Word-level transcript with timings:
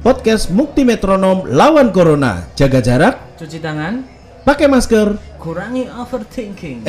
Podcast 0.00 0.48
Mukti 0.48 0.80
Metronom 0.80 1.44
lawan 1.44 1.92
Corona. 1.92 2.48
Jaga 2.56 2.80
jarak, 2.80 3.36
Cuci 3.36 3.60
tangan, 3.60 4.00
pakai 4.48 4.64
masker. 4.64 5.12
kurangi 5.36 5.92
overthinking. 5.92 6.80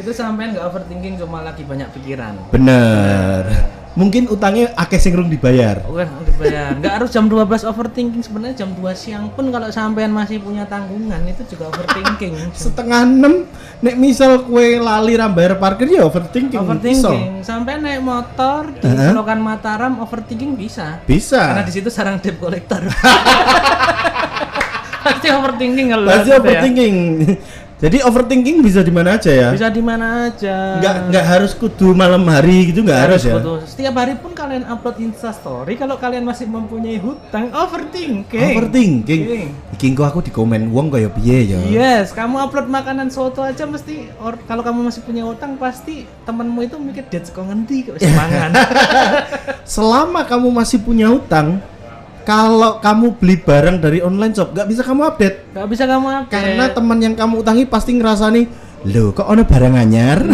itu 0.00 0.10
sampean 0.16 0.56
nggak 0.56 0.64
overthinking 0.64 1.20
cuma 1.20 1.44
lagi 1.44 1.68
banyak 1.68 1.92
pikiran. 1.92 2.40
Bener. 2.48 3.44
Mungkin 3.92 4.24
utangnya 4.32 4.72
akeh 4.72 4.96
sing 4.96 5.12
rung 5.12 5.28
dibayar. 5.28 5.84
Bukan 5.84 6.08
dibayar. 6.24 6.72
Nggak 6.80 6.94
harus 6.96 7.10
jam 7.12 7.28
12 7.28 7.68
overthinking 7.68 8.24
sebenarnya 8.24 8.64
jam 8.64 8.72
2 8.72 8.80
siang 8.96 9.28
pun 9.36 9.52
kalau 9.52 9.68
sampean 9.68 10.08
masih 10.08 10.40
punya 10.40 10.64
tanggungan 10.64 11.20
itu 11.28 11.44
juga 11.52 11.68
overthinking. 11.68 12.56
Setengah 12.56 13.04
enam, 13.04 13.44
nek 13.84 13.94
misal 14.00 14.48
kue 14.48 14.80
lali 14.80 15.12
ra 15.12 15.28
bayar 15.28 15.60
parkir 15.60 15.92
ya 15.92 16.08
overthinking. 16.08 16.56
Overthinking. 16.56 17.44
Sampai 17.44 17.84
naik 17.84 18.00
motor 18.00 18.72
di 18.72 18.80
Heeh. 18.80 19.12
Selokan 19.12 19.40
Mataram 19.44 20.00
overthinking 20.00 20.56
bisa. 20.56 21.04
Bisa. 21.04 21.52
Karena 21.52 21.64
di 21.68 21.72
situ 21.76 21.92
sarang 21.92 22.16
debt 22.16 22.40
collector. 22.40 22.80
Pasti 25.02 25.26
overthinking 25.28 25.92
kalau 25.92 26.06
Pasti 26.08 26.30
lewat 26.30 26.40
situ 26.40 26.48
ya. 26.48 26.62
Jadi 27.82 27.98
overthinking 27.98 28.62
bisa 28.62 28.78
di 28.78 28.94
mana 28.94 29.18
aja 29.18 29.34
ya? 29.34 29.50
Bisa 29.50 29.66
di 29.66 29.82
mana 29.82 30.30
aja. 30.30 30.78
Nggak 30.78 30.94
nggak 31.10 31.24
harus 31.26 31.50
kudu 31.50 31.90
malam 31.98 32.22
hari 32.30 32.70
gitu 32.70 32.86
nggak 32.86 33.00
harus 33.10 33.26
ya? 33.26 33.42
betul. 33.42 33.58
Setiap 33.66 33.98
hari 33.98 34.14
pun 34.22 34.30
kalian 34.30 34.62
upload 34.70 35.02
Insta 35.02 35.34
story 35.34 35.74
kalau 35.74 35.98
kalian 35.98 36.22
masih 36.22 36.46
mempunyai 36.46 37.02
hutang 37.02 37.50
overthinking. 37.50 38.54
Overthinking. 38.54 39.22
Iki 39.74 39.98
engko 39.98 40.06
aku 40.06 40.22
di 40.22 40.30
komen 40.30 40.70
wong 40.70 40.94
kaya 40.94 41.10
piye 41.10 41.42
ya? 41.42 41.58
Yes, 41.58 42.14
kamu 42.14 42.38
upload 42.46 42.70
makanan 42.70 43.10
soto 43.10 43.42
aja 43.42 43.66
mesti 43.66 44.14
or, 44.22 44.38
kalau 44.46 44.62
kamu 44.62 44.86
masih 44.86 45.02
punya 45.02 45.26
utang 45.26 45.58
pasti 45.58 46.06
temenmu 46.22 46.62
itu 46.62 46.78
mikir 46.78 47.10
dia 47.10 47.18
kok 47.18 47.42
ngendi 47.42 47.90
kok 47.90 47.98
bisa 47.98 48.14
mangan. 48.22 48.50
Selama 49.66 50.22
kamu 50.22 50.54
masih 50.54 50.78
punya 50.78 51.10
hutang, 51.10 51.58
kalau 52.22 52.78
kamu 52.78 53.06
beli 53.14 53.36
barang 53.36 53.76
dari 53.78 53.98
online 53.98 54.30
shop 54.30 54.50
nggak 54.50 54.66
bisa 54.66 54.82
kamu 54.82 55.02
update 55.04 55.36
Gak 55.50 55.66
bisa 55.66 55.84
kamu 55.84 56.06
update. 56.16 56.32
karena 56.32 56.64
teman 56.68 56.98
yang 56.98 57.14
kamu 57.14 57.34
utangi 57.38 57.64
pasti 57.64 57.92
ngerasani 57.92 58.42
loh 58.84 59.10
kok 59.10 59.24
ono 59.24 59.42
barang 59.42 59.74
anyar 59.74 60.18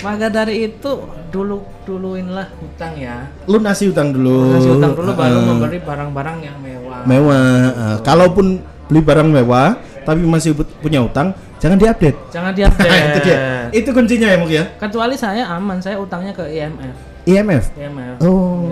Maka 0.00 0.26
dari 0.28 0.64
itu 0.66 0.92
dulu 1.28 1.60
duluinlah 1.84 2.48
hutang 2.56 2.96
ya. 2.96 3.28
lunasi 3.44 3.86
utang 3.86 4.10
dulu 4.10 4.56
Kasih 4.56 4.70
hutang 4.74 4.92
dulu 4.92 5.10
baru 5.12 5.36
Heeh. 5.36 5.46
membeli 5.46 5.78
barang-barang 5.78 6.36
yang 6.40 6.56
mewah. 6.58 7.00
mewah 7.04 7.44
Heeh. 7.62 7.94
kalaupun 8.00 8.46
beli 8.88 9.00
barang 9.00 9.28
mewah 9.30 9.76
tapi 10.00 10.24
masih 10.24 10.52
punya 10.80 11.00
utang 11.00 11.30
jangan 11.56 11.76
diupdate 11.76 12.16
Jangan 12.30 12.52
diupdate. 12.52 12.88
itu 13.06 13.18
dia 13.22 13.36
itu 13.70 13.88
kuncinya 13.90 14.26
ya 14.26 14.36
mungkin 14.36 14.56
ya 14.56 14.64
Kecuali 14.78 15.14
saya 15.14 15.44
aman, 15.50 15.78
saya 15.78 15.96
utangnya 15.96 16.32
ke 16.32 16.44
IMF. 16.44 16.96
IMF 17.28 17.72
IMF. 17.76 18.16
oh 18.24 18.64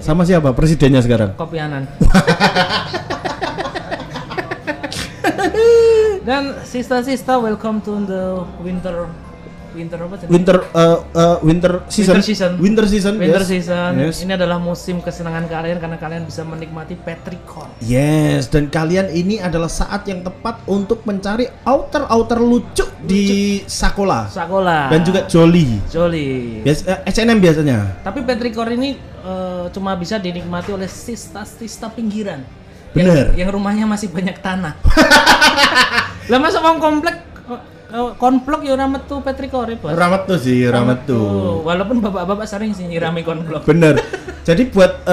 sama 0.00 0.24
siapa 0.24 0.52
presidennya 0.56 1.00
sekarang 1.02 1.34
Kopianan. 1.36 1.86
Dan 6.22 6.54
sista-sista 6.62 7.34
welcome 7.42 7.82
to 7.82 7.98
the 8.06 8.46
winter 8.62 9.10
winter 9.72 9.98
apa 9.98 10.14
tadi? 10.20 10.28
winter 10.30 10.56
uh, 10.72 10.98
uh, 11.12 11.36
winter 11.42 11.72
season 11.88 12.16
Winter 12.16 12.24
season. 12.24 12.52
winter 12.60 12.84
season 12.86 13.14
Winter 13.18 13.42
yes. 13.44 13.50
season. 13.50 13.90
yes. 13.98 14.16
Ini 14.22 14.36
adalah 14.36 14.58
musim 14.62 15.00
kesenangan 15.00 15.48
kalian 15.50 15.78
karena 15.80 15.98
kalian 15.98 16.22
bisa 16.28 16.46
menikmati 16.46 16.94
petrikor. 16.94 17.68
Yes, 17.82 18.48
dan 18.52 18.68
kalian 18.68 19.10
ini 19.10 19.40
adalah 19.42 19.68
saat 19.68 20.06
yang 20.06 20.22
tepat 20.22 20.62
untuk 20.70 21.02
mencari 21.08 21.48
outer-outer 21.66 22.38
lucu, 22.38 22.86
di 23.02 23.58
Sakola 23.66 24.30
Sakola. 24.30 24.86
dan 24.86 25.02
juga 25.02 25.26
Jolly. 25.26 25.82
Jolly. 25.90 26.62
Bias, 26.62 26.86
eh, 26.86 27.02
H&M 27.02 27.38
biasanya. 27.42 27.98
Tapi 28.06 28.22
petrikor 28.22 28.70
ini 28.70 28.94
eh, 29.00 29.64
cuma 29.74 29.98
bisa 29.98 30.22
dinikmati 30.22 30.70
oleh 30.70 30.86
sista-sista 30.86 31.90
pinggiran. 31.90 32.46
Bener. 32.92 33.32
Yang, 33.34 33.40
yang 33.42 33.50
rumahnya 33.50 33.86
masih 33.88 34.12
banyak 34.12 34.38
tanah. 34.38 34.76
Lah 36.30 36.38
masa 36.38 36.62
wong 36.62 36.78
komplek 36.78 37.31
eh, 37.92 38.10
konblok 38.16 38.64
ya 38.64 38.72
ora 38.72 38.88
metu 38.88 39.20
petrikor 39.20 39.68
ya, 39.68 39.76
Bos. 39.76 39.92
Ramet 39.92 40.22
tuh 40.24 40.38
sih, 40.40 40.64
ramet 40.64 41.04
tuh. 41.04 41.20
Tuh, 41.20 41.54
walaupun 41.62 42.00
bapak-bapak 42.00 42.48
sering 42.48 42.72
sih 42.72 42.88
nyirami 42.88 43.20
konblok. 43.20 43.68
Bener. 43.68 44.00
Jadi 44.42 44.66
buat 44.74 45.06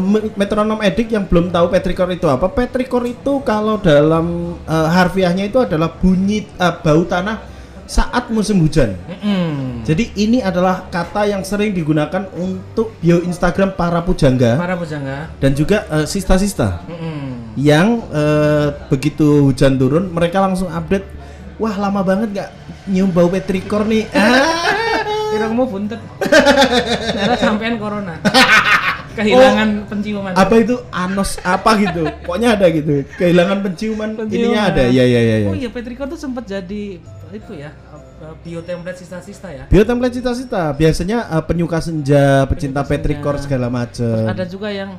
me- 0.00 0.32
metronom 0.32 0.80
edik 0.80 1.12
yang 1.12 1.28
belum 1.28 1.52
tahu 1.52 1.68
petrikor 1.68 2.08
itu 2.08 2.24
apa, 2.24 2.48
petrikor 2.48 3.04
itu 3.04 3.44
kalau 3.44 3.76
dalam 3.76 4.56
eh, 4.64 4.88
harfiahnya 4.88 5.44
itu 5.44 5.60
adalah 5.60 5.92
bunyi 5.92 6.48
eh, 6.48 6.74
bau 6.80 7.04
tanah 7.04 7.52
saat 7.84 8.32
musim 8.32 8.56
hujan. 8.64 8.96
Mm-mm. 9.04 9.84
Jadi 9.84 10.16
ini 10.16 10.40
adalah 10.40 10.88
kata 10.88 11.28
yang 11.28 11.44
sering 11.44 11.76
digunakan 11.76 12.24
untuk 12.32 12.96
bio 12.96 13.20
Instagram 13.20 13.76
para 13.76 14.00
pujangga 14.00 14.56
Para 14.56 14.80
pujangga. 14.80 15.28
dan 15.36 15.52
juga 15.52 15.84
eh, 15.92 16.06
sista-sista. 16.08 16.80
Mm-mm. 16.88 17.52
yang 17.60 18.00
eh, 18.08 18.72
begitu 18.88 19.52
hujan 19.52 19.76
turun 19.76 20.08
mereka 20.08 20.40
langsung 20.40 20.72
update 20.72 21.04
wah 21.56 21.74
lama 21.74 22.00
banget 22.00 22.28
nggak 22.30 22.48
nyium 22.86 23.08
bau 23.08 23.28
petrikor 23.28 23.84
nih 23.84 24.06
ah 24.12 24.70
Irungmu 25.32 25.64
buntet. 25.64 25.96
Nara 27.16 27.40
sampean 27.40 27.80
corona. 27.80 28.20
Kehilangan 29.12 29.88
penciuman. 29.88 30.32
apa 30.32 30.54
itu 30.56 30.76
anos 30.88 31.36
apa 31.40 31.76
gitu 31.76 32.08
pokoknya 32.24 32.56
ada 32.56 32.64
gitu 32.68 33.04
kehilangan 33.16 33.60
penciuman, 33.60 34.16
Penciuman. 34.16 34.32
ininya 34.40 34.62
ada 34.68 34.88
ya 34.88 35.04
ya 35.04 35.20
ya 35.20 35.36
ya 35.44 35.48
Oh 35.48 35.56
iya 35.56 35.68
Petrikor 35.68 36.08
tuh 36.08 36.16
sempat 36.16 36.44
jadi 36.44 36.96
itu 37.28 37.52
ya 37.52 37.76
uh, 37.92 38.32
bio 38.40 38.60
template 38.60 38.96
sista-sista 38.96 39.52
ya. 39.52 39.64
bio 39.68 39.84
template 39.84 40.16
cita-cita 40.16 40.72
biasanya 40.72 41.28
eh, 41.28 41.44
penyuka 41.44 41.80
senja 41.80 42.48
pecinta 42.48 42.80
Penyuka 42.80 42.92
petrikor 42.92 43.34
senja. 43.36 43.44
segala 43.44 43.68
macem 43.68 44.28
Ada 44.28 44.44
juga 44.44 44.68
yang 44.68 44.96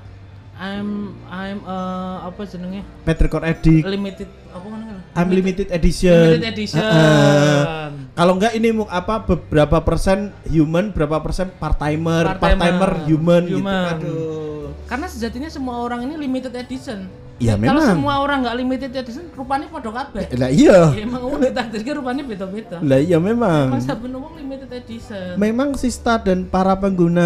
I'm 0.54 1.18
I'm 1.26 1.66
uh, 1.66 2.30
apa 2.30 2.46
jenenge 2.46 2.86
petrikor 3.02 3.42
edik 3.42 3.82
limited 3.84 4.30
apa 4.54 4.66
namanya? 4.70 5.02
unlimited 5.18 5.68
edition 5.74 6.14
Limited 6.38 6.46
edition. 6.54 6.78
Heeh. 6.78 7.90
kalau 8.14 8.38
enggak 8.38 8.54
ini 8.54 8.70
apa 8.86 9.26
beberapa 9.26 9.82
persen 9.82 10.30
human 10.46 10.94
berapa 10.94 11.18
persen 11.20 11.50
part 11.58 11.82
timer 11.82 12.38
part 12.38 12.54
Part-timer. 12.54 12.62
timer 12.70 12.92
human, 13.10 13.42
gitu 13.50 13.58
Human. 13.60 13.86
aduh 13.98 14.68
Karena 14.86 15.08
sejatinya 15.10 15.50
semua 15.50 15.82
orang 15.82 16.06
ini 16.06 16.14
limited 16.22 16.54
edition. 16.54 17.10
Ya, 17.36 17.54
Kalau 17.54 17.66
memang. 17.76 17.90
semua 17.92 18.16
orang 18.20 18.38
nggak 18.42 18.56
limited 18.56 18.92
edition, 18.94 19.26
rupanya 19.34 19.66
podo 19.66 19.90
kabeh. 19.90 20.30
lah 20.34 20.48
iya 20.48 20.94
Ya, 20.94 21.02
emang 21.02 21.22
uang 21.24 21.42
ditakdirkan 21.42 21.94
rupanya 21.98 22.24
beda-beda. 22.24 22.78
lah 22.80 23.00
iya 23.00 23.18
memang 23.18 23.68
Emang 23.68 23.82
saben 23.82 24.14
uang 24.14 24.34
limited 24.38 24.70
edition. 24.72 25.34
memang 25.36 25.74
Sista 25.74 26.16
dan 26.18 26.46
para 26.46 26.72
pengguna 26.74 27.26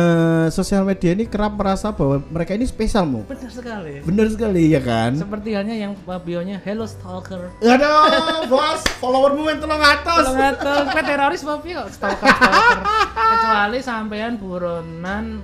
sosial 0.49 0.81
media 0.81 1.11
ini 1.11 1.23
kerap 1.23 1.53
merasa 1.53 1.91
bahwa 1.91 2.23
mereka 2.25 2.51
ini 2.51 2.63
spesial 2.63 3.03
mu 3.03 3.21
Benar 3.25 3.51
sekali. 3.51 3.93
bener 4.01 4.27
sekali 4.27 4.63
ya 4.69 4.79
kan 4.79 5.11
Seperti 5.13 5.49
halnya 5.51 5.75
yang 5.75 5.91
bionya 5.99 6.57
Hello 6.57 6.83
Stalker. 6.83 7.51
aduh 7.59 8.47
bos 8.47 8.81
followermu 8.97 9.43
yang 9.45 9.59
tolong 9.59 9.81
atas 9.81 10.23
Kalau 10.23 10.33
ngatur, 10.33 10.81
kowe 10.87 11.03
teroris 11.03 11.41
kok 11.43 11.59
stalker 11.89 12.25
stalker. 12.25 12.77
Kecuali 13.35 13.79
sampean 13.81 14.33
buronan 14.35 15.43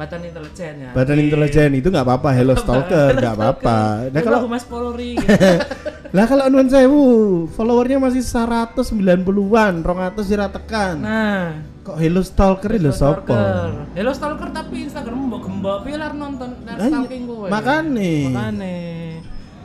Badan 0.00 0.24
intelijen 0.24 0.74
ya. 0.80 0.90
badan 0.96 1.18
intelijen 1.20 1.70
itu 1.76 1.92
nggak 1.92 2.02
apa-apa 2.02 2.28
hello 2.32 2.56
stalker 2.56 3.12
nggak 3.14 3.34
apa-apa 3.36 3.78
nah 4.08 4.20
kalau 4.20 4.48
Humas 4.48 4.64
Polri 4.64 5.12
gitu. 5.14 5.28
lah 6.16 6.24
kalau 6.24 6.48
nuan 6.48 6.66
sewu 6.66 7.04
followernya 7.52 8.00
masih 8.00 8.24
190-an 8.24 9.72
200 9.78 10.16
sira 10.24 10.48
tekan 10.48 10.96
Nah, 10.98 11.60
kok 11.82 11.96
hello 11.96 12.18
stalker 12.20 12.70
hello 12.70 12.90
sopo 12.90 13.28
Stalker. 13.28 13.92
Hello 13.92 14.10
Stalker 14.10 14.48
tapi 14.50 14.88
Instagram 14.88 15.28
mbok 15.28 15.40
gembok 15.44 15.78
piye 15.84 15.96
lar 15.96 16.12
nonton 16.12 16.50
lar 16.64 16.76
Lah, 16.76 16.88
stalking 16.88 17.22
kowe. 17.24 17.46
makane. 17.46 18.12
Makane. 18.26 18.76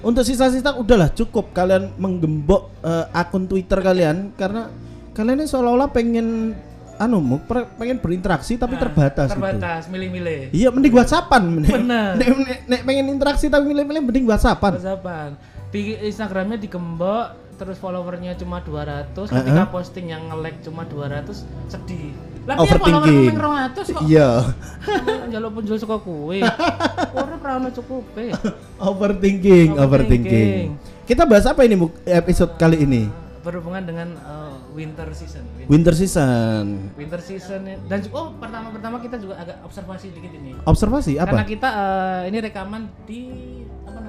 Untuk 0.01 0.21
sisa-sisa 0.21 0.75
udahlah 0.75 1.09
cukup 1.09 1.49
kalian 1.49 1.95
menggembok 1.95 2.69
eh, 2.83 3.05
akun 3.11 3.47
Twitter 3.47 3.79
kalian 3.79 4.35
karena 4.35 4.69
kalian 5.11 5.39
ini 5.39 5.47
seolah-olah 5.47 5.89
pengen 5.89 6.53
anu 6.97 7.17
per- 7.39 7.67
pengen 7.73 7.97
berinteraksi 7.97 8.55
tapi 8.55 8.73
Nah, 8.73 8.81
terbatas, 8.81 9.27
gitu. 9.27 9.35
Terbatas, 9.35 9.81
milih-milih. 9.87 10.49
Iya 10.49 10.69
mending 10.69 10.93
WhatsAppan. 10.93 11.43
Bener. 11.75 12.15
Nek, 12.15 12.27
nek- 12.37 12.63
nek 12.65 12.81
pengen 12.83 13.05
interaksi 13.09 13.45
tapi 13.47 13.65
milih-milih 13.65 14.01
mending 14.03 14.25
WhatsAppan. 14.25 14.75
WhatsAppan. 14.75 15.29
Di 15.69 15.99
Instagramnya 16.01 16.55
digembok 16.55 17.25
terus 17.55 17.75
followernya 17.75 18.35
cuma 18.35 18.59
200 18.59 19.15
Heeh. 19.15 19.31
ketika 19.31 19.63
posting 19.69 20.11
yang 20.11 20.27
nge-like 20.27 20.59
cuma 20.61 20.83
200 20.83 21.31
sedih. 21.65 22.11
Lah 22.45 22.61
Overthinking. 22.61 23.33
follower 23.33 23.73
200 23.73 23.89
kok 23.89 24.01
Iya. 24.05 24.29
Jaluk 25.33 25.51
penjual 25.57 25.79
suka 25.79 25.97
kue. 25.97 26.45
Ora 27.11 27.35
ora 27.35 27.51
ono 27.57 27.69
cukupe. 27.71 28.29
overthinking, 28.91 29.75
overthinking. 29.75 30.77
Kita 31.03 31.25
bahas 31.25 31.45
apa 31.45 31.63
ini 31.63 31.73
episode 32.05 32.53
kali 32.55 32.81
ini? 32.81 33.24
Berhubungan 33.45 33.85
dengan 33.85 34.17
uh, 34.25 34.57
winter 34.73 35.05
season. 35.13 35.45
Winter 35.69 35.93
season. 35.93 36.89
Winter 36.97 37.21
season 37.21 37.61
dan 37.85 37.97
juga 38.01 38.13
oh 38.17 38.27
pertama-pertama 38.41 38.97
kita 39.05 39.21
juga 39.21 39.37
agak 39.37 39.61
observasi 39.61 40.09
dikit 40.17 40.33
ini. 40.33 40.57
Observasi 40.65 41.21
Karena 41.21 41.45
apa? 41.45 41.47
kita 41.47 41.69
eh, 41.69 42.21
ini 42.33 42.37
rekaman 42.41 42.81
di 43.05 43.21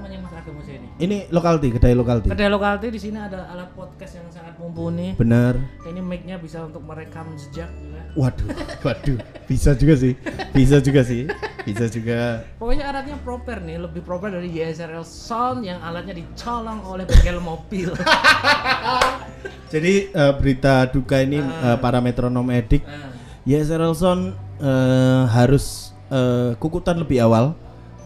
namanya 0.06 0.22
Mas 0.22 0.46
Musa 0.54 0.72
ini? 0.78 0.88
Ini 1.02 1.16
lokalti, 1.34 1.68
kedai 1.74 1.94
lokalti. 1.98 2.30
Kedai 2.30 2.46
lokalti 2.46 2.86
di 2.94 3.00
sini 3.02 3.18
ada 3.18 3.50
alat 3.50 3.74
podcast 3.74 4.22
yang 4.22 4.28
sangat 4.30 4.54
mumpuni. 4.62 5.18
Benar. 5.18 5.58
Ini 5.82 5.98
mic-nya 5.98 6.38
bisa 6.38 6.62
untuk 6.62 6.86
merekam 6.86 7.26
jejak 7.34 7.66
juga. 7.74 8.00
Waduh, 8.14 8.48
waduh, 8.86 9.18
bisa 9.50 9.74
juga 9.74 9.94
sih, 9.98 10.14
bisa 10.54 10.78
juga 10.78 11.02
sih, 11.02 11.26
bisa 11.66 11.84
juga. 11.90 12.46
Pokoknya 12.56 12.88
alatnya 12.88 13.18
proper 13.20 13.58
nih, 13.60 13.76
lebih 13.82 14.00
proper 14.06 14.30
dari 14.30 14.48
YSRL 14.48 15.02
Sound 15.04 15.66
yang 15.66 15.82
alatnya 15.82 16.14
dicolong 16.14 16.86
oleh 16.86 17.04
bengkel 17.04 17.42
mobil. 17.42 17.90
Jadi 19.74 20.14
eh, 20.14 20.32
berita 20.38 20.86
duka 20.86 21.18
ini 21.18 21.42
eh, 21.42 21.76
para 21.82 21.98
metronom 21.98 22.46
edik, 22.54 22.86
Nah, 22.86 23.10
YSRL 23.42 23.94
Sound 23.98 24.22
eh, 24.62 25.22
harus 25.34 25.90
eh, 26.08 26.54
kukutan 26.62 27.02
lebih 27.02 27.18
awal 27.26 27.58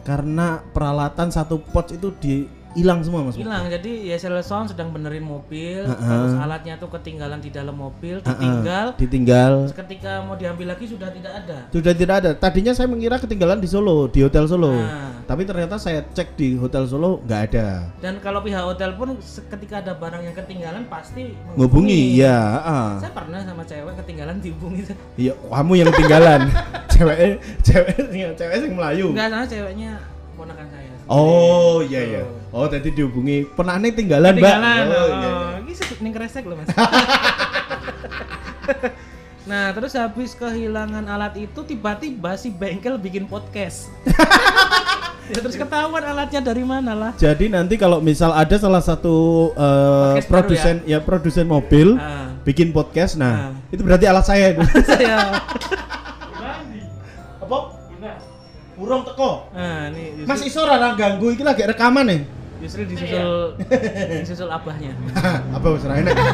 karena 0.04 0.64
peralatan 0.72 1.28
satu 1.28 1.60
pot 1.60 1.92
itu 1.92 2.08
di 2.16 2.59
hilang 2.74 3.02
semua 3.02 3.26
mas. 3.26 3.34
hilang 3.34 3.66
jadi 3.66 4.14
YSRL 4.14 4.44
Sound 4.46 4.70
sedang 4.70 4.94
benerin 4.94 5.26
mobil, 5.26 5.82
Heeh. 5.82 5.98
terus 6.06 6.34
alatnya 6.38 6.78
tuh 6.78 6.86
ketinggalan 6.86 7.42
di 7.42 7.50
dalam 7.50 7.74
mobil, 7.74 8.22
ditinggal. 8.22 8.94
ditinggal. 8.94 9.52
Terus 9.66 9.78
ketika 9.86 10.22
mau 10.22 10.38
diambil 10.38 10.74
lagi 10.74 10.86
sudah 10.86 11.10
tidak 11.10 11.32
ada. 11.34 11.58
Sudah 11.74 11.92
tidak 11.94 12.14
ada. 12.22 12.30
Tadinya 12.38 12.70
saya 12.70 12.86
mengira 12.86 13.18
ketinggalan 13.18 13.58
di 13.58 13.66
Solo, 13.66 14.06
di 14.06 14.22
hotel 14.22 14.46
Solo. 14.46 14.70
Nah. 14.74 15.22
Tapi 15.26 15.46
ternyata 15.46 15.78
saya 15.78 16.02
cek 16.02 16.34
di 16.34 16.58
hotel 16.58 16.86
Solo 16.86 17.22
nggak 17.26 17.40
ada. 17.50 17.90
Dan 18.02 18.18
kalau 18.22 18.42
pihak 18.42 18.62
hotel 18.62 18.94
pun 18.94 19.18
ketika 19.22 19.82
ada 19.82 19.94
barang 19.94 20.22
yang 20.26 20.34
ketinggalan 20.34 20.82
pasti 20.90 21.34
Ngubungi, 21.54 22.18
ya. 22.18 22.38
ah. 22.62 22.90
Saya 22.98 23.10
pernah 23.14 23.42
sama 23.42 23.62
cewek 23.66 23.94
ketinggalan 24.02 24.38
dihubungi. 24.38 24.82
Iya, 25.18 25.34
kamu 25.38 25.72
yang 25.74 25.88
ketinggalan. 25.94 26.40
cewek, 26.92 27.18
cewek, 27.62 27.96
cewek 28.38 28.54
yang 28.62 28.76
Melayu. 28.78 29.06
Enggak 29.14 29.28
sama 29.30 29.44
ceweknya 29.46 29.90
ponakan 30.36 30.66
saya. 30.70 30.89
Oh 31.10 31.82
iya 31.82 32.00
iya. 32.00 32.22
Oh 32.48 32.66
tadi 32.66 32.88
dihubungi 32.88 33.42
penane 33.50 33.90
tinggalan, 33.90 34.30
Mbak. 34.30 34.42
Ketinggalan. 34.42 34.84
Oh, 34.86 34.94
Oh, 34.94 35.06
iya, 35.08 35.18
iya. 35.18 35.58
Ini 35.60 35.72
sedikit 35.74 35.98
ning 36.00 36.12
kresek 36.12 36.44
loh, 36.44 36.54
Mas. 36.54 36.70
nah, 39.42 39.70
terus 39.72 39.92
habis 39.92 40.30
kehilangan 40.32 41.02
alat 41.04 41.34
itu 41.36 41.60
tiba-tiba 41.64 42.34
si 42.34 42.48
bengkel 42.48 42.94
bikin 42.94 43.26
podcast. 43.26 43.90
ya 45.26 45.38
terus 45.42 45.54
ketahuan 45.54 46.02
alatnya 46.04 46.38
dari 46.40 46.62
mana 46.62 46.92
lah. 46.92 47.10
Jadi 47.16 47.46
nanti 47.48 47.74
kalau 47.74 47.98
misal 47.98 48.30
ada 48.30 48.54
salah 48.54 48.78
satu 48.78 49.50
Podcast 49.50 50.26
baru 50.26 50.30
produsen 50.30 50.74
ya? 50.84 50.98
produsen 51.00 51.46
mobil 51.46 51.88
Ah. 51.96 52.34
bikin 52.42 52.70
podcast, 52.70 53.14
Ah. 53.14 53.20
nah 53.20 53.34
itu 53.68 53.82
berarti 53.82 54.06
alat 54.06 54.24
saya 54.24 54.46
itu. 54.54 54.62
saya. 54.84 55.18
Burung 58.80 59.04
teko. 59.04 59.52
Nah, 59.52 59.92
ini 59.92 60.24
Mas 60.24 60.40
iso 60.40 60.64
ora 60.64 60.96
ganggu 60.96 61.30
iki 61.30 61.44
lagi 61.44 61.62
rekaman 61.62 62.06
nih. 62.06 62.22
justru 62.60 62.84
disusul 62.84 63.56
disusul 64.20 64.48
abahnya. 64.48 64.92
Apa 65.56 65.66
wis 65.70 65.80
ora 65.82 65.96
enak? 65.96 66.16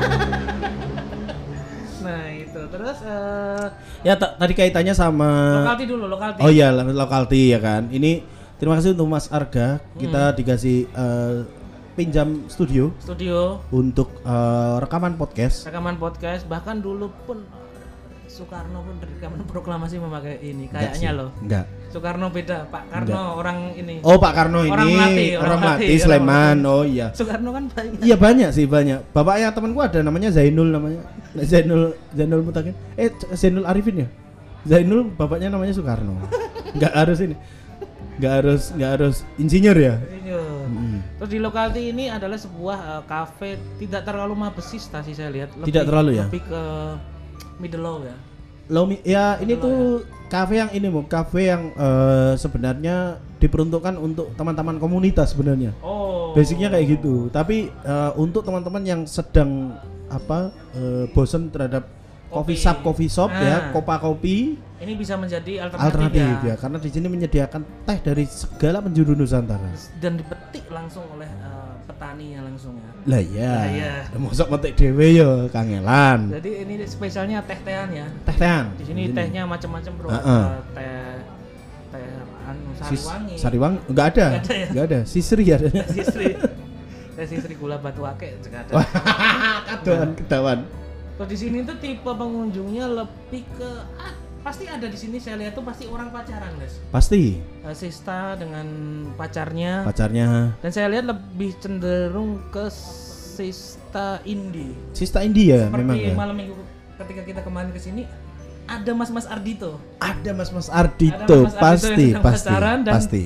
Nah, 1.98 2.22
itu. 2.31 2.60
Terus 2.69 2.98
eh 3.02 3.66
ya 4.02 4.14
ta- 4.14 4.34
tadi 4.37 4.54
kaitannya 4.54 4.94
sama 4.94 5.58
lokalti 5.60 5.84
dulu, 5.84 6.04
lokalti. 6.06 6.38
Oh 6.38 6.46
iya, 6.48 6.70
lo- 6.70 6.87
lokalti 6.87 7.50
ya 7.50 7.58
kan. 7.58 7.90
Ini 7.90 8.22
terima 8.56 8.78
kasih 8.78 8.94
untuk 8.94 9.08
Mas 9.08 9.26
Arga. 9.28 9.82
Kita 9.96 10.31
Hmm. 10.31 10.37
dikasih 10.37 10.76
eh, 10.87 11.37
pinjam 11.94 12.46
studio 12.46 12.94
Studio 13.00 13.58
untuk 13.70 14.22
eh, 14.22 14.75
rekaman 14.78 15.16
podcast. 15.16 15.66
rekaman 15.66 15.96
podcast 15.96 16.46
bahkan 16.46 16.78
dulu 16.78 17.10
pun 17.22 17.42
Soekarno 18.26 18.82
pun 18.82 18.94
rekaman 19.00 19.42
proklamasi 19.42 19.96
memakai 19.96 20.38
ini 20.44 20.69
kayaknya 20.69 21.10
loh. 21.12 21.31
Enggak. 21.40 21.66
Soekarno 21.96 22.28
beda, 22.28 22.69
Pak 22.69 22.93
Karno 22.93 23.40
orang 23.40 23.72
ini. 23.72 24.04
Oh 24.04 24.20
Pak 24.20 24.32
Karno 24.37 24.69
ini 24.69 24.76
Orang 24.76 24.88
Melati, 24.93 25.26
orang 25.32 25.40
orang 25.40 25.60
Melati, 25.64 25.81
Melati 25.88 26.04
Sleman. 26.04 26.58
Oh 26.69 26.84
iya. 26.84 27.08
Soekarno 27.16 27.56
kan 27.56 27.64
banyak. 27.72 28.04
Iya 28.04 28.16
banyak 28.20 28.50
sih 28.52 28.69
banyak. 28.69 29.00
Bapaknya 29.16 29.48
temanku 29.56 29.81
ada 29.81 30.04
namanya 30.04 30.28
Zainul 30.28 30.69
namanya. 30.76 31.08
Zainul 31.40 31.96
Zainul 32.12 32.44
Mutakin. 32.44 32.76
Eh 33.00 33.08
Zainul 33.32 33.64
Arifin 33.64 34.04
ya. 34.04 34.08
Zainul 34.69 35.08
bapaknya 35.08 35.48
namanya 35.48 35.72
Soekarno. 35.72 36.20
Enggak 36.76 36.93
harus 36.93 37.19
ini. 37.25 37.37
Enggak 38.20 38.32
harus 38.44 38.62
enggak 38.76 38.90
harus 39.00 39.16
insinyur 39.40 39.76
ya. 39.81 39.96
Mm. 40.69 41.00
Terus 41.16 41.31
di 41.32 41.40
lokalti 41.40 41.81
ini 41.96 42.12
adalah 42.12 42.37
sebuah 42.37 43.08
kafe 43.08 43.56
tidak 43.81 44.04
terlalu 44.04 44.37
mabesista 44.37 45.00
sih 45.00 45.16
saya 45.16 45.32
lihat. 45.32 45.49
Tidak 45.64 45.84
terlalu 45.88 46.20
ya? 46.20 46.28
Lebih 46.28 46.44
ke 46.44 46.62
middle 47.56 47.81
low 47.81 48.04
ya. 48.04 48.35
Lomi 48.66 48.98
ya 49.02 49.38
ini 49.38 49.54
tuh 49.54 50.02
kafe 50.26 50.58
yang 50.58 50.70
ini 50.70 50.86
mau 50.86 51.06
kafe 51.06 51.46
yang 51.46 51.70
eh, 51.72 52.34
sebenarnya 52.34 53.16
diperuntukkan 53.36 53.94
untuk 53.94 54.34
teman-teman 54.34 54.76
komunitas 54.76 55.30
sebenarnya. 55.30 55.70
Oh. 55.80 56.34
Basicnya 56.34 56.66
kayak 56.68 56.98
gitu. 56.98 57.30
Tapi 57.30 57.70
eh, 57.70 58.10
untuk 58.16 58.42
teman-teman 58.42 58.82
yang 58.82 59.00
sedang 59.06 59.78
apa 60.06 60.50
eh, 60.74 61.06
bosen 61.10 61.50
terhadap 61.50 61.86
Kopi. 62.26 62.34
coffee 62.34 62.58
shop 62.58 62.76
coffee 62.82 63.06
shop 63.08 63.30
Ah. 63.30 63.38
ya, 63.40 63.56
kopa 63.70 64.02
kopi 64.02 64.58
Ini 64.76 64.92
bisa 64.92 65.14
menjadi 65.14 65.62
alternatif, 65.62 65.88
alternatif 65.88 66.26
ya. 66.42 66.48
ya. 66.50 66.54
karena 66.58 66.76
di 66.76 66.90
sini 66.90 67.06
menyediakan 67.06 67.62
teh 67.86 67.98
dari 68.02 68.26
segala 68.26 68.82
penjuru 68.82 69.14
Nusantara. 69.14 69.70
Dan 69.96 70.18
dipetik 70.18 70.66
langsung 70.68 71.06
oleh 71.08 71.30
eh, 71.96 71.98
petaninya 71.98 72.40
langsung 72.44 72.76
ya. 72.76 72.90
Lah 73.08 73.22
ya. 73.25 73.52
Lah 73.56 73.66
iya. 73.72 73.93
Mosok 74.20 74.48
metik 74.52 74.72
dhewe 74.76 75.06
yo 75.16 75.48
kangelan. 75.48 76.28
Jadi 76.28 76.50
ini 76.69 76.75
spesialnya 76.84 77.40
teh-tehan 77.48 77.88
ya. 77.96 78.06
Teh-tehan. 78.28 78.76
Di 78.76 78.84
sini 78.84 79.02
tehnya 79.16 79.48
macam-macam 79.48 79.93
bro. 79.96 80.08
Heeh. 80.12 80.44
Ada 80.44 80.60
teh 80.76 80.96
teh 81.96 82.08
anu 82.44 82.69
sariwangi. 82.76 83.34
Sariwangi 83.40 83.78
enggak 83.88 84.06
ada. 84.12 84.26
Nggak 84.28 84.44
ada 84.44 84.54
ya? 84.54 84.69
Enggak 84.69 84.84
ada. 84.84 85.00
Sisri 85.08 85.44
ada. 85.56 85.69
Teh 85.72 85.87
sisri. 85.96 86.26
Teh 87.16 87.26
sisri 87.26 87.54
gula 87.56 87.81
batu 87.81 88.04
ake 88.04 88.37
juga 88.44 88.60
ada. 88.69 88.72
Ketahuan, 89.81 90.10
ketahuan. 90.12 90.58
Terus 91.16 91.28
di 91.32 91.37
sini 91.40 91.58
tuh 91.64 91.81
tipe 91.81 92.12
pengunjungnya 92.12 92.92
lebih 92.92 93.49
ke 93.56 93.70
ah, 93.96 94.12
pasti 94.46 94.64
ada 94.64 94.87
di 94.87 94.94
sini 94.94 95.19
saya 95.19 95.43
lihat 95.43 95.52
tuh 95.52 95.66
pasti 95.66 95.90
orang 95.90 96.08
pacaran 96.08 96.54
guys. 96.54 96.78
Pasti 96.88 97.43
Eh, 97.66 97.75
Sista 97.75 98.38
dengan 98.38 98.62
pacarnya 99.19 99.82
pacarnya 99.82 100.54
dan 100.56 100.70
saya 100.70 100.87
lihat 100.87 101.10
lebih 101.10 101.50
cenderung 101.58 102.38
ke 102.48 102.70
Sista 102.70 104.22
indie. 104.22 104.70
Sista 104.93 105.20
India 105.20 105.66
Seperti 105.66 105.82
memang 105.82 105.98
ya. 105.98 106.14
malam 106.14 106.37
minggu 106.37 106.54
ketika 106.96 107.22
kita 107.26 107.40
kemarin 107.43 107.75
ke 107.75 107.81
sini 107.82 108.06
ada 108.66 108.90
mas-mas 108.94 109.26
Ardito. 109.26 109.78
Ada 109.98 110.31
Mas-mas 110.31 110.66
Ada 110.66 110.90
Ardito, 110.90 111.38
Mas 111.40 111.54
Ardito 111.54 111.62
pasti, 111.62 112.06
yang 112.08 112.22
pasti, 112.22 112.46
pacaran 112.46 112.78
dan- 112.82 112.94
pasti. 112.94 113.25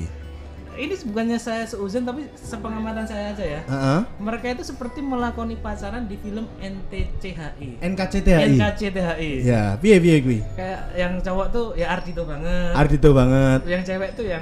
Ini 0.81 0.97
bukannya 1.05 1.37
saya 1.37 1.61
seuzon 1.63 2.01
tapi 2.01 2.25
sepengamatan 2.33 3.05
saya 3.05 3.29
aja 3.29 3.45
ya. 3.45 3.61
Heeh. 3.61 3.99
Mereka 4.17 4.45
itu 4.51 4.63
seperti 4.65 4.97
melakoni 4.99 5.53
pacaran 5.55 6.09
di 6.09 6.17
film 6.17 6.49
NTCHI. 6.57 7.77
NKCTHI. 7.79 8.57
NKCTHI. 8.57 9.31
Ya, 9.45 9.77
piye 9.77 10.01
piye 10.01 10.15
kuwi? 10.19 10.39
Kayak 10.57 10.81
yang 10.97 11.13
cowok 11.21 11.47
tuh 11.49 11.65
ya 11.75 11.93
Ardito 11.93 12.25
banget. 12.25 12.73
Ardito 12.73 13.09
banget. 13.13 13.59
yang 13.63 13.81
cewek 13.85 14.09
tuh 14.13 14.25
yang 14.25 14.41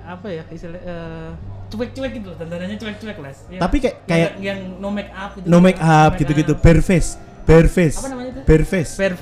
apa 0.00 0.26
ya 0.26 0.42
istilah 0.46 0.78
eh, 0.80 1.30
cuek-cuek 1.68 2.10
gitu 2.12 2.26
loh, 2.28 2.36
dandanannya 2.36 2.76
cuek-cuek 2.76 3.18
les. 3.18 3.38
Yang- 3.48 3.60
Tapi 3.60 3.76
kayak- 3.78 3.98
yang, 4.00 4.06
kayak- 4.06 4.34
yang 4.38 4.58
no 4.78 4.88
make 4.90 5.10
up 5.10 5.30
gitu. 5.34 5.46
No 5.46 5.58
make 5.58 5.78
up 5.78 6.10
gitu-gitu, 6.14 6.52
bare 6.54 6.82
face, 6.82 7.18
face. 7.68 7.96
Apa 7.98 8.08
namanya 8.10 8.30
itu? 8.30 8.40
Perfect. 8.46 8.90
Bare 8.98 9.16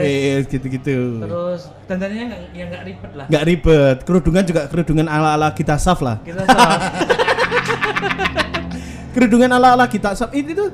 face 0.00 0.44
gitu-gitu. 0.50 0.98
Terus 1.24 1.60
dandanannya 1.88 2.24
nggak 2.30 2.40
yang 2.52 2.68
nggak 2.72 2.84
ribet 2.84 3.12
lah. 3.16 3.26
Nggak 3.28 3.44
ribet. 3.48 3.96
Kerudungan 4.04 4.42
juga 4.44 4.60
kerudungan 4.68 5.06
ala-ala 5.08 5.48
kita 5.52 5.74
saf 5.80 6.00
lah. 6.04 6.20
Kita 6.20 6.44
soal 6.44 6.70
Kerudungan 9.14 9.50
ala-ala 9.54 9.86
kita 9.86 10.12
saf 10.18 10.34
ini 10.34 10.52
tuh 10.52 10.68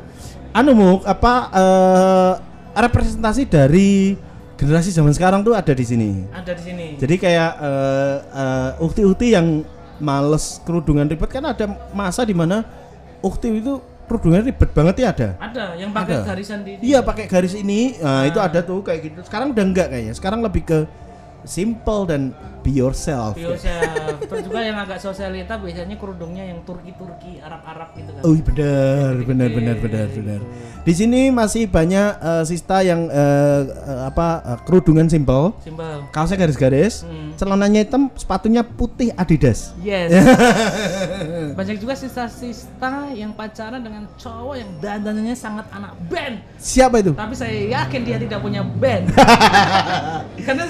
anu 0.50 0.72
Muk, 0.74 1.06
apa 1.06 1.32
eh, 1.54 2.32
representasi 2.74 3.46
dari 3.46 4.16
generasi 4.56 4.92
zaman 4.92 5.12
sekarang 5.14 5.40
tuh 5.40 5.56
ada 5.56 5.72
di 5.72 5.84
sini. 5.84 6.10
ada 6.32 6.52
di 6.52 6.62
sini. 6.62 6.86
Jadi 6.98 7.14
kayak 7.16 7.50
eh, 7.60 8.16
eh, 8.34 8.70
ukti-ukti 8.84 9.32
yang 9.36 9.64
males 10.00 10.58
kerudungan 10.64 11.04
ribet 11.06 11.28
kan 11.28 11.44
ada 11.44 11.68
masa 11.92 12.24
di 12.24 12.32
mana 12.32 12.64
ukti 13.20 13.52
itu 13.52 13.80
kerudungan 14.10 14.42
ribet 14.42 14.70
banget 14.74 15.06
ya 15.06 15.14
ada. 15.14 15.28
ada 15.38 15.64
yang 15.78 15.94
pakai 15.94 16.18
Ada. 16.18 16.34
garisan 16.34 16.66
di 16.66 16.82
Iya 16.82 16.98
pakai 17.06 17.30
garis 17.30 17.54
ini, 17.54 17.94
nah, 18.02 18.26
itu 18.26 18.42
ada 18.42 18.58
tuh 18.58 18.82
kayak 18.82 19.06
gitu. 19.06 19.22
Sekarang 19.22 19.54
udah 19.54 19.62
enggak 19.62 19.86
kayaknya. 19.94 20.14
Sekarang 20.18 20.42
lebih 20.42 20.66
ke 20.66 20.78
simple 21.44 22.04
dan 22.04 22.30
be 22.60 22.70
yourself. 22.70 23.40
Yourself. 23.40 24.20
Terus 24.20 24.42
juga 24.44 24.60
yang 24.60 24.76
agak 24.76 25.00
sosialita 25.00 25.56
biasanya 25.56 25.96
kerudungnya 25.96 26.44
yang 26.44 26.60
Turki-Turki, 26.62 27.40
Arab-Arab 27.40 27.88
gitu 27.96 28.10
kan. 28.12 28.22
Oh 28.22 28.32
iya, 28.36 28.44
benar, 28.44 29.12
benar, 29.24 29.48
benar, 29.48 29.76
benar, 29.80 30.06
benar. 30.12 30.40
Di 30.80 30.92
sini 30.92 31.28
masih 31.28 31.68
banyak 31.68 32.08
eh, 32.20 32.44
sista 32.44 32.84
yang 32.84 33.08
eh, 33.08 33.60
eh, 33.64 34.00
apa 34.04 34.28
eh, 34.44 34.58
kerudungan 34.64 35.08
simple, 35.08 35.56
Simbol. 35.60 36.04
kaosnya 36.12 36.36
garis-garis, 36.36 37.04
Hmm. 37.04 37.32
celananya 37.36 37.80
hitam, 37.80 38.12
sepatunya 38.12 38.60
putih 38.60 39.08
Adidas. 39.16 39.72
Yes. 39.80 40.12
Banyak 41.58 41.80
juga 41.80 41.96
sista-sista 41.96 43.08
yang 43.12 43.32
pacaran 43.32 43.80
dengan 43.80 44.04
cowok 44.16 44.54
yang 44.56 44.70
dandanannya 44.80 45.36
sangat 45.36 45.64
anak 45.72 45.96
band. 46.08 46.44
Siapa 46.56 47.00
itu? 47.00 47.12
Tapi 47.16 47.32
saya 47.32 47.56
yakin 47.80 48.00
dia 48.04 48.16
tidak 48.20 48.40
punya 48.40 48.60
band. 48.60 49.12
Karena 50.46 50.64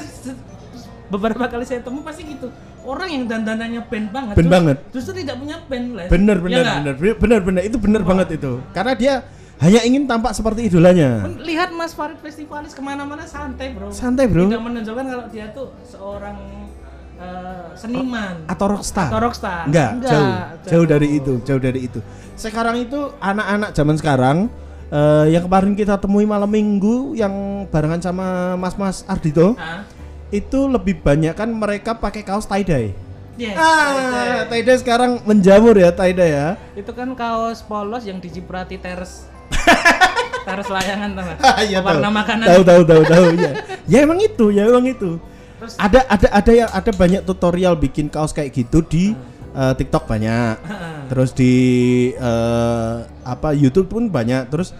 beberapa 1.11 1.45
kali 1.45 1.63
saya 1.63 1.81
temu 1.81 2.01
pasti 2.01 2.23
gitu 2.25 2.47
orang 2.81 3.11
yang 3.11 3.25
dandanannya 3.27 3.83
band 3.85 4.09
banget 4.09 4.35
Band 4.35 4.49
banget. 4.49 4.77
justru 4.89 5.13
tidak 5.17 5.37
punya 5.37 5.59
band 5.61 5.87
les 5.93 6.09
Bener 6.09 6.37
Ya 6.41 6.43
bener 6.81 6.95
bener 6.95 7.15
bener 7.15 7.41
bener 7.43 7.63
itu 7.63 7.77
bener 7.77 8.01
banget 8.01 8.29
itu. 8.33 8.63
Karena 8.71 8.95
dia 8.95 9.15
hanya 9.59 9.83
ingin 9.83 10.07
tampak 10.07 10.33
seperti 10.33 10.67
idolanya. 10.67 11.29
Lihat 11.37 11.69
Mas 11.71 11.93
Farid 11.93 12.17
festivalis 12.19 12.73
ke 12.73 12.81
mana-mana 12.81 13.23
santai 13.23 13.71
bro 13.71 13.93
Santai, 13.93 14.25
bro. 14.25 14.49
tidak 14.49 14.65
menunjukkan 14.65 15.05
kalau 15.05 15.27
dia 15.29 15.53
tuh 15.53 15.69
seorang 15.85 16.39
eh, 17.17 17.69
seniman 17.75 18.47
Atau 18.47 18.67
rockstar. 18.71 19.13
atau 19.13 19.21
rockstar 19.21 19.69
Enggak, 19.69 19.91
jauh, 20.01 20.33
jauh 20.65 20.87
dari 20.87 21.09
jauh. 21.09 21.19
itu, 21.19 21.33
jauh 21.45 21.61
dari 21.61 21.81
itu. 21.85 22.01
Sekarang 22.33 22.79
itu 22.79 23.13
anak-anak 23.21 23.71
zaman 23.71 23.97
sekarang 23.97 24.37
eh, 24.89 25.27
yang 25.29 25.45
kemarin 25.45 25.73
kita 25.75 26.01
temui 26.01 26.25
malam 26.25 26.49
minggu 26.49 27.13
yang 27.15 27.33
barengan 27.69 28.01
sama 28.01 28.27
Mas-mas 28.57 29.05
Ardito 29.05 29.53
Ah, 29.55 29.85
itu 30.31 30.67
lebih 30.67 30.99
banyak 30.99 31.33
kan 31.33 31.47
mereka 31.47 31.93
pakai 31.93 32.23
kaos 32.23 32.45
tie 32.45 32.63
dye. 32.63 32.91
yes, 33.37 33.55
Ah, 33.55 34.47
tie 34.47 34.61
dye 34.61 34.77
sekarang 34.77 35.19
menjamur 35.23 35.75
ya 35.75 35.91
tie 35.91 36.11
dye 36.11 36.31
ya. 36.31 36.49
itu 36.73 36.91
kan 36.91 37.11
kaos 37.13 37.61
polos 37.61 38.03
yang 38.03 38.17
diciprati 38.17 38.77
teres 38.77 39.27
teres 40.47 40.69
layangan 40.69 41.11
tau 41.13 41.23
nggak? 41.25 41.39
Iya 41.67 41.79
warna 41.81 42.01
tahu. 42.03 42.15
makanan 42.15 42.47
Tahu 42.47 42.63
tahu 42.63 42.83
tahu 42.85 43.03
tahu 43.05 43.25
ya. 43.37 43.53
Ya 43.87 43.99
emang 44.01 44.19
itu, 44.19 44.47
ya 44.51 44.63
emang 44.65 44.87
itu. 44.87 45.19
Terus- 45.59 45.77
ada 45.77 46.01
ada 46.07 46.29
ada 46.33 46.53
yang 46.55 46.71
ada 46.71 46.91
banyak 46.91 47.23
tutorial 47.23 47.75
bikin 47.75 48.09
kaos 48.09 48.31
kayak 48.31 48.55
gitu 48.55 48.81
di 48.81 49.13
eh, 49.51 49.73
TikTok 49.75 50.07
banyak. 50.07 50.55
Terus 51.11 51.31
di 51.35 51.53
eh, 52.15 52.95
apa 53.21 53.51
YouTube 53.53 53.91
pun 53.91 54.07
banyak. 54.07 54.49
Terus 54.49 54.71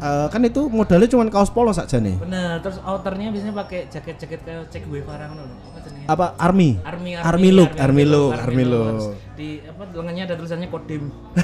eh, 0.00 0.26
kan 0.26 0.40
itu 0.40 0.66
modalnya 0.66 1.06
cuma 1.06 1.28
kaos 1.28 1.48
polos 1.48 1.76
aja 1.76 1.96
nih. 1.96 2.16
bener 2.18 2.58
terus 2.60 2.80
outernya 2.80 3.28
biasanya 3.28 3.54
pakai 3.54 3.80
jaket-jaket 3.86 4.40
kayak 4.40 4.66
cek 4.68 4.82
gue 4.84 5.00
ngono 5.00 5.42
lho. 5.42 5.56
apa 5.70 5.78
Apa 6.10 6.26
army? 6.40 6.80
army 6.82 7.10
Army 7.14 7.50
look, 7.50 7.70
army 7.76 8.04
look, 8.04 8.32
army 8.34 8.64
look. 8.64 9.14
di 9.34 9.60
apa 9.62 9.84
lengannya 9.92 10.24
ada 10.24 10.34
tulisannya 10.34 10.68
kodim 10.68 11.12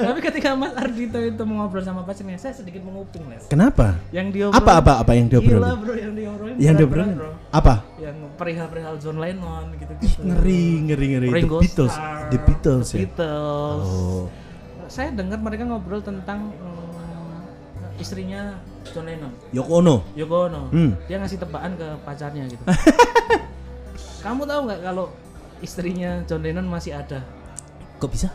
tapi 0.00 0.20
ketika 0.20 0.52
Mas 0.52 0.72
Ardito 0.74 1.18
itu 1.18 1.42
mengobrol 1.42 1.80
sama 1.80 2.02
pacarnya 2.02 2.36
saya 2.36 2.52
sedikit 2.52 2.82
menguping 2.82 3.24
les 3.28 3.44
Kenapa? 3.46 3.96
yang 4.10 4.28
diobrol 4.28 4.56
Apa 4.56 4.72
apa 4.78 4.92
apa 5.00 5.12
yang 5.14 5.26
gila 5.26 5.40
diobrolin? 5.40 5.76
bro 5.76 5.94
yang 5.94 6.12
diobrolin 6.14 6.56
Yang 6.58 6.76
bro. 7.16 7.30
apa? 7.50 7.74
yang 7.98 8.16
perihal-perihal 8.36 8.94
John 8.98 9.18
Lennon 9.18 9.64
gitu 9.74 9.92
Ih, 10.00 10.14
ngeri 10.22 10.62
ngeri 10.82 11.06
ngeri. 11.12 11.28
The 11.28 11.36
Ringo 11.36 11.58
Beatles, 11.60 11.92
Starr, 11.92 12.28
The 12.28 12.38
Beatles 12.40 12.86
The 12.88 12.96
ya. 12.96 13.00
Beatles. 13.04 13.84
Oh. 13.86 14.24
Saya 14.90 15.14
dengar 15.14 15.38
mereka 15.38 15.62
ngobrol 15.62 16.02
tentang 16.02 16.50
mm, 16.50 18.02
istrinya 18.02 18.58
John 18.90 19.06
Lennon, 19.06 19.30
Yoko 19.54 19.78
Ono. 19.78 20.02
Yoko 20.18 20.50
Ono. 20.50 20.66
Hmm. 20.74 20.98
Dia 21.06 21.22
ngasih 21.22 21.38
tebakan 21.38 21.78
ke 21.78 21.88
pacarnya 22.02 22.42
gitu. 22.50 22.58
Kamu 24.26 24.42
tahu 24.50 24.60
nggak 24.66 24.80
kalau 24.82 25.14
istrinya 25.62 26.26
John 26.26 26.42
Lennon 26.42 26.66
masih 26.66 26.98
ada? 26.98 27.22
Kok 28.02 28.10
bisa? 28.10 28.34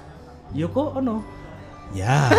Yoko 0.56 0.96
Ono. 0.96 1.20
Ya. 1.94 2.28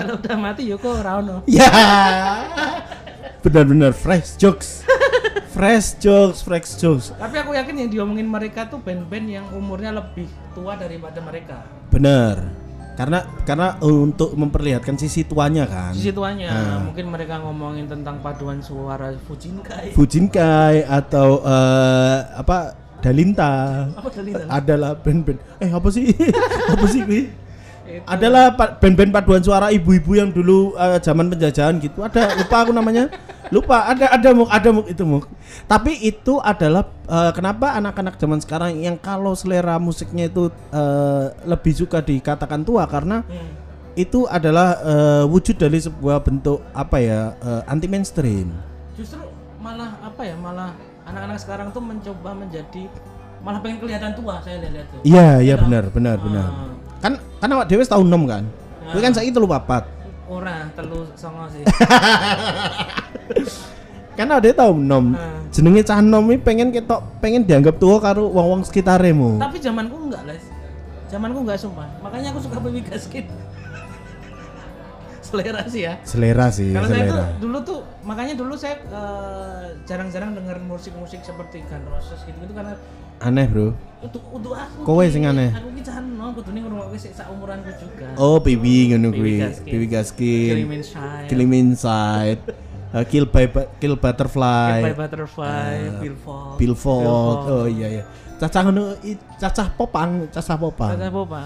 Kalau 0.00 0.16
udah 0.16 0.36
mati 0.40 0.64
Yoko 0.64 0.96
ora 0.96 1.20
ono. 1.20 1.44
ya. 1.44 1.68
Benar-benar 3.44 3.92
fresh 3.92 4.40
jokes. 4.40 4.86
Fresh 5.56 5.96
jokes, 5.96 6.44
fresh 6.44 6.76
jokes. 6.76 7.16
Tapi 7.16 7.36
aku 7.40 7.56
yakin 7.56 7.74
yang 7.80 7.88
diomongin 7.88 8.28
mereka 8.28 8.68
tuh 8.68 8.76
band-band 8.84 9.26
yang 9.26 9.46
umurnya 9.56 9.88
lebih 9.96 10.28
tua 10.52 10.76
daripada 10.76 11.16
mereka. 11.24 11.64
Benar. 11.88 12.52
Karena 12.96 13.24
karena 13.44 13.76
untuk 13.84 14.32
memperlihatkan 14.36 14.96
sisi 14.96 15.24
tuanya 15.24 15.68
kan. 15.68 15.92
Sisi 15.92 16.12
tuanya, 16.12 16.48
Ah. 16.48 16.80
mungkin 16.80 17.12
mereka 17.12 17.40
ngomongin 17.44 17.88
tentang 17.88 18.20
paduan 18.24 18.60
suara 18.60 19.12
Fujinkai. 19.28 19.92
Fujinkai 19.92 20.84
atau 20.84 21.40
eh, 21.44 22.18
apa 22.36 22.84
Dalinta. 22.96 23.86
Apa 23.92 24.08
tadi? 24.08 24.32
Tan? 24.32 24.48
Adalah 24.48 24.96
band-band. 24.96 25.38
Eh 25.60 25.68
apa 25.68 25.88
sih? 25.92 26.08
apa 26.72 26.86
sih? 26.88 27.04
Itu. 27.98 28.06
Adalah 28.06 28.44
band-band 28.54 29.10
paduan 29.10 29.42
suara 29.42 29.68
ibu-ibu 29.70 30.12
yang 30.14 30.28
dulu 30.28 30.74
eh, 30.74 30.98
zaman 31.00 31.28
penjajahan 31.28 31.80
gitu. 31.80 32.02
Ada 32.02 32.36
lupa 32.36 32.56
aku 32.62 32.72
namanya. 32.72 33.08
Lupa 33.46 33.86
ada 33.86 34.10
ada 34.10 34.28
muk 34.34 34.50
ada 34.50 34.68
muk 34.74 34.86
itu 34.90 35.06
muk. 35.06 35.24
Tapi 35.64 35.94
itu 36.02 36.42
adalah 36.42 36.86
eh, 37.06 37.32
kenapa 37.32 37.74
anak-anak 37.74 38.18
zaman 38.18 38.42
sekarang 38.42 38.76
yang 38.78 38.98
kalau 38.98 39.32
selera 39.32 39.78
musiknya 39.78 40.26
itu 40.26 40.50
eh, 40.70 41.24
lebih 41.46 41.72
suka 41.72 42.02
dikatakan 42.02 42.62
tua 42.62 42.84
karena 42.90 43.22
Hmm. 43.26 43.54
itu 43.94 44.26
adalah 44.26 44.76
eh, 44.82 45.24
wujud 45.24 45.56
dari 45.56 45.78
sebuah 45.78 46.20
bentuk 46.20 46.60
apa 46.74 47.00
ya 47.00 47.20
anti 47.64 47.88
mainstream. 47.88 48.52
justru 48.92 49.20
malah 49.56 49.92
apa 50.00 50.24
ya 50.24 50.36
malah 50.36 50.72
anak-anak 51.04 51.38
sekarang 51.38 51.68
tuh 51.70 51.80
mencoba 51.80 52.32
menjadi 52.32 52.88
malah 53.40 53.60
pengen 53.62 53.78
kelihatan 53.78 54.12
tua 54.16 54.42
saya 54.42 54.58
lihat 54.58 54.88
tuh 54.90 55.00
Iya 55.06 55.28
iya 55.38 55.54
benar 55.54 55.86
benar 55.88 56.16
benar. 56.18 56.48
Ah. 56.50 56.72
Kan 56.98 57.12
kan 57.46 57.54
awak 57.54 57.70
dewe 57.70 57.86
tahun 57.86 58.10
6 58.10 58.26
kan. 58.26 58.42
Kowe 58.90 58.98
kan 58.98 59.14
saiki 59.14 59.30
telu 59.30 59.46
papat. 59.46 59.86
ora 60.26 60.66
telu 60.74 61.06
songo 61.14 61.46
sih 61.54 61.62
Kan 64.18 64.26
ada 64.26 64.42
tahun 64.42 64.82
6. 64.82 65.14
Ah. 65.14 65.38
Jenenge 65.54 65.86
cah 65.86 66.02
nom 66.02 66.26
iki 66.34 66.42
pengen 66.42 66.74
ketok 66.74 66.98
pengen 67.22 67.46
dianggap 67.46 67.78
tua 67.78 68.02
karo 68.02 68.26
wong-wong 68.34 68.66
sekitaremu. 68.66 69.38
tapi 69.38 69.62
zamanku 69.62 69.94
enggak 70.10 70.26
les 70.26 70.42
zamanku 71.06 71.46
enggak 71.46 71.62
sumpah 71.62 71.86
makanya 72.02 72.34
aku 72.34 72.42
suka 72.42 72.58
baby 72.58 72.82
gaskin 72.82 73.24
selera 75.26 75.62
sih 75.66 75.82
ya 75.82 75.94
Selera 76.02 76.46
sih, 76.48 76.70
kalau 76.70 76.86
saya 76.86 77.02
tuh 77.02 77.10
selera. 77.12 77.26
dulu 77.36 77.58
tuh 77.60 77.78
makanya 78.00 78.34
dulu 78.34 78.54
saya 78.54 78.78
eh, 78.80 79.64
jarang-jarang 79.82 80.32
denger 80.32 80.62
musik-musik 80.62 81.20
seperti 81.20 81.66
Guns 81.66 81.86
Roses 81.86 82.22
gitu 82.22 82.38
gitu 82.38 82.54
karena 82.54 82.78
Aneh, 83.16 83.48
Bro. 83.48 83.72
untuk 83.98 84.20
untuk 84.28 84.52
aku 84.52 84.84
Kowe 84.84 85.04
sing 85.04 85.24
aneh. 85.24 85.48
aku 85.48 85.72
ki 85.72 85.82
cah 85.82 85.98
nom 85.98 86.30
kudune 86.30 86.60
ngrungokke 86.60 86.94
sik 86.94 87.12
sak 87.12 87.26
umuranku 87.26 87.72
juga 87.74 88.12
Oh, 88.14 88.36
Bibi 88.38 88.92
ngono 88.92 89.08
Baby 89.08 89.40
kuwi. 89.40 89.64
Bibi 89.64 89.86
Gaskin. 89.88 90.52
Killing 90.52 90.72
Inside 90.76 91.26
Killing 91.26 91.48
Me 91.48 91.58
Inside. 91.58 92.40
Uh, 92.92 93.04
kill 93.04 93.24
by 93.24 93.48
Kill 93.76 93.96
Butterfly. 93.96 94.84
By 94.84 94.94
Butterfly, 94.94 95.74
Billfold. 95.98 96.54
Billfold. 96.56 97.38
Oh 97.44 97.64
iya 97.66 97.88
iya. 97.90 98.04
Cacah 98.36 98.60
ngono 98.62 98.94
cacah 99.36 99.66
popang, 99.72 100.28
cacah 100.28 100.56
popang. 100.56 100.92
Kata 100.94 101.08
apa? 101.08 101.42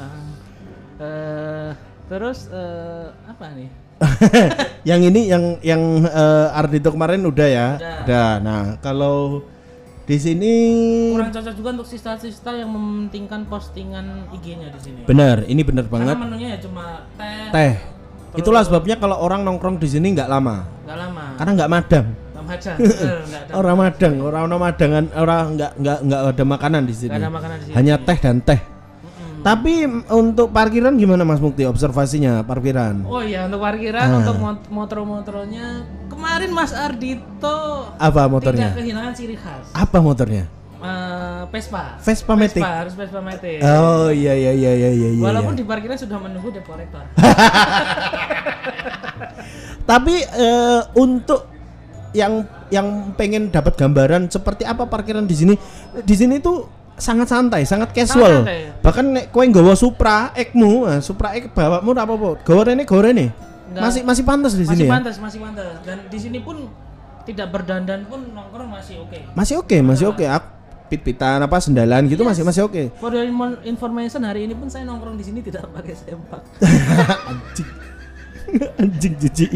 Eh, 1.01 1.71
terus 2.11 2.51
eh, 2.51 3.07
apa 3.31 3.55
nih? 3.55 3.71
yang 4.91 5.01
ini 5.07 5.31
yang 5.31 5.45
yang 5.63 5.83
eh, 6.03 6.59
Ardito 6.59 6.91
kemarin 6.91 7.23
udah 7.23 7.49
ya. 7.49 7.69
Udah. 8.03 8.31
Nah, 8.43 8.63
kalau 8.83 9.47
di 10.11 10.19
sini 10.19 10.53
Kurang 11.15 11.31
cocok 11.31 11.55
juga 11.55 11.71
untuk 11.79 11.87
sista-sista 11.87 12.51
yang 12.51 12.67
mementingkan 12.75 13.47
postingan 13.47 14.27
IG-nya 14.35 14.75
di 14.75 14.81
sini. 14.83 15.01
benar, 15.07 15.47
ini 15.47 15.63
benar 15.63 15.87
banget. 15.87 16.19
Karena 16.19 16.25
menunya 16.27 16.49
ya 16.57 16.59
cuma 16.59 17.07
teh, 17.15 17.47
Teh. 17.55 17.75
Itulah 18.35 18.67
sebabnya 18.67 18.99
kalau 18.99 19.23
orang 19.23 19.47
nongkrong 19.47 19.79
di 19.79 19.87
sini 19.87 20.11
nggak 20.11 20.27
lama. 20.27 20.67
nggak 20.83 20.99
lama. 20.99 21.25
Karena 21.39 21.53
nggak 21.63 21.71
madang. 21.71 22.07
Nggak. 22.51 23.55
Orang 23.61 23.77
madang, 23.79 24.15
orang 24.27 24.43
orang 24.51 24.59
madangan, 24.59 25.05
orang 25.15 25.43
nggak 25.55 25.73
nggak 25.79 25.99
nggak 26.03 26.21
ada 26.35 26.45
makanan 26.51 26.83
di 26.83 26.95
sini. 26.97 27.15
Nggak 27.15 27.23
ada 27.23 27.31
makanan 27.31 27.57
di 27.61 27.65
sini. 27.71 27.75
Hanya 27.79 27.95
teh 28.03 28.19
dan 28.19 28.37
teh. 28.43 28.61
Mm-mm. 29.41 29.47
Tapi 29.47 29.89
untuk 30.13 30.53
parkiran 30.53 30.93
gimana 30.95 31.25
Mas 31.25 31.41
Mukti 31.41 31.65
observasinya 31.65 32.45
parkiran? 32.45 33.01
Oh 33.03 33.21
iya 33.21 33.49
untuk 33.49 33.59
parkiran, 33.59 34.05
Ah. 34.07 34.19
untuk 34.21 34.37
mot- 34.37 34.69
motor-motornya 34.69 35.81
kemarin 36.07 36.51
Mas 36.51 36.71
Ardito 36.71 37.89
Apa 37.97 38.21
tidak 38.21 38.31
motornya? 38.31 38.69
kehilangan 38.75 39.13
ciri 39.13 39.35
khas. 39.35 39.73
Apa 39.73 39.99
motornya? 39.99 40.45
Eh, 40.77 41.43
Vespa. 41.49 41.97
Vespa 41.99 42.33
Matic. 42.35 42.57
Vespa, 42.57 42.73
harus 42.75 42.95
Vespa 42.95 43.21
Matic. 43.21 43.61
Oh 43.61 44.09
iya 44.09 44.33
iya 44.33 44.53
iya 44.53 44.73
iya 44.75 44.91
iya. 44.91 45.09
iya. 45.11 45.23
Walaupun 45.23 45.53
di 45.53 45.61
parkiran 45.63 45.97
sudah 45.97 46.17
menunggu 46.17 46.49
debt 46.51 46.65
collector. 46.65 47.05
Tapi 49.85 50.15
eh, 50.23 50.81
untuk 50.95 51.49
yang 52.11 52.43
yang 52.69 52.87
pengen 53.15 53.49
dapat 53.49 53.77
gambaran 53.77 54.27
seperti 54.27 54.65
apa 54.65 54.87
parkiran 54.87 55.23
di 55.23 55.35
sini, 55.35 55.55
di 56.01 56.15
sini 56.15 56.39
tuh 56.39 56.67
sangat 57.01 57.29
santai, 57.33 57.65
sangat 57.67 57.91
casual. 57.97 58.45
santai. 58.45 58.71
Bahkan 58.85 59.05
nek 59.11 59.25
kowe 59.33 59.45
nggawa 59.45 59.75
Supra 59.75 60.31
X-mu, 60.37 60.87
nah, 60.87 61.01
Supra 61.01 61.35
X 61.35 61.49
bawakmu 61.51 61.91
ora 61.97 62.03
apa-apa. 62.07 62.31
Gawa 62.47 62.63
rene 62.69 62.85
gawa 62.85 63.03
rene. 63.09 63.27
Enggak. 63.71 63.83
Masih 63.87 64.03
masih 64.05 64.25
pantas 64.27 64.53
di 64.55 64.65
masih 64.67 64.77
sini 64.77 64.87
ya. 64.87 64.95
pantas, 64.95 65.17
masih 65.19 65.39
pantas. 65.41 65.75
Dan 65.87 65.99
di 66.07 66.19
sini 66.19 66.39
pun 66.43 66.69
tidak 67.25 67.49
berdandan 67.55 68.05
pun 68.07 68.21
nongkrong 68.31 68.69
masih 68.69 69.03
oke. 69.03 69.19
Masih 69.33 69.55
oke, 69.63 69.77
masih 69.83 70.07
oke. 70.11 70.27
Aku 70.27 70.49
pit-pitan 70.91 71.39
apa 71.39 71.55
sendalan 71.63 72.03
gitu 72.11 72.27
masih 72.27 72.43
masih 72.43 72.67
oke. 72.67 72.91
For 72.99 73.15
your 73.15 73.23
info- 73.23 73.63
information 73.63 74.27
hari 74.27 74.51
ini 74.51 74.59
pun 74.59 74.67
saya 74.67 74.83
nongkrong 74.83 75.15
di 75.15 75.23
sini 75.23 75.39
tidak 75.39 75.71
pakai 75.71 75.95
sempak. 75.95 76.43
anjing. 77.31 77.71
anjing 78.75 79.15
jijik. 79.23 79.51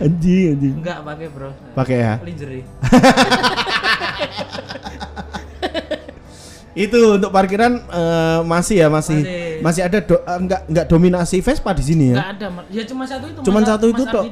anjing 0.00 0.56
anjing. 0.56 0.74
Enggak 0.80 1.04
pakai, 1.04 1.26
Bro. 1.28 1.52
Pakai 1.76 1.96
ya. 2.00 2.16
Lingerie. 2.24 2.64
Itu 6.76 7.16
untuk 7.16 7.32
parkiran 7.32 7.72
eh, 7.80 8.40
masih 8.44 8.76
ya 8.78 8.88
masih 8.88 9.18
Masih. 9.18 9.44
Masih 9.56 9.82
ada 9.82 9.98
do, 9.98 10.14
eh, 10.14 10.36
enggak 10.36 10.60
enggak 10.68 10.86
dominasi 10.86 11.40
Vespa 11.40 11.72
di 11.72 11.80
sini 11.80 12.12
ya. 12.12 12.20
Nggak 12.20 12.30
ada, 12.36 12.46
ya 12.68 12.82
cuma 12.84 13.02
satu 13.02 13.24
itu. 13.26 13.40
Cuman 13.40 13.62
Mas- 13.64 13.70
satu 13.72 13.86
itu 13.88 14.02
toh. 14.04 14.24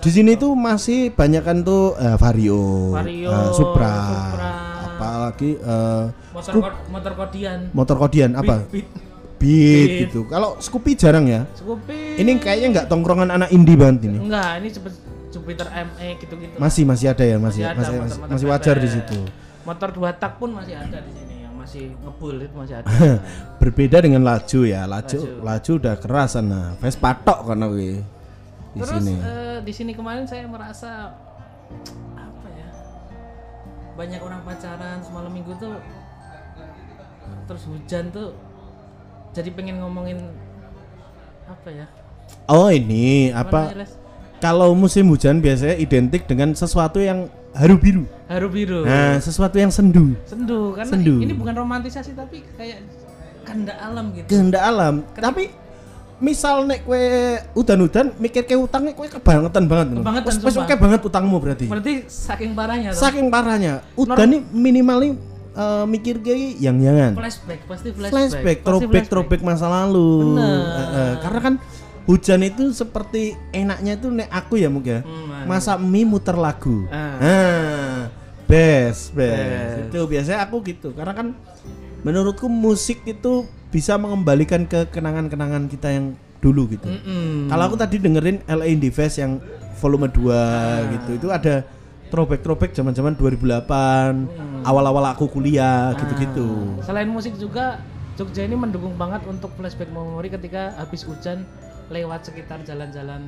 Di 0.00 0.10
sini 0.10 0.32
tuh 0.34 0.52
masih 0.52 1.12
banyak 1.12 1.42
kan 1.44 1.60
tuh 1.60 1.92
eh, 1.94 2.16
Vario, 2.16 2.64
Vario, 2.90 3.28
eh, 3.28 3.50
Supra, 3.52 3.92
Supra. 4.00 4.52
apalagi 4.90 5.50
eh, 5.54 6.04
motor 6.32 6.52
ko- 6.56 6.80
motor 6.88 7.12
kodian. 7.14 7.58
motor 7.70 7.96
kodian 7.98 8.30
apa? 8.32 8.64
Beat, 8.64 8.88
beat. 8.88 8.88
Beat, 9.36 9.48
Beat. 9.86 10.00
gitu. 10.02 10.20
Kalau 10.26 10.56
Scoopy 10.56 10.92
jarang 10.94 11.24
ya. 11.24 11.44
Scoopy. 11.52 12.16
Ini 12.16 12.32
kayaknya 12.36 12.66
enggak 12.70 12.86
tongkrongan 12.88 13.28
anak 13.30 13.48
indie 13.50 13.72
banget 13.72 14.04
ini. 14.06 14.16
enggak, 14.20 14.60
ini 14.60 14.68
Jupiter 15.30 15.68
ME 15.70 16.08
gitu-gitu. 16.18 16.56
Masih 16.56 16.82
masih 16.82 17.06
ada 17.08 17.22
ya, 17.22 17.36
masih 17.36 17.62
Masih 17.62 17.64
ada 17.64 17.76
masih, 17.76 17.92
masih, 17.92 18.00
motor-motor 18.00 18.32
masih 18.34 18.46
wajar 18.48 18.76
di 18.76 18.88
situ. 18.90 19.18
Motor 19.62 19.88
dua 19.90 20.10
tak 20.10 20.32
pun 20.36 20.50
masih 20.50 20.74
ada 20.74 20.98
di 20.98 21.12
sini 21.12 21.29
masih 21.70 21.94
ngebul 22.02 22.34
itu 22.42 22.54
masih 22.58 22.76
ada. 22.82 22.90
Berbeda 23.62 24.02
dengan 24.02 24.26
laju 24.26 24.60
ya. 24.66 24.90
Laju 24.90 25.18
Laju. 25.22 25.38
laju 25.46 25.72
udah 25.78 25.94
keras 26.02 26.34
sana. 26.34 26.74
Vespa 26.82 27.14
tok 27.14 27.46
kan 27.46 27.62
kuwi. 27.62 28.02
Di 28.74 28.78
Terus 28.82 28.90
sini. 28.98 29.14
eh, 29.22 29.58
di 29.62 29.70
sini 29.70 29.92
kemarin 29.94 30.26
saya 30.26 30.50
merasa 30.50 31.14
apa 32.18 32.48
ya? 32.50 32.68
Banyak 33.94 34.18
orang 34.18 34.42
pacaran 34.42 34.98
semalam 35.06 35.30
minggu 35.30 35.54
tuh 35.62 35.78
terus 37.46 37.62
hujan 37.66 38.10
tuh 38.10 38.34
jadi 39.30 39.54
pengen 39.54 39.78
ngomongin 39.78 40.26
apa 41.46 41.70
ya? 41.70 41.86
Oh, 42.50 42.66
ini 42.66 43.30
Gimana, 43.30 43.46
apa? 43.46 43.60
Kalau 44.40 44.72
musim 44.72 45.04
hujan 45.12 45.44
biasanya 45.44 45.76
identik 45.76 46.24
dengan 46.24 46.56
sesuatu 46.56 46.96
yang 46.96 47.28
haru 47.52 47.76
biru. 47.76 48.04
Haru 48.24 48.48
biru. 48.48 48.88
Nah, 48.88 49.20
sesuatu 49.20 49.60
yang 49.60 49.68
sendu. 49.68 50.16
Sendu 50.24 50.72
karena 50.72 50.90
Sendu. 50.96 51.20
ini 51.20 51.36
bukan 51.36 51.54
romantisasi 51.60 52.16
tapi 52.16 52.40
kayak 52.56 52.80
kehendak 53.44 53.76
alam 53.76 54.16
gitu. 54.16 54.26
Kehendak 54.32 54.62
alam. 54.62 54.94
Tapi 55.12 55.50
misal 56.20 56.68
nek 56.68 56.84
kue 56.84 57.36
udan-udan 57.56 58.12
mikir 58.20 58.44
ke 58.44 58.54
utangnya 58.54 58.92
kue 58.92 59.08
kebangetan 59.08 59.64
banget. 59.66 59.86
Kebangetan, 59.98 60.32
Wes- 60.36 60.52
sumpah. 60.52 60.64
oke 60.68 60.74
banget 60.76 61.00
utangmu 61.04 61.36
berarti. 61.40 61.66
Berarti 61.66 61.92
saking 62.06 62.52
parahnya 62.52 62.88
tuh. 62.94 63.00
Saking 63.00 63.26
parahnya. 63.32 63.84
Udan 63.96 64.28
nih 64.28 64.40
minimal 64.52 64.96
nih 65.00 65.12
eh, 65.50 65.84
mikir 65.84 66.14
kayak 66.22 66.60
yang 66.62 66.76
jangan. 66.78 67.12
flashback 67.18 67.60
pasti 67.66 67.88
flashback. 67.90 68.12
Flashback, 68.12 68.58
throwback, 68.62 68.88
flashback. 68.88 69.06
throwback 69.10 69.40
masa 69.42 69.66
lalu. 69.66 70.38
Bener. 70.38 70.60
Eh, 70.60 70.88
eh, 70.94 71.12
karena 71.24 71.40
kan 71.42 71.54
hujan 72.04 72.40
itu 72.42 72.70
seperti 72.70 73.34
enaknya 73.50 73.96
itu 73.96 74.08
nek 74.08 74.28
aku 74.28 74.56
ya 74.56 74.68
mungkin. 74.68 75.02
Hmm, 75.02 75.46
Masa 75.46 75.76
mie 75.76 76.04
muter 76.04 76.34
lagu. 76.34 76.84
Ah. 76.88 77.16
Ah, 77.18 77.98
best, 78.44 79.12
best. 79.12 79.36
Best. 79.36 79.76
Itu 79.88 80.00
biasanya 80.06 80.38
aku 80.44 80.60
gitu. 80.64 80.92
Karena 80.92 81.12
kan 81.12 81.32
menurutku 82.00 82.46
musik 82.46 83.04
itu 83.04 83.44
bisa 83.70 83.94
mengembalikan 83.94 84.64
ke 84.64 84.88
kenangan-kenangan 84.88 85.68
kita 85.68 85.88
yang 85.90 86.06
dulu 86.40 86.66
gitu. 86.68 86.88
Mm-mm. 86.88 87.46
Kalau 87.46 87.64
aku 87.68 87.76
tadi 87.76 88.00
dengerin 88.00 88.40
LA 88.44 88.66
Indie 88.68 88.90
Fest 88.90 89.20
yang 89.20 89.38
volume 89.78 90.08
2 90.08 90.32
Ah. 90.32 90.88
gitu. 90.90 91.10
Itu 91.16 91.28
ada 91.28 91.62
throwback-throwback 92.10 92.74
zaman-zaman 92.74 93.14
2008, 93.14 94.26
Hmm. 94.26 94.66
awal-awal 94.66 95.04
aku 95.08 95.30
kuliah 95.30 95.94
Ah. 95.94 95.96
gitu-gitu. 95.96 96.80
Selain 96.82 97.06
musik 97.06 97.36
juga 97.36 97.78
Jogja 98.18 98.44
ini 98.44 98.52
mendukung 98.52 98.98
banget 98.98 99.24
untuk 99.24 99.48
flashback 99.56 99.88
memori 99.88 100.28
ketika 100.28 100.76
habis 100.76 101.00
hujan 101.02 101.46
lewat 101.90 102.20
sekitar 102.22 102.62
jalan-jalan 102.62 103.22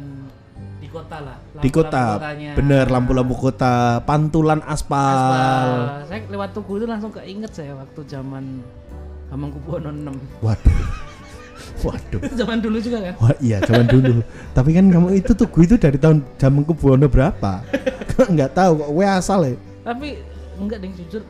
di 0.79 0.87
kota 0.87 1.19
lah. 1.19 1.37
Di 1.59 1.71
Lampu-lampu 1.71 1.79
kota, 1.83 2.05
kotanya. 2.19 2.51
bener 2.55 2.87
lampu-lampu 2.87 3.35
kota, 3.35 3.75
pantulan 4.07 4.63
aspal. 4.63 5.19
Aspal. 5.19 5.69
Saya 6.07 6.21
lewat 6.31 6.51
Tugu 6.55 6.73
itu 6.79 6.87
langsung 6.87 7.11
keinget 7.11 7.53
saya 7.53 7.75
waktu 7.75 8.01
zaman 8.07 8.63
Hamengkubuwono 9.35 9.91
6. 9.91 10.43
Waduh. 10.47 10.79
Waduh. 11.87 12.21
Itu 12.23 12.35
zaman 12.39 12.59
dulu 12.63 12.79
juga 12.79 12.99
kan? 13.11 13.15
Wah 13.19 13.35
iya 13.43 13.59
zaman 13.67 13.87
dulu. 13.91 14.23
Tapi 14.55 14.71
kan 14.77 14.85
kamu 14.91 15.09
itu 15.19 15.33
tuh 15.35 15.47
gue 15.51 15.63
itu 15.67 15.77
dari 15.79 15.99
tahun 15.99 16.23
zaman 16.39 16.63
Buwono 16.63 17.07
berapa? 17.11 17.63
Nggak 18.35 18.51
tahu 18.55 18.73
kok. 18.79 18.91
Gue 18.95 19.07
asal 19.07 19.41
ya. 19.51 19.55
Tapi 19.83 20.09
enggak 20.63 20.79
ding 20.79 20.95
jujur 20.95 21.23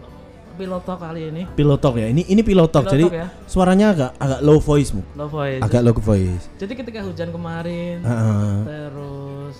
piloto 0.63 0.93
kali 0.95 1.21
ini 1.29 1.43
Pilotok 1.51 1.95
ya. 1.99 2.07
Ini 2.07 2.23
ini 2.25 2.41
pilotok. 2.41 2.87
Pilotok 2.87 2.95
jadi 2.95 3.05
ya. 3.11 3.27
suaranya 3.45 3.87
agak 3.91 4.11
agak 4.17 4.41
low 4.41 4.59
voice 4.59 4.91
mu. 4.95 5.03
low 5.19 5.27
voice. 5.27 5.59
Agak 5.59 5.83
low 5.83 5.93
voice. 5.93 6.45
Jadi 6.57 6.73
ketika 6.79 7.03
hujan 7.03 7.35
kemarin 7.35 7.99
Heeh. 8.01 8.53
terus 8.63 9.57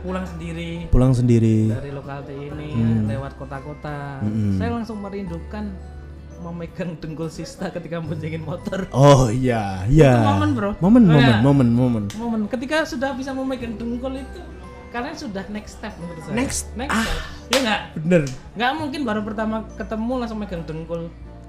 pulang 0.00 0.24
sendiri 0.24 0.86
pulang 0.88 1.12
sendiri. 1.12 1.66
dari 1.68 1.90
lokal 1.90 2.22
ini 2.30 2.70
Hmm. 2.72 3.04
lewat 3.10 3.34
kota-kota, 3.36 4.22
Mm-mm. 4.22 4.54
saya 4.56 4.70
langsung 4.72 5.02
merindukan 5.02 5.74
memegang 6.36 6.94
dengkul 7.00 7.26
Sista 7.26 7.72
ketika 7.72 7.98
boncengin 7.98 8.44
motor. 8.44 8.86
Oh 8.92 9.26
iya 9.26 9.82
iya. 9.88 10.12
Itu 10.14 10.28
momen, 10.28 10.50
bro. 10.52 10.70
Momen 10.78 11.02
Oh, 11.04 11.16
momen 11.16 11.32
ya. 11.32 11.38
momen 11.42 11.68
momen. 11.72 12.04
Momen 12.14 12.40
ketika 12.46 12.84
sudah 12.84 13.16
bisa 13.16 13.32
memegang 13.32 13.74
dengkul 13.74 14.14
itu 14.14 14.40
kalian 14.94 15.16
sudah 15.16 15.44
next 15.50 15.78
step 15.78 15.92
menurut 15.98 16.22
saya. 16.22 16.34
Next- 16.34 16.70
next 16.78 16.94
ah. 16.94 17.04
step. 17.04 17.22
Ya 17.46 17.58
enggak? 17.62 17.80
Bener. 18.02 18.22
Nggak 18.58 18.70
mungkin 18.78 19.00
baru 19.06 19.20
pertama 19.22 19.56
ketemu 19.78 20.12
langsung 20.18 20.38
megang 20.38 20.64
dengkul. 20.66 21.02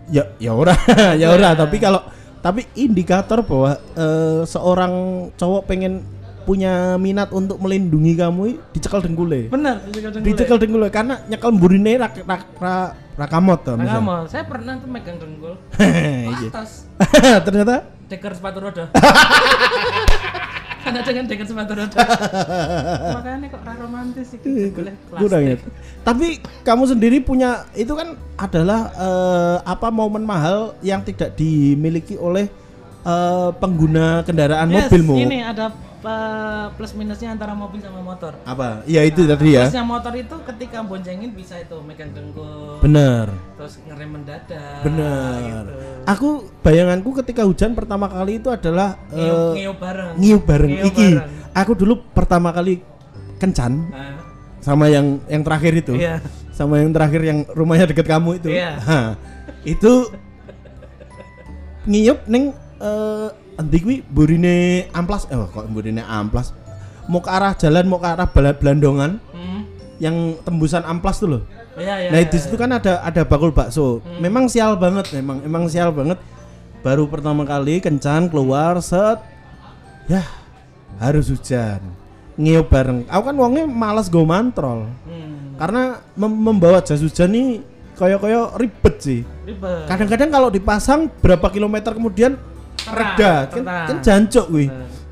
Ya 0.08 0.24
ya 0.40 0.52
ora 0.56 0.76
ya 1.22 1.28
ora. 1.34 1.58
Tapi 1.58 1.78
kalau 1.82 2.02
tapi 2.40 2.70
indikator 2.78 3.44
bahwa 3.44 3.76
eh, 3.76 4.42
seorang 4.46 4.94
cowok 5.36 5.64
pengen 5.68 6.06
punya 6.48 6.96
minat 6.96 7.28
untuk 7.36 7.60
melindungi 7.60 8.16
kamu 8.16 8.56
dicekal 8.72 9.04
dengkule. 9.04 9.52
Benar. 9.52 9.84
Dicekal 10.24 10.56
dengkule 10.56 10.88
karena 10.88 11.20
nyekel 11.28 11.52
mburine 11.52 12.00
rak 12.00 12.24
rak 12.24 12.44
ra, 12.56 12.96
rakamot 13.20 13.68
misalnya. 13.76 14.00
kamu, 14.00 14.16
saya 14.32 14.44
pernah 14.48 14.80
tuh 14.80 14.88
megang 14.88 15.20
dengkul. 15.20 15.60
Iya. 16.28 16.48
Atas 16.48 16.88
Ternyata 17.46 17.84
deker 18.08 18.32
sepatu 18.32 18.64
roda. 18.64 18.88
Karena 20.88 21.02
dengan 21.04 21.26
deker 21.28 21.46
sepatu 21.52 21.72
roda. 21.76 22.00
Makanya 23.20 23.48
kok 23.52 23.62
romantis 23.76 24.26
sih 24.32 24.40
boleh 24.72 24.96
kurang 25.12 25.44
ya. 25.44 25.56
Tapi 26.08 26.40
kamu 26.64 26.84
sendiri 26.88 27.18
punya 27.20 27.68
itu 27.76 27.92
kan 27.92 28.16
adalah 28.40 28.88
eh, 28.96 29.58
apa 29.68 29.92
momen 29.92 30.24
mahal 30.24 30.80
yang 30.80 31.04
tidak 31.04 31.36
dimiliki 31.36 32.16
oleh 32.16 32.48
eh, 33.04 33.50
pengguna 33.60 34.24
kendaraan 34.24 34.72
Yes, 34.72 34.88
mobilmu. 34.88 35.16
Ini 35.28 35.38
ada 35.44 35.76
uh, 36.04 36.70
plus 36.76 36.94
minusnya 36.94 37.34
antara 37.34 37.58
mobil 37.58 37.82
sama 37.82 38.02
motor. 38.02 38.38
Apa? 38.44 38.84
Iya 38.86 39.02
itu 39.08 39.26
tadi 39.26 39.56
ya. 39.58 39.66
Plusnya 39.66 39.86
motor 39.86 40.14
itu 40.14 40.36
ketika 40.54 40.84
boncengin 40.86 41.32
bisa 41.34 41.58
itu 41.58 41.78
megang 41.82 42.14
dengkul, 42.14 42.78
Bener. 42.82 43.32
terus 43.58 43.82
ngerem 43.88 44.10
mendadak. 44.14 44.82
Bener. 44.86 45.64
Gitu. 45.66 45.74
Aku 46.06 46.30
bayanganku 46.62 47.10
ketika 47.24 47.42
hujan 47.48 47.74
pertama 47.74 48.06
kali 48.08 48.38
itu 48.38 48.50
adalah 48.52 49.00
Ngiyup, 49.10 49.54
ngiyup 49.56 49.78
bareng. 49.80 50.12
ngiup 50.20 50.44
bareng 50.46 50.72
iki. 50.86 51.10
bareng. 51.18 51.32
Aku 51.58 51.72
dulu 51.74 51.94
pertama 52.14 52.54
kali 52.54 52.84
kencan 53.42 53.90
Nah, 53.90 54.18
sama 54.62 54.90
yang 54.90 55.22
yang 55.32 55.42
terakhir 55.42 55.74
itu. 55.74 55.94
Iya. 55.98 56.22
Sama 56.54 56.82
yang 56.82 56.90
terakhir 56.90 57.22
yang 57.22 57.46
rumahnya 57.54 57.86
deket 57.90 58.06
kamu 58.10 58.42
itu. 58.42 58.50
Iya. 58.50 58.82
Hah, 58.82 59.08
itu 59.62 60.10
ngiyup 61.88 62.20
ning 62.28 62.52
eh 62.78 63.30
endi 63.58 63.78
kuwi 63.82 63.96
burine 64.06 64.88
amplas? 64.94 65.26
Eh 65.28 65.38
kok 65.38 65.66
burine 65.70 66.02
amplas? 66.02 66.54
Mau 67.10 67.20
ke 67.24 67.30
arah 67.32 67.54
jalan 67.58 67.86
mau 67.88 67.98
ke 67.98 68.08
arah 68.08 68.28
Belandongan. 68.30 69.20
Hmm. 69.34 69.62
yang 69.98 70.38
tembusan 70.46 70.86
amplas 70.86 71.18
tuh 71.18 71.26
loh 71.26 71.42
Iya, 71.74 71.94
iya. 72.06 72.10
nah 72.14 72.22
iya, 72.22 72.30
di 72.30 72.38
situ 72.38 72.54
iya. 72.54 72.62
kan 72.62 72.70
ada 72.78 72.94
ada 73.02 73.22
bakul 73.26 73.50
bakso. 73.50 74.02
Memang 74.22 74.46
sial 74.46 74.78
banget 74.78 75.10
memang 75.14 75.42
emang 75.46 75.66
sial 75.70 75.90
banget. 75.94 76.18
Baru 76.82 77.06
pertama 77.10 77.46
kali 77.46 77.78
kencan 77.82 78.30
keluar 78.30 78.78
set. 78.82 79.22
Ya 80.10 80.22
harus 80.98 81.30
hujan. 81.30 81.82
Ngiyup 82.38 82.70
bareng. 82.70 83.06
Aku 83.10 83.30
kan 83.30 83.38
wongnya 83.38 83.66
malas 83.70 84.10
go 84.10 84.26
mantrol. 84.26 84.90
Hmm. 85.06 85.58
karena 85.58 85.98
mem- 86.14 86.42
membawa 86.46 86.78
jas 86.86 87.02
hujan 87.02 87.34
nih 87.34 87.66
koyo-koyo 87.98 88.54
ribet 88.58 88.96
sih. 89.02 89.22
Ribet. 89.46 89.90
kadang-kadang 89.90 90.30
kalau 90.30 90.50
dipasang 90.54 91.10
berapa 91.22 91.50
kilometer 91.50 91.98
kemudian 91.98 92.38
reda 92.90 93.34
kan, 93.52 93.64
kan 93.64 93.98
jancuk 94.04 94.48
kuwi 94.50 94.68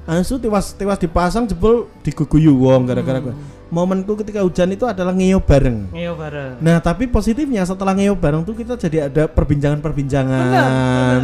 Nah. 0.06 0.22
Asu 0.22 0.38
tiwas 0.38 0.78
tiwas 0.78 1.02
dipasang 1.02 1.50
jebol 1.50 1.90
diguguyu 2.06 2.54
wong 2.54 2.86
gara-gara 2.86 3.18
gue. 3.18 3.34
Momenku 3.74 4.14
ketika 4.22 4.46
hujan 4.46 4.70
itu 4.70 4.86
adalah 4.86 5.10
ngeyop 5.10 5.42
bareng. 5.42 5.90
Ngiyup 5.90 6.18
bareng. 6.22 6.62
Nah, 6.62 6.78
tapi 6.78 7.10
positifnya 7.10 7.66
setelah 7.66 7.98
ngeyop 7.98 8.14
bareng 8.22 8.46
tuh 8.46 8.54
kita 8.54 8.78
jadi 8.78 9.10
ada 9.10 9.26
perbincangan-perbincangan. 9.26 11.20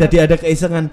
Jadi 0.00 0.16
ada 0.16 0.40
keisengan. 0.40 0.88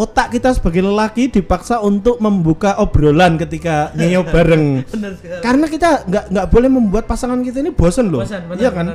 Otak 0.00 0.32
kita 0.32 0.56
sebagai 0.56 0.80
lelaki 0.80 1.28
dipaksa 1.28 1.84
untuk 1.84 2.16
membuka 2.24 2.80
obrolan 2.80 3.36
ketika 3.36 3.92
ngeyop 3.92 4.32
bareng. 4.32 4.80
Sekali. 4.88 5.44
Karena 5.44 5.66
kita 5.68 6.08
nggak 6.08 6.24
nggak 6.32 6.46
boleh 6.48 6.70
membuat 6.72 7.04
pasangan 7.04 7.36
kita 7.44 7.60
ini 7.60 7.68
bosen 7.68 8.08
loh. 8.08 8.24
Bosan, 8.24 8.48
benar, 8.48 8.60
iya 8.64 8.70
kan? 8.72 8.86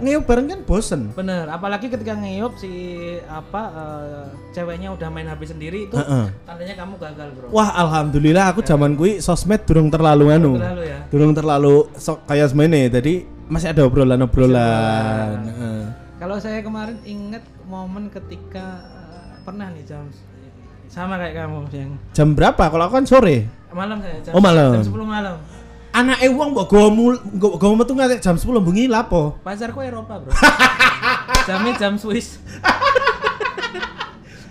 Ngeyop 0.00 0.24
bareng 0.24 0.46
kan 0.48 0.60
bosen. 0.64 1.00
Bener, 1.12 1.44
apalagi 1.52 1.92
ketika 1.92 2.16
ngeyup 2.16 2.56
si 2.56 2.72
apa 3.28 3.62
eh, 3.68 4.24
ceweknya 4.56 4.96
udah 4.96 5.08
main 5.12 5.28
HP 5.28 5.42
sendiri 5.44 5.92
itu 5.92 5.96
Heeh. 6.00 6.32
tandanya 6.48 6.74
kamu 6.80 6.94
gagal, 7.04 7.28
Bro. 7.36 7.46
Wah, 7.52 7.76
alhamdulillah 7.76 8.56
aku 8.56 8.64
zaman 8.64 8.96
kui 8.96 9.20
sosmed 9.20 9.60
durung 9.68 9.92
terlalu 9.92 10.32
anu. 10.32 10.56
Terlalu 10.56 10.82
ya. 10.88 10.98
Durung 11.12 11.32
terlalu 11.36 11.74
sok 12.00 12.24
kayak 12.24 12.56
semene. 12.56 12.88
Tadi 12.88 13.28
masih 13.52 13.76
ada 13.76 13.84
obrolan-obrolan. 13.84 15.52
Kalau 16.16 16.40
saya 16.40 16.64
kemarin 16.64 16.96
ingat 17.04 17.44
momen 17.68 18.08
ketika 18.08 18.80
eh, 18.88 19.44
pernah 19.44 19.68
nih 19.68 19.84
jam 19.84 20.08
sama 20.88 21.16
kayak 21.16 21.34
kamu 21.38 21.58
yang 21.70 21.90
Jam 22.10 22.32
berapa? 22.32 22.62
Kalau 22.62 22.84
aku 22.84 22.94
kan 22.94 23.04
sore. 23.04 23.46
malam 23.68 24.00
saya 24.00 24.16
jam, 24.20 24.32
Oh, 24.32 24.40
malam. 24.40 24.72
jam 24.72 24.84
10 24.84 25.04
malam 25.04 25.36
Anak 25.92 26.20
wong 26.26 26.52
mbok 26.52 26.66
gowo 26.66 26.88
gowo 27.56 27.74
metu 27.74 27.92
nganti 27.92 28.18
jam 28.18 28.34
10 28.34 28.48
bengi 28.60 28.84
lapo? 28.86 29.36
pacarku 29.40 29.80
Eropa 29.80 30.16
bro 30.18 30.32
jamnya 31.46 31.72
jam 31.74 31.94
Swiss 31.94 32.36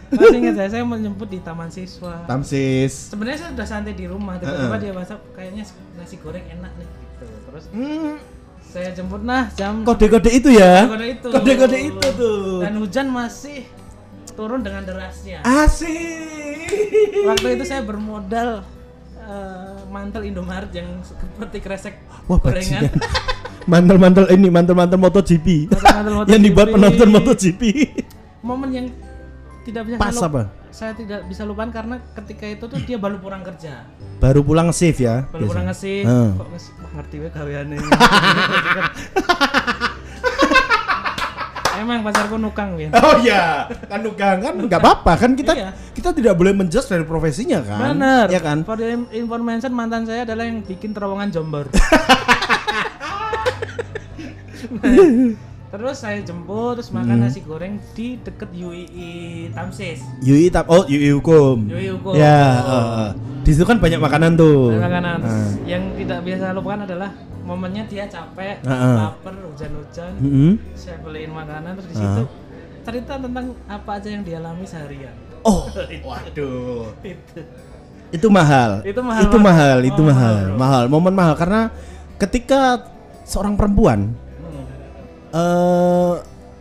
masih 0.08 0.38
ingat 0.38 0.56
saya 0.56 0.70
saya 0.72 0.84
menjemput 0.84 1.28
di 1.28 1.40
taman 1.40 1.68
siswa 1.68 2.24
Tamsis. 2.24 3.12
sebenarnya 3.12 3.38
saya 3.38 3.50
sudah 3.52 3.68
santai 3.68 3.94
di 3.94 4.06
rumah 4.06 4.38
tiba-tiba 4.38 4.78
dia 4.80 4.92
WhatsApp 4.92 5.22
kayaknya 5.34 5.64
nasi 5.94 6.16
goreng 6.18 6.46
enak 6.48 6.72
nih 6.72 6.88
gitu 6.88 7.26
terus 7.44 7.64
Hmm, 7.70 8.16
saya 8.64 8.90
jemput 8.92 9.22
nah 9.22 9.50
jam 9.52 9.82
kode-kode 9.82 10.30
itu 10.32 10.50
ya. 10.52 10.86
kode 10.88 11.06
itu 11.12 11.28
Kode-kode 11.28 11.78
itu 11.84 12.08
tuh. 12.16 12.62
dan 12.62 12.74
hujan 12.76 13.08
masih 13.08 13.66
turun 14.36 14.60
dengan 14.60 14.84
derasnya 14.84 15.40
Asik. 15.42 16.70
waktu 17.26 17.48
itu 17.56 17.64
saya 17.64 17.82
bermodal 17.82 18.62
eh, 19.18 19.80
mantel 19.88 20.24
Indomaret 20.24 20.70
yang 20.70 21.00
seperti 21.02 21.58
kresek 21.60 21.96
Wah, 22.26 22.38
gorengan. 22.38 22.92
Mantel-mantel 23.66 24.30
ini, 24.30 24.46
mantel-mantel 24.46 24.94
MotoGP. 24.96 25.74
Yang 26.30 26.42
dibuat 26.44 26.70
penonton 26.70 27.10
MotoGP. 27.10 27.62
momen 28.40 28.70
yang 28.70 28.88
tidak 29.64 29.82
bisa 29.84 29.98
Pas 29.98 30.14
saya 30.14 30.30
apa? 30.30 30.42
saya 30.70 30.92
tidak 30.94 31.26
bisa 31.26 31.42
lupakan 31.42 31.72
karena 31.72 31.98
ketika 32.14 32.46
itu 32.46 32.66
tuh 32.68 32.78
dia 32.80 33.00
baru 33.00 33.18
pulang 33.18 33.42
kerja 33.42 33.90
Baru 34.20 34.46
pulang 34.46 34.70
shift 34.70 35.02
ya. 35.02 35.26
baru 35.26 35.50
pulang 35.50 35.66
biasa. 35.66 35.82
ngasih 35.82 35.98
Heeh. 36.04 36.30
kok 36.36 36.48
ngerti 36.94 37.16
we 37.18 37.30
gaweane 37.32 37.78
emang 41.78 42.00
pacarku 42.02 42.36
nukang 42.36 42.74
Win 42.74 42.90
Oh 42.92 43.20
iya, 43.20 43.66
kan 43.86 44.00
nugang 44.00 44.38
kan 44.40 44.54
nggak 44.56 44.78
apa-apa 44.78 45.14
kan 45.18 45.32
kita 45.34 45.52
Iya. 45.52 45.70
kita 45.92 46.12
tidak 46.12 46.34
boleh 46.34 46.52
menjudge 46.52 46.88
dari 46.88 47.04
profesinya 47.04 47.60
kan. 47.60 47.94
Bener. 47.94 48.26
Ya 48.28 48.40
kan? 48.40 48.62
For 48.62 48.78
information 49.12 49.72
mantan 49.72 50.04
saya 50.04 50.24
adalah 50.24 50.44
yang 50.44 50.62
bikin 50.62 50.92
terowongan 50.92 51.30
Jombor. 51.30 51.68
terus 55.66 56.00
saya 56.00 56.24
jemput 56.24 56.80
terus 56.80 56.88
makan 56.90 57.20
Hmm. 57.20 57.24
nasi 57.26 57.44
goreng 57.44 57.76
di 57.92 58.16
deket 58.18 58.48
UII 58.50 59.12
Tamsis. 59.52 60.00
Yui 60.24 60.48
tap 60.48 60.68
oh 60.68 60.88
Yui 60.88 61.12
hukum. 61.12 61.68
Yui 61.68 61.92
Hukum. 61.92 62.16
Ya, 62.16 62.40
eh, 62.56 62.88
eh. 63.02 63.10
di 63.44 63.52
situ 63.52 63.68
kan 63.68 63.78
banyak 63.78 64.00
makanan 64.00 64.40
tuh. 64.40 64.72
Makanan 64.72 65.20
Nah. 65.20 65.52
yang 65.68 65.84
tidak 65.96 66.24
biasa 66.24 66.56
lupakan 66.56 66.88
adalah 66.88 67.12
momennya 67.46 67.86
dia 67.86 68.06
capek, 68.06 68.60
Heeh. 68.60 68.96
lapar, 68.98 69.34
hujan-hujan. 69.38 70.12
Mm-mm. 70.18 70.52
Saya 70.74 70.98
beliin 71.00 71.30
makanan 71.30 71.78
terus 71.78 71.90
di 71.90 71.96
situ 71.96 72.24
cerita 72.82 73.18
tentang 73.18 73.54
apa 73.66 73.98
aja 73.98 74.10
yang 74.10 74.22
dialami 74.22 74.66
seharian. 74.66 75.14
Oh, 75.42 75.66
waduh. 76.10 76.90
Itu. 77.02 77.40
Itu 78.10 78.28
mahal. 78.30 78.82
Itu 78.82 79.02
mahal 79.02 79.22
Itu 79.26 79.38
mahal, 79.38 79.78
itu 79.82 80.02
Oh, 80.02 80.06
mahal. 80.06 80.36
bro. 80.50 80.58
Mahal, 80.58 80.84
momen 80.88 81.14
mahal 81.14 81.34
karena 81.34 81.70
ketika 82.18 82.82
seorang 83.24 83.54
perempuan 83.54 84.14
Hmm. 84.38 84.66
eh 85.34 86.14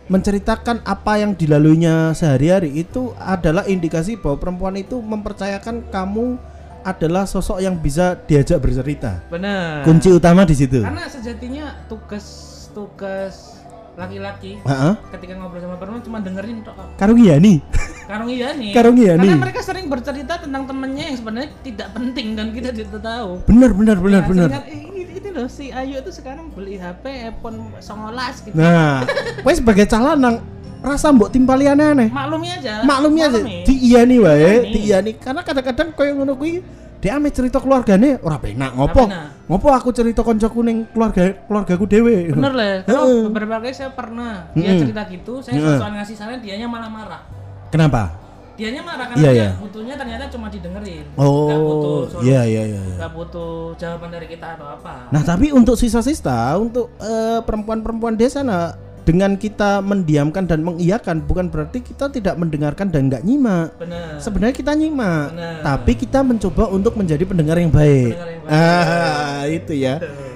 menceritakan 0.05 0.85
apa 0.85 1.17
yang 1.17 1.33
dilaluinya 1.33 2.13
sehari-hari 2.13 2.69
itu 2.75 3.09
adalah 3.17 3.65
indikasi 3.65 4.13
bahwa 4.13 4.37
perempuan 4.37 4.77
itu 4.77 5.01
mempercayakan 5.01 5.89
kamu 5.89 6.37
adalah 6.85 7.25
sosok 7.25 7.57
yang 7.59 7.75
bisa 7.75 8.13
diajak 8.13 8.61
bercerita. 8.61 9.25
Benar. 9.27 9.81
Kunci 9.81 10.13
utama 10.13 10.45
di 10.45 10.53
situ. 10.53 10.85
Karena 10.85 11.09
sejatinya 11.09 11.73
tugas 11.89 12.25
tugas 12.71 13.57
laki-laki 13.95 14.59
Heeh. 14.59 14.93
ketika 15.15 15.39
ngobrol 15.39 15.63
sama 15.63 15.79
perempuan 15.79 16.03
cuma 16.03 16.17
dengerin 16.21 16.61
tok. 16.61 16.75
Karung 16.99 17.15
iya 17.17 17.39
nih. 17.39 17.63
Karung 18.05 18.29
iya 18.29 18.51
nih. 18.53 18.71
Karung 18.77 18.97
iya 18.99 19.13
Karena 19.15 19.33
nih. 19.33 19.39
mereka 19.39 19.59
sering 19.63 19.87
bercerita 19.87 20.37
tentang 20.37 20.67
temennya 20.67 21.09
yang 21.09 21.17
sebenarnya 21.17 21.49
tidak 21.63 21.87
penting 21.95 22.27
dan 22.35 22.51
kita 22.51 22.69
tidak 22.69 23.01
tahu. 23.01 23.39
Benar, 23.47 23.71
benar, 23.71 23.97
benar, 23.97 24.21
Ya, 24.21 24.29
benar. 24.29 24.49
sehingga, 24.51 24.67
eh, 24.67 24.81
ini, 24.91 25.01
ini 25.15 25.29
loh 25.31 25.47
si 25.47 25.65
Ayu 25.71 25.95
itu 26.03 26.11
sekarang 26.11 26.51
beli 26.51 26.75
HP 26.75 27.33
iPhone 27.33 27.71
19 27.79 28.35
gitu. 28.45 28.55
Nah, 28.59 29.07
wes 29.47 29.63
sebagai 29.63 29.87
calanang 29.87 30.43
rasa 30.85 31.09
mbok 31.09 31.29
timpali 31.29 31.65
aneh-aneh. 31.65 32.07
Maklumi 32.07 32.47
aja. 32.47 32.85
Maklumi 32.85 33.19
aja 33.19 33.39
Maklumi. 33.41 33.65
di 33.65 33.73
iya 33.83 34.01
nih 34.05 34.19
wae, 34.21 34.37
Iyani. 34.37 34.69
di 34.69 34.79
iya 34.85 34.97
nih. 35.01 35.15
Karena 35.17 35.41
kadang-kadang 35.41 35.89
koyo 35.91 36.11
ngono 36.15 36.37
kuwi 36.37 36.61
dia 36.95 37.17
ame 37.17 37.29
cerita 37.29 37.57
keluargane 37.57 38.17
ora 38.21 38.37
penak 38.37 38.73
ngopo. 38.73 39.03
Ngopo 39.45 39.67
aku 39.69 39.89
cerita 39.89 40.21
koncoku 40.21 40.61
ning 40.61 40.89
keluarga 40.89 41.33
keluargaku 41.45 41.85
dhewe. 41.85 42.29
Bener 42.29 42.53
lah. 42.53 42.73
Kalau 42.81 43.29
beberapa 43.29 43.61
kali 43.61 43.73
saya 43.73 43.89
pernah 43.89 44.49
dia 44.53 44.73
cerita 44.77 45.01
gitu, 45.05 45.41
saya 45.41 45.57
soal 45.57 45.93
ngasih 45.93 46.15
saran 46.15 46.41
dianya 46.41 46.65
malah 46.65 46.89
marah. 46.89 47.21
Kenapa? 47.69 48.21
Dianya 48.55 48.79
marah 48.81 49.11
karena 49.11 49.19
Iya, 49.19 49.31
dia 49.35 49.41
iya. 49.43 49.49
butuhnya 49.59 49.95
ternyata 49.99 50.31
cuma 50.31 50.47
didengerin. 50.47 51.03
Nggak 51.11 51.59
butuh 51.59 51.95
Oh, 52.07 52.23
iya 52.23 52.41
iya 52.47 52.63
iya. 52.63 52.79
iya. 52.79 52.95
nggak 53.03 53.11
butuh 53.11 53.75
jawaban 53.75 54.09
dari 54.15 54.27
kita 54.31 54.55
atau 54.55 54.67
apa. 54.71 55.11
Nah, 55.11 55.21
tapi 55.27 55.51
untuk 55.51 55.75
sisa-sisa 55.75 56.55
untuk 56.55 56.87
eh, 56.97 57.43
perempuan-perempuan 57.43 58.15
desa 58.15 58.47
nah 58.47 58.71
dengan 59.05 59.37
kita 59.37 59.85
mendiamkan 59.85 60.49
dan 60.49 60.65
mengiyakan 60.65 61.21
bukan 61.21 61.53
berarti 61.53 61.79
kita 61.79 62.09
tidak 62.09 62.35
mendengarkan 62.35 62.89
dan 62.89 63.05
nggak 63.07 63.21
nyimak. 63.21 63.69
Bener. 63.77 64.17
Sebenarnya 64.17 64.55
kita 64.57 64.73
nyimak, 64.73 65.29
Benar. 65.29 65.61
tapi 65.61 65.91
kita 65.93 66.25
mencoba 66.25 66.73
untuk 66.73 66.97
menjadi 66.97 67.21
pendengar 67.21 67.61
yang 67.61 67.69
baik. 67.69 68.17
Pendengar 68.17 68.29
yang 68.33 68.43
baik. 68.43 68.57
Ah, 68.57 69.41
itu 69.45 69.73
ya. 69.77 69.95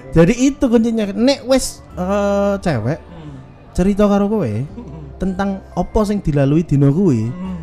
Jadi 0.10 0.34
itu 0.38 0.64
kuncinya. 0.64 1.10
Nek 1.10 1.46
wes 1.46 1.82
eh, 1.94 2.56
cewek 2.62 3.00
Hmm. 3.02 3.34
cerita 3.74 4.06
karo 4.06 4.30
kowe 4.30 4.46
Hmm. 4.46 5.18
tentang 5.18 5.66
opo 5.74 6.06
sing 6.06 6.22
dilalui 6.22 6.62
dino 6.62 6.90
kuwi, 6.90 7.26
Hmm. 7.26 7.58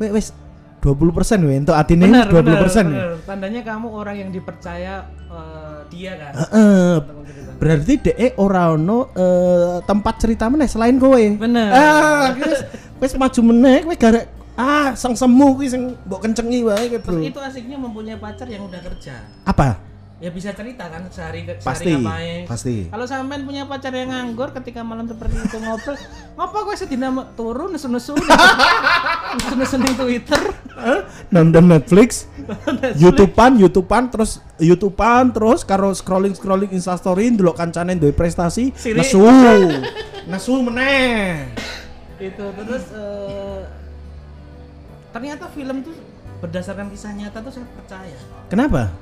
we 0.00 0.08
wes 0.10 0.32
20% 0.80 1.46
we 1.46 1.54
entuk 1.54 1.76
atine 1.76 2.10
Benar, 2.10 2.26
20%. 2.26 2.42
benar, 2.42 2.58
we. 2.58 3.14
benar. 3.14 3.22
Tandanya 3.22 3.60
kamu 3.62 3.86
orang 3.86 4.16
yang 4.18 4.30
dipercaya 4.32 5.06
eh, 5.28 5.78
dia 5.88 6.12
kan. 6.16 6.32
Heeh. 6.34 6.92
Untuk 6.98 7.16
menceritakan. 7.20 7.51
Berarti 7.58 7.94
DE 8.00 8.28
ora 8.40 8.72
ono 8.72 9.12
eh, 9.12 9.78
tempat 9.84 10.14
cerita 10.22 10.48
meneh 10.48 10.68
selain 10.70 10.96
kowe. 10.96 11.18
Bener. 11.18 11.68
Ah, 11.72 12.32
wis 12.38 12.60
wis 13.02 13.12
maju 13.18 13.40
meneh 13.52 13.84
kowe 13.84 13.96
garek 13.96 14.26
ah 14.52 14.92
sang 14.92 15.16
semu 15.16 15.56
kuwi 15.56 15.68
sing 15.68 15.82
mbok 16.08 16.20
kencengi 16.28 16.60
wae 16.64 16.88
kowe, 16.92 16.98
Bro. 17.00 17.12
Terus 17.20 17.32
itu 17.32 17.40
asiknya 17.40 17.76
mempunyai 17.80 18.18
pacar 18.20 18.48
yang 18.48 18.64
udah 18.68 18.80
kerja. 18.80 19.24
Apa? 19.44 19.91
Ya 20.22 20.30
bisa 20.30 20.54
cerita 20.54 20.86
kan 20.86 21.02
sehari 21.10 21.42
sehari 21.42 21.58
Pasti. 21.66 21.90
ngapain. 21.98 22.40
Pasti. 22.46 22.76
Kalau 22.86 23.06
sampean 23.10 23.42
punya 23.42 23.66
pacar 23.66 23.90
yang 23.90 24.14
nganggur 24.14 24.54
ketika 24.54 24.86
malam 24.86 25.10
seperti 25.10 25.34
itu 25.34 25.58
ngobrol, 25.58 25.98
ngapa 26.38 26.58
gue 26.62 26.76
sedina 26.78 27.10
turun 27.34 27.74
nesu-nesu 27.74 28.14
nesu-nesu 29.42 29.82
di 29.82 29.94
Twitter. 29.98 30.42
Nonton 31.34 31.66
Netflix, 31.66 32.30
YouTubean, 33.02 33.58
YouTubean 33.58 34.14
terus 34.14 34.38
YouTubean 34.62 35.34
terus 35.34 35.66
karo 35.66 35.90
scrolling 35.90 36.38
scrolling 36.38 36.70
Instastory 36.70 37.26
ndelok 37.34 37.58
kancane 37.58 37.98
duwe 37.98 38.14
prestasi, 38.14 38.70
Sirik. 38.78 39.02
nesu. 39.02 39.26
nesu 40.30 40.54
meneh. 40.62 41.50
itu 42.22 42.46
terus 42.54 42.86
eh, 42.94 43.66
ternyata 45.10 45.50
film 45.50 45.82
tuh 45.82 45.90
berdasarkan 46.38 46.86
kisah 46.94 47.10
nyata 47.18 47.42
tuh 47.42 47.50
saya 47.50 47.66
percaya 47.74 48.14
Kenapa? 48.46 48.94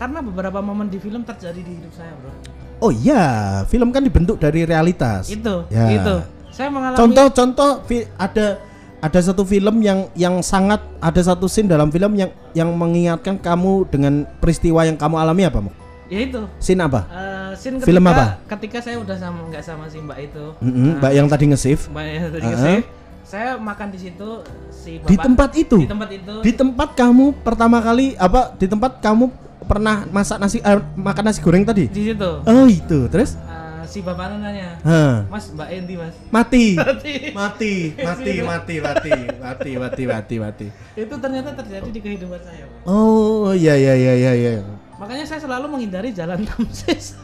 Karena 0.00 0.18
beberapa 0.18 0.58
momen 0.58 0.88
di 0.88 0.96
film 0.96 1.20
terjadi 1.20 1.60
di 1.60 1.72
hidup 1.76 1.92
saya 1.92 2.16
bro 2.16 2.32
Oh 2.80 2.88
iya, 2.88 3.20
film 3.68 3.92
kan 3.92 4.00
dibentuk 4.00 4.40
dari 4.40 4.64
realitas. 4.64 5.28
itu 5.28 5.68
Ya. 5.68 5.92
itu 5.92 6.14
saya 6.48 6.72
mengalami 6.72 6.96
Contoh-contoh 6.96 7.84
ada 8.16 8.56
ada 8.98 9.20
satu 9.20 9.44
film 9.44 9.80
yang 9.80 10.08
yang 10.14 10.40
sangat 10.40 10.80
ada 10.96 11.20
satu 11.20 11.44
scene 11.44 11.68
dalam 11.68 11.88
film 11.88 12.16
yang 12.16 12.32
yang 12.52 12.72
mengingatkan 12.72 13.36
kamu 13.36 13.84
dengan 13.86 14.24
peristiwa 14.40 14.80
yang 14.82 14.96
kamu 14.96 15.16
alami 15.16 15.44
apa, 15.44 15.60
Mo? 15.60 15.70
ya 16.08 16.24
itu 16.24 16.40
Scene 16.56 16.80
apa? 16.80 17.04
Eh, 17.06 17.52
scene 17.54 17.76
ketika, 17.76 17.86
Film 17.86 18.04
apa? 18.04 18.24
ketika 18.48 18.78
saya 18.80 18.96
udah 18.96 19.14
sama 19.14 19.40
nggak 19.46 19.62
sama 19.62 19.84
si 19.86 20.00
mbak 20.00 20.18
itu 20.18 20.44
Mm-mm, 20.58 20.98
Mbak 20.98 21.12
yang 21.12 21.26
tadi 21.28 21.44
nge-save 21.46 21.82
mbak 21.86 22.02
yang 22.02 22.22
tadi 22.26 22.40
Uh-uh. 22.40 22.50
nge-save, 22.50 22.84
saya 23.22 23.48
makan 23.54 23.88
di 23.92 23.98
situ 24.00 24.28
si 24.70 24.90
bapak 24.98 25.06
di 25.06 25.16
tempat 25.16 25.50
itu. 25.54 25.76
di 25.76 25.86
tempat 25.86 26.08
itu 26.10 26.34
Di 26.40 26.52
tempat 26.52 26.88
kamu 26.94 27.24
pertama 27.40 27.78
kali 27.78 28.16
apa? 28.16 28.56
Di 28.56 28.66
tempat 28.66 28.98
kamu 28.98 29.28
pernah 29.62 30.06
masak 30.06 30.36
nasi 30.36 30.58
eh, 30.58 30.78
makan 30.94 31.24
nasi 31.24 31.38
goreng 31.38 31.62
tadi? 31.62 31.86
di 31.86 32.02
situ 32.08 32.30
Oh, 32.42 32.64
itu. 32.64 33.06
Terus? 33.06 33.36
Eh, 33.36 33.82
si 33.84 34.00
bapak 34.00 34.32
nanya 34.32 34.78
Hah. 34.80 35.26
mas 35.26 35.50
mbak 35.50 35.68
Endi 35.68 35.94
mas 35.94 36.14
Mati. 36.28 36.78
Mati. 36.80 37.14
mati, 37.30 37.74
mati, 37.98 38.32
mati, 38.38 38.74
mati, 38.78 39.12
mati, 39.36 39.70
mati, 39.74 40.02
mati, 40.06 40.34
mati. 40.38 40.66
itu 40.94 41.14
ternyata 41.16 41.50
terjadi 41.54 41.88
di 41.88 42.00
kehidupan 42.00 42.38
saya 42.38 42.64
Pak. 42.64 42.86
Oh, 42.86 43.50
iya 43.50 43.74
iya 43.74 43.94
iya 43.94 44.12
iya 44.14 44.32
iya. 44.32 44.52
makanya 44.94 45.24
saya 45.24 45.40
selalu 45.40 45.66
menghindari 45.68 46.12
jalan 46.12 46.38
Tamsis 46.40 47.16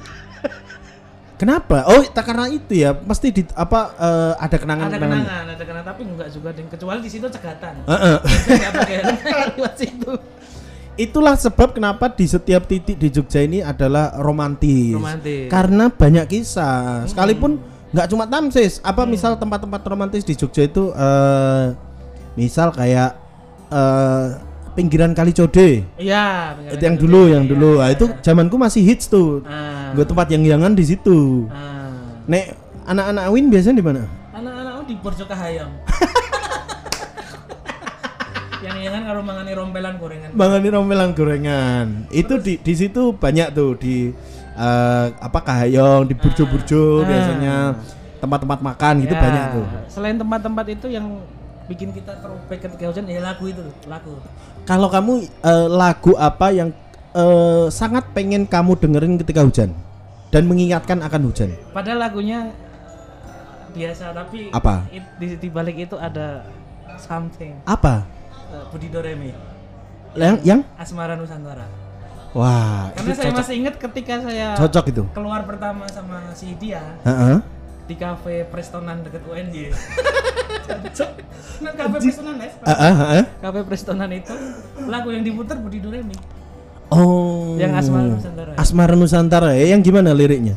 Kenapa? 1.37 1.85
Oh, 1.85 2.01
tak 2.01 2.33
karena 2.33 2.49
itu 2.49 2.73
ya. 2.73 2.97
Pasti 2.97 3.29
di 3.29 3.45
apa 3.53 3.93
eh, 3.95 4.33
ada 4.35 4.49
ada 4.49 4.57
kenangan-kenangan. 4.57 5.21
kenangan 5.21 5.45
ada 5.53 5.65
kenangan 5.69 5.87
tapi 5.87 6.01
enggak 6.03 6.29
juga 6.33 6.49
ding 6.51 6.65
kecuali 6.65 6.99
di 6.99 7.11
situ 7.13 7.29
cegatan 7.29 7.85
Heeh. 7.85 8.17
saya 8.25 8.57
nggak 8.57 8.73
pakai 8.73 8.95
helm 8.97 9.17
saya 9.21 9.45
lewat 9.53 9.75
situ 9.77 10.13
Itulah 10.97 11.37
sebab 11.37 11.77
kenapa 11.77 12.09
di 12.09 12.25
setiap 12.25 12.65
titik 12.65 12.97
di 12.97 13.13
Jogja 13.13 13.45
ini 13.45 13.61
adalah 13.61 14.17
romantis. 14.17 14.97
Romantis. 14.97 15.53
Karena 15.53 15.93
banyak 15.93 16.25
kisah. 16.25 17.05
Sekalipun 17.05 17.61
nggak 17.93 18.09
cuma 18.09 18.25
Tamsis, 18.25 18.81
apa 18.81 19.05
misal 19.05 19.37
tempat-tempat 19.37 19.81
romantis 19.85 20.25
di 20.25 20.33
Jogja 20.33 20.65
itu 20.65 20.97
eh 20.97 21.77
misal 22.33 22.73
kayak 22.73 23.13
eh, 23.69 24.27
pinggiran 24.77 25.13
Kali 25.17 25.33
Code. 25.37 25.85
Iya, 25.97 26.57
Itu 26.73 26.85
yang 26.85 26.97
dulu, 27.01 27.21
yang 27.33 27.45
dulu. 27.49 27.81
Nah, 27.81 27.93
itu 27.93 28.09
zamanku 28.21 28.61
masih 28.61 28.85
hits 28.85 29.09
tuh. 29.09 29.41
Ah. 29.49 29.97
Gue 29.97 30.05
tempat 30.05 30.29
yang 30.33 30.45
yangan 30.45 30.77
di 30.77 30.85
situ. 30.85 31.49
Ah. 31.49 31.93
Nek 32.29 32.57
anak-anak 32.85 33.25
Win 33.33 33.49
biasanya 33.49 33.81
di 33.81 33.85
mana? 33.85 34.03
Anak-anak 34.37 34.85
di 34.85 34.95
Borjo 35.01 35.25
Kahayam. 35.25 35.73
yang 38.67 38.77
yang 38.83 38.93
kan 38.93 39.03
kalau 39.07 39.23
mangani 39.23 39.53
rompelan 39.55 39.95
gorengan. 39.97 40.31
Mangani 40.35 40.69
rompelan 40.69 41.11
gorengan. 41.13 41.87
Itu 42.11 42.39
di 42.39 42.59
di 42.59 42.75
situ 42.75 43.15
banyak 43.15 43.49
tuh 43.51 43.79
di 43.79 44.11
eh, 44.53 45.07
apa 45.17 45.39
Kahayong, 45.41 46.05
di 46.05 46.15
burjo-burjo 46.15 47.01
Ah. 47.01 47.07
biasanya 47.07 47.57
tempat-tempat 48.17 48.59
makan 48.61 48.95
gitu 49.05 49.15
Ya, 49.15 49.21
banyak 49.21 49.45
tuh. 49.53 49.65
Selain 49.87 50.17
tempat-tempat 50.17 50.67
itu 50.69 50.87
yang 50.89 51.07
bikin 51.67 51.91
kita 51.91 52.15
throwback 52.19 52.63
ketika 52.63 52.89
hujan 52.89 53.05
ya 53.07 53.21
lagu 53.21 53.45
itu, 53.45 53.63
lagu. 53.87 54.19
Kalau 54.65 54.89
kamu 54.89 55.13
eh, 55.23 55.69
lagu 55.69 56.13
apa 56.17 56.51
yang 56.51 56.75
eh, 57.13 57.67
sangat 57.71 58.11
pengen 58.11 58.45
kamu 58.45 58.75
dengerin 58.77 59.15
ketika 59.17 59.41
hujan 59.41 59.71
dan 60.31 60.43
mengingatkan 60.45 60.99
akan 61.01 61.29
hujan? 61.29 61.55
Padahal 61.71 62.03
lagunya 62.03 62.51
biasa 63.71 64.11
tapi 64.11 64.49
Apa? 64.51 64.89
it- 64.89 65.13
di, 65.21 65.37
di 65.37 65.49
balik 65.53 65.77
itu 65.77 65.95
ada 65.95 66.49
something. 66.97 67.53
Apa? 67.65 68.09
Eh, 68.47 68.65
Budi 68.69 68.89
Doremi, 68.89 69.31
Yang 70.15 70.37
yang 70.43 70.61
Asmara 70.75 71.15
Nusantara. 71.15 71.67
wah, 72.33 72.89
Karena 72.93 73.11
itu 73.11 73.17
saya 73.17 73.29
cocok, 73.29 73.41
masih 73.41 73.55
ingat 73.57 73.75
ketika 73.77 74.15
saya 74.23 74.47
cocok 74.55 74.85
itu. 74.89 75.03
keluar 75.13 75.43
pertama 75.43 75.85
sama 75.87 76.31
si 76.33 76.55
dia 76.55 76.81
Heeh. 77.03 77.43
di 77.85 77.95
kafe 77.95 78.47
Prestonan 78.47 79.03
deket 79.03 79.23
UNY. 79.25 79.73
nah, 81.61 81.73
kafe 81.73 81.97
Prestonan 82.01 82.35
ya? 82.37 82.51
Heeh, 82.65 82.95
heeh. 82.97 83.25
Kafe 83.39 83.61
Prestonan 83.63 84.11
itu 84.11 84.35
lagu 84.85 85.09
yang 85.11 85.23
diputar 85.23 85.57
Budi 85.57 85.79
Doremi. 85.79 86.17
Oh. 86.87 87.59
Yang 87.59 87.73
Asmara 87.83 88.07
Nusantara. 88.07 88.53
Asmara 88.55 88.95
Nusantara 88.95 89.51
ya, 89.53 89.75
yang 89.75 89.83
gimana 89.83 90.15
liriknya? 90.15 90.55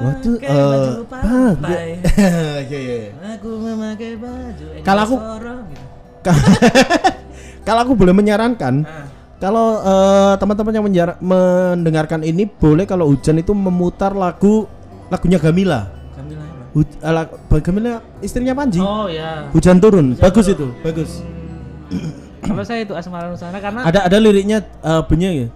Waktu 0.00 0.30
eh 0.40 0.48
baju 0.48 1.04
pantai? 1.06 2.00
Iya 2.00 2.78
iya. 2.80 2.96
iya. 3.12 3.36
Aku 3.36 3.52
memakai 3.58 4.16
baju 4.16 4.64
Kalau 4.80 5.00
aku- 5.04 5.20
gitu. 5.20 5.84
Kalau 7.66 7.80
aku 7.82 7.92
boleh 7.92 8.12
menyarankan, 8.12 8.82
Ah, 8.82 9.04
kalau 9.36 9.66
eh, 9.78 10.34
teman-teman 10.36 10.72
yang 10.72 10.84
menjar- 10.84 11.16
mendengarkan 11.18 12.20
ini 12.20 12.44
boleh 12.44 12.84
kalau 12.84 13.06
hujan 13.06 13.36
itu 13.36 13.52
memutar 13.52 14.12
lagu 14.12 14.64
lagunya 15.06 15.36
Gamila. 15.36 15.88
Kamila 16.12 16.40
apa? 16.40 16.64
Hu- 16.72 16.84
eh, 16.98 17.12
lag- 17.12 17.36
Gamila 17.62 17.92
istrinya 18.20 18.52
Panji. 18.52 18.80
Oh 18.80 19.06
ya. 19.06 19.48
Hujan 19.50 19.76
turun, 19.76 20.12
bagus 20.14 20.46
itu, 20.46 20.72
bagus. 20.80 21.20
Kalau 22.40 22.64
saya 22.64 22.82
itu 22.82 22.92
Asmara 22.92 23.28
Nusantara 23.28 23.60
karena 23.60 23.80
Ada 23.82 24.08
ada 24.08 24.16
liriknya 24.18 24.64
uh, 24.80 25.00
bunyinya 25.00 25.32
ya. 25.38 25.48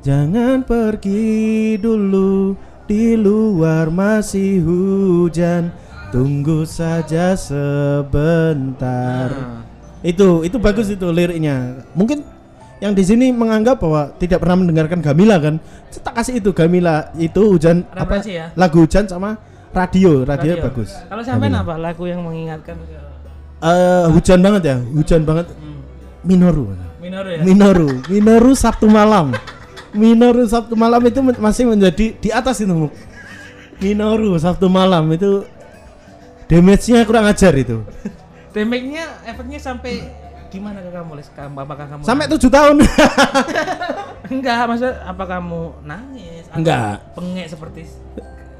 Jangan 0.00 0.64
pergi 0.64 1.76
dulu 1.76 2.56
di 2.84 3.14
luar 3.14 3.88
masih 3.88 4.64
hujan. 4.64 5.68
Tunggu 6.10 6.64
saja 6.64 7.36
sebentar. 7.36 9.30
Ah, 9.30 9.62
Itu 10.00 10.42
itu 10.42 10.56
bagus 10.56 10.88
itu 10.88 11.04
liriknya. 11.12 11.84
Mungkin 11.92 12.24
yang 12.80 12.96
di 12.96 13.04
sini 13.04 13.28
menganggap 13.28 13.76
bahwa 13.76 14.08
tidak 14.16 14.40
pernah 14.40 14.56
mendengarkan 14.64 15.04
Gamila 15.04 15.36
kan. 15.36 15.60
Saya 15.92 16.02
tak 16.02 16.14
kasih 16.16 16.40
itu 16.40 16.50
Gamila 16.56 17.12
itu 17.20 17.42
hujan 17.44 17.84
apa 17.92 18.24
ya? 18.24 18.48
lagu 18.56 18.80
hujan 18.80 19.04
sama 19.04 19.36
radio, 19.70 20.24
radio, 20.24 20.56
radio. 20.56 20.64
bagus. 20.64 20.90
Kalau 21.04 21.20
sampai 21.20 21.52
apa 21.52 21.76
lagu 21.76 22.08
yang 22.08 22.24
mengingatkan 22.24 22.76
Eh, 23.60 24.06
hujan 24.16 24.40
banget 24.40 24.62
ya, 24.64 24.76
hujan 24.80 25.20
banget. 25.28 25.52
hmm, 25.52 25.84
Minoru. 26.24 26.72
minor 26.96 27.24
ya? 27.28 27.44
Minoru, 27.44 27.88
Minoru 28.08 28.52
Sabtu 28.56 28.88
malam. 28.88 29.36
Minoru 29.92 30.48
Sabtu 30.48 30.72
malam 30.80 31.04
itu 31.04 31.20
men- 31.20 31.36
masih 31.36 31.68
menjadi 31.68 32.16
di 32.16 32.28
atas 32.32 32.64
itu. 32.64 32.72
Minoru 33.84 34.32
Sabtu 34.40 34.64
malam 34.72 35.04
itu 35.12 35.44
damage-nya 36.48 37.04
kurang 37.04 37.28
ajar 37.28 37.52
itu. 37.52 37.84
Damage-nya 38.50 39.04
efeknya 39.24 39.58
sampai 39.58 40.02
gimana 40.48 40.78
ke 40.78 40.90
kamu, 40.90 41.10
Les? 41.14 41.28
Kamu 41.30 41.56
apakah 41.56 41.86
kamu 41.86 42.02
Sampai 42.02 42.26
tujuh 42.26 42.50
tahun. 42.50 42.82
enggak, 44.34 44.66
maksudnya 44.66 44.94
apa 45.04 45.24
kamu 45.24 45.60
nangis? 45.82 46.44
Atau 46.50 46.58
Enggak. 46.58 46.94
Pengek 47.14 47.46
seperti 47.46 47.82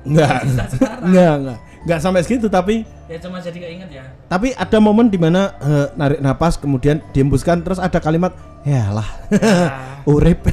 enggak, 0.00 0.40
enggak, 1.07 1.33
enggak. 1.37 1.59
Enggak 1.81 1.98
sampai 1.98 2.20
segitu 2.20 2.46
tapi 2.46 2.85
ya 3.05 3.16
cuma 3.18 3.37
jadi 3.37 3.57
keinget 3.57 3.90
ya. 3.90 4.05
tapi 4.29 4.53
ada 4.53 4.79
momen 4.79 5.09
di 5.09 5.16
mana 5.16 5.50
eh, 5.59 5.87
narik 5.96 6.20
napas 6.20 6.55
kemudian 6.55 7.00
diembuskan 7.11 7.59
terus 7.61 7.81
ada 7.81 7.96
kalimat 7.98 8.31
ya 8.62 8.92
lah 8.92 9.09
Ya. 9.33 9.98
urip 10.05 10.44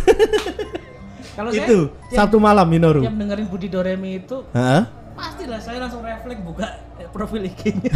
Kalau 1.35 1.51
saya 1.53 1.67
itu 1.67 1.91
Sabtu 2.09 2.39
malam 2.39 2.65
Minoru 2.65 3.03
tiap 3.05 3.13
dengerin 3.13 3.45
Budi 3.45 3.67
Doremi 3.67 4.23
itu 4.23 4.41
Hah? 4.55 4.87
pastilah 5.13 5.59
saya 5.59 5.83
langsung 5.83 5.99
refleks 6.01 6.41
buka 6.41 6.67
eh, 6.97 7.07
profil 7.11 7.45
IG-nya. 7.45 7.91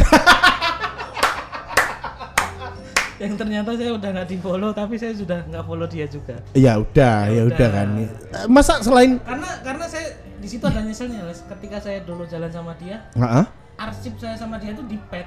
Yang 3.22 3.38
ternyata 3.38 3.70
saya 3.78 3.94
udah 3.94 4.08
nggak 4.10 4.28
di 4.28 4.36
follow 4.36 4.70
tapi 4.74 4.98
saya 4.98 5.14
sudah 5.14 5.46
nggak 5.46 5.62
follow 5.62 5.86
dia 5.86 6.10
juga 6.10 6.42
ya 6.52 6.74
udah 6.74 7.30
ya 7.30 7.42
udah 7.46 7.54
udah. 7.54 7.68
kan 7.70 7.88
Eh, 8.02 8.46
masa 8.50 8.82
selain 8.82 9.22
karena 9.22 9.50
karena 9.62 9.86
saya 9.86 10.06
di 10.42 10.48
situ 10.50 10.64
ada 10.66 10.82
nyeselnya 10.82 11.22
Les. 11.22 11.38
ketika 11.46 11.78
saya 11.78 12.02
dulu 12.02 12.26
jalan 12.26 12.50
sama 12.50 12.74
dia 12.74 13.06
Heeh. 13.14 13.44
arsip 13.78 14.18
saya 14.18 14.34
sama 14.34 14.58
dia 14.58 14.74
tuh 14.74 14.82
di 14.90 14.98
pet 15.06 15.26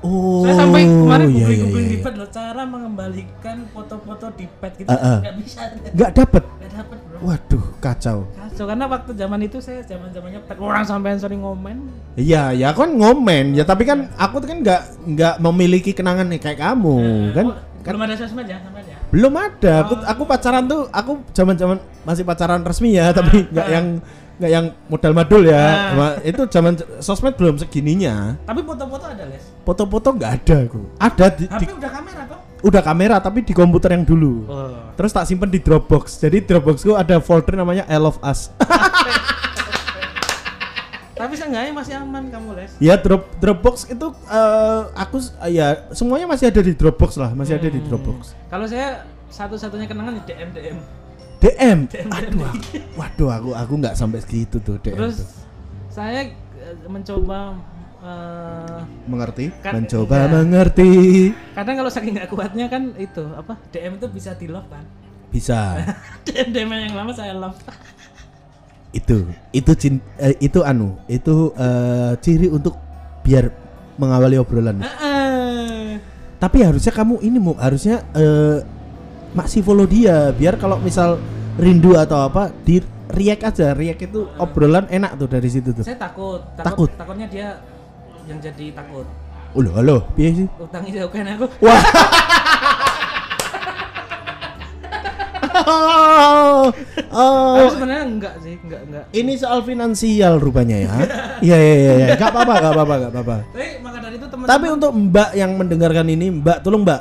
oh 0.00 0.42
saya 0.44 0.54
sampai 0.64 0.82
kemarin 0.88 1.26
iya, 1.28 1.34
googling 1.34 1.58
iya, 1.58 1.64
googling 1.64 1.86
iya. 1.86 1.94
di 1.94 1.98
pet 2.00 2.14
loh 2.16 2.30
cara 2.30 2.62
mengembalikan 2.64 3.56
foto-foto 3.72 4.26
di 4.36 4.46
pet 4.48 4.72
gitu. 4.80 4.88
Ah, 4.88 4.96
ah. 4.96 5.18
nggak 5.20 5.36
bisa. 5.40 5.60
Nggak 5.92 6.10
dapet? 6.16 6.42
Nggak 6.46 6.72
dapet 6.76 6.98
bro. 7.04 7.18
Waduh 7.20 7.64
kacau. 7.80 8.18
Kacau 8.32 8.64
karena 8.64 8.84
waktu 8.88 9.10
zaman 9.16 9.40
itu 9.44 9.58
saya 9.60 9.80
zaman 9.84 10.08
zamannya 10.10 10.40
pet 10.44 10.58
orang 10.58 10.84
sampai 10.84 11.16
sering 11.20 11.40
ngomen. 11.44 11.92
Iya, 12.16 12.52
ya 12.56 12.72
kan 12.72 12.90
ngomen. 12.92 13.52
Ya 13.54 13.64
tapi 13.68 13.84
kan 13.84 14.08
aku 14.16 14.40
tuh 14.40 14.48
kan 14.48 14.58
nggak 14.64 14.82
nggak 15.16 15.34
memiliki 15.44 15.90
kenangan 15.92 16.26
nih 16.28 16.40
kayak 16.40 16.58
kamu 16.60 16.98
kan? 17.36 17.46
Oh, 17.52 17.56
belum 17.80 18.00
ada 18.04 18.14
sosmed 18.16 18.44
ya 18.44 18.60
sampai 18.60 18.84
ya? 18.84 18.96
Belum 19.08 19.34
ada. 19.36 19.74
Aku 19.84 19.94
aku 20.04 20.22
pacaran 20.28 20.64
tuh 20.68 20.86
aku 20.92 21.24
zaman 21.32 21.54
zaman 21.56 21.78
masih 22.04 22.24
pacaran 22.24 22.60
resmi 22.60 22.96
ya 22.96 23.12
tapi 23.16 23.48
nggak 23.52 23.68
ah. 23.68 23.72
yang 23.72 23.86
nggak 24.40 24.50
yang 24.56 24.66
modal 24.88 25.12
madul 25.12 25.42
ya. 25.44 25.92
Ma- 25.92 26.16
itu 26.24 26.48
zaman 26.48 26.76
sosmed 27.04 27.36
belum 27.36 27.60
segininya. 27.60 28.40
Tapi 28.48 28.64
foto-foto 28.64 29.04
ada 29.04 29.28
les 29.28 29.44
foto-foto 29.70 30.08
nggak 30.12 30.32
ada 30.36 30.56
aku 30.66 30.80
ada 30.98 31.26
di, 31.30 31.44
HP 31.46 31.60
di- 31.62 31.70
udah 31.72 31.90
kamera 31.92 32.22
tuh 32.26 32.38
udah 32.60 32.82
kamera 32.82 33.16
tapi 33.18 33.38
di 33.40 33.54
komputer 33.54 33.94
yang 33.94 34.04
dulu. 34.04 34.44
Oh. 34.44 34.92
terus 34.92 35.10
tak 35.10 35.24
simpen 35.24 35.48
di 35.48 35.56
Dropbox. 35.58 36.18
Jadi 36.18 36.42
Dropboxku 36.42 36.92
ada 36.92 37.16
folder 37.18 37.56
namanya 37.56 37.86
I 37.86 37.96
Love 37.96 38.20
Us. 38.20 38.52
Tapi 41.12 41.36
seenggaknya 41.36 41.72
masih 41.74 41.94
aman 41.96 42.28
kamu 42.28 42.56
les. 42.56 42.72
Ya 42.76 42.96
drop 42.96 43.28
Dropbox 43.36 43.84
itu 43.86 44.06
eh, 44.26 44.80
aku 44.94 45.16
s- 45.18 45.32
ya 45.46 45.88
semuanya 45.90 46.24
masih 46.26 46.48
ada 46.48 46.60
di 46.60 46.72
Dropbox 46.72 47.16
lah. 47.16 47.32
Masih 47.32 47.56
ada 47.56 47.64
di 47.64 47.76
Hmm. 47.76 47.86
Dropbox. 47.86 48.32
Kalau 48.48 48.64
saya 48.64 49.04
satu-satunya 49.28 49.84
kenangan 49.84 50.16
di 50.16 50.22
DM 50.26 50.48
DM 50.52 50.78
DM 51.40 51.80
aduh 52.10 52.44
aku, 52.44 52.60
waduh 52.94 53.30
aku 53.30 53.50
aku 53.54 53.72
nggak 53.78 53.94
sampai 53.94 54.20
segitu 54.20 54.58
tuh 54.58 54.76
DM 54.76 54.92
terus 54.92 55.16
tuh. 55.16 55.28
saya 55.88 56.28
eh, 56.28 56.76
mencoba 56.84 57.56
eh, 58.00 58.80
mengerti? 59.06 59.44
Kan- 59.60 59.74
mencoba 59.80 60.16
iya. 60.16 60.28
mengerti. 60.32 60.90
Kadang 61.52 61.74
kalau 61.84 61.90
saking 61.92 62.12
nggak 62.16 62.28
kuatnya 62.28 62.66
kan 62.66 62.92
itu 62.96 63.24
apa 63.32 63.56
DM 63.70 64.00
itu 64.00 64.06
bisa 64.08 64.34
di 64.34 64.46
love 64.48 64.68
kan? 64.68 64.84
Bisa. 65.30 65.78
DM 66.26 66.48
DM 66.50 66.70
yang 66.90 66.94
lama 66.96 67.12
saya 67.12 67.36
love. 67.36 67.56
Itu 68.90 69.22
itu 69.54 69.70
cin, 69.78 70.02
eh, 70.18 70.34
itu 70.42 70.66
anu 70.66 70.98
itu 71.06 71.54
eh, 71.54 72.18
ciri 72.18 72.50
untuk 72.50 72.74
biar 73.22 73.46
mengawali 73.94 74.34
obrolan. 74.34 74.82
Heeh. 74.82 76.02
tapi 76.42 76.64
harusnya 76.66 76.90
kamu 76.90 77.22
ini 77.22 77.38
mau 77.38 77.54
harusnya 77.54 78.02
eh, 78.18 78.58
masih 79.30 79.62
follow 79.62 79.86
dia 79.86 80.34
biar 80.34 80.58
kalau 80.58 80.82
misal 80.82 81.22
rindu 81.54 81.94
atau 81.94 82.26
apa 82.26 82.50
di 82.66 82.82
react 83.14 83.46
aja. 83.46 83.78
React 83.78 84.00
itu 84.10 84.20
obrolan 84.42 84.90
enak 84.90 85.14
tuh 85.14 85.28
dari 85.30 85.46
situ 85.46 85.70
tuh. 85.70 85.86
Saya 85.86 85.94
takut, 85.94 86.42
Takut? 86.58 86.90
takut? 86.90 86.90
takutnya 86.98 87.26
dia 87.30 87.62
yang 88.26 88.38
jadi 88.38 88.66
takut 88.72 89.06
Halo, 89.50 89.70
halo, 89.74 89.96
piye 90.14 90.30
sih? 90.32 90.46
utang 90.56 90.86
itu 90.86 91.02
kan 91.10 91.26
aku 91.26 91.46
Wah. 91.66 91.82
oh, 95.66 96.70
oh. 97.18 97.54
tapi 97.58 97.68
sebenarnya 97.74 98.04
enggak 98.06 98.34
sih 98.38 98.54
enggak 98.62 98.80
enggak 98.86 99.04
Ini 99.10 99.32
soal 99.34 99.60
finansial 99.62 100.38
rupanya 100.38 100.76
ya. 100.78 100.92
Iya 101.42 101.56
iya 101.58 101.74
iya, 101.74 101.92
iya. 101.96 102.06
Gak 102.14 102.30
apa-apa, 102.30 102.54
gak 102.60 102.72
apa-apa, 102.72 102.94
gak 103.00 103.12
apa-apa. 103.12 103.36
tapi 103.50 103.66
maka 103.82 103.98
dari 103.98 104.14
itu 104.16 104.26
teman 104.30 104.44
Tapi 104.46 104.66
untuk 104.70 104.90
Mbak 104.94 105.30
yang 105.34 105.50
mendengarkan 105.58 106.06
ini, 106.06 106.26
Mbak 106.30 106.58
tolong 106.62 106.82
Mbak, 106.86 107.00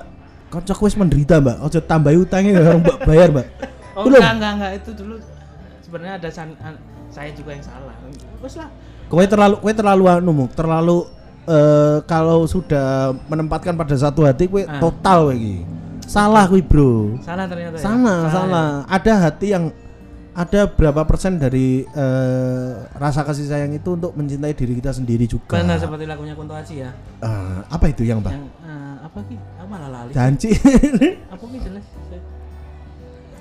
kocok 0.49 0.79
wis 0.81 0.95
menderita 0.97 1.37
Mbak. 1.37 1.57
Ojo 1.61 1.79
tambahi 1.83 2.17
utangnya 2.17 2.51
orang 2.57 2.81
Mbak 2.81 2.97
bayar 3.05 3.29
Mbak. 3.29 3.47
oh 3.93 4.03
enggak 4.07 4.31
enggak 4.33 4.51
enggak 4.57 4.71
itu 4.79 4.89
dulu 4.95 5.15
sebenarnya 5.83 6.13
ada 6.17 6.29
san- 6.31 6.57
an- 6.63 6.81
saya 7.09 7.29
juga 7.33 7.51
yang 7.51 7.61
salah 7.61 7.91
terus 8.39 8.55
lah 8.55 8.69
Kowe 9.09 9.25
terlalu 9.25 9.55
kowe 9.57 9.73
terlalu 9.73 10.03
anu 10.05 10.45
terlalu 10.53 10.97
eh, 11.43 11.97
kalau 12.05 12.45
sudah 12.45 13.09
menempatkan 13.25 13.73
pada 13.73 13.97
satu 13.97 14.21
hati 14.21 14.45
kue 14.45 14.69
Ah. 14.69 14.77
total 14.77 15.33
iki. 15.33 15.65
Salah 16.05 16.45
kuwi, 16.45 16.65
Bro. 16.65 17.21
Salah 17.21 17.45
ternyata 17.45 17.77
ya. 17.77 17.81
Salah, 17.81 18.19
ya? 18.25 18.29
salah. 18.33 18.69
Ada 18.85 19.13
hati 19.29 19.47
yang 19.53 19.69
ada 20.33 20.65
berapa 20.65 21.05
persen 21.05 21.37
dari 21.37 21.85
eh, 21.85 22.71
rasa 22.95 23.21
kasih 23.21 23.45
sayang 23.45 23.73
itu 23.73 23.93
untuk 23.93 24.13
mencintai 24.13 24.53
diri 24.53 24.77
kita 24.77 24.89
sendiri 24.89 25.25
juga. 25.25 25.57
Benar 25.57 25.77
seperti 25.77 26.05
lagunya 26.05 26.33
Kunto 26.33 26.53
Aji 26.53 26.81
ya. 26.81 26.89
Eh, 27.21 27.57
apa 27.65 27.85
itu 27.89 28.05
yang, 28.05 28.21
Pak? 28.21 28.33
Yang 28.33 28.45
eh, 28.61 28.95
apa 29.05 29.19
ki? 29.25 29.37
Aku 29.57 29.67
malah 29.67 29.89
lali. 29.89 30.11
Janji. 30.13 30.49
Apa 31.33 31.43
ki 31.45 31.57
jelas? 31.61 31.85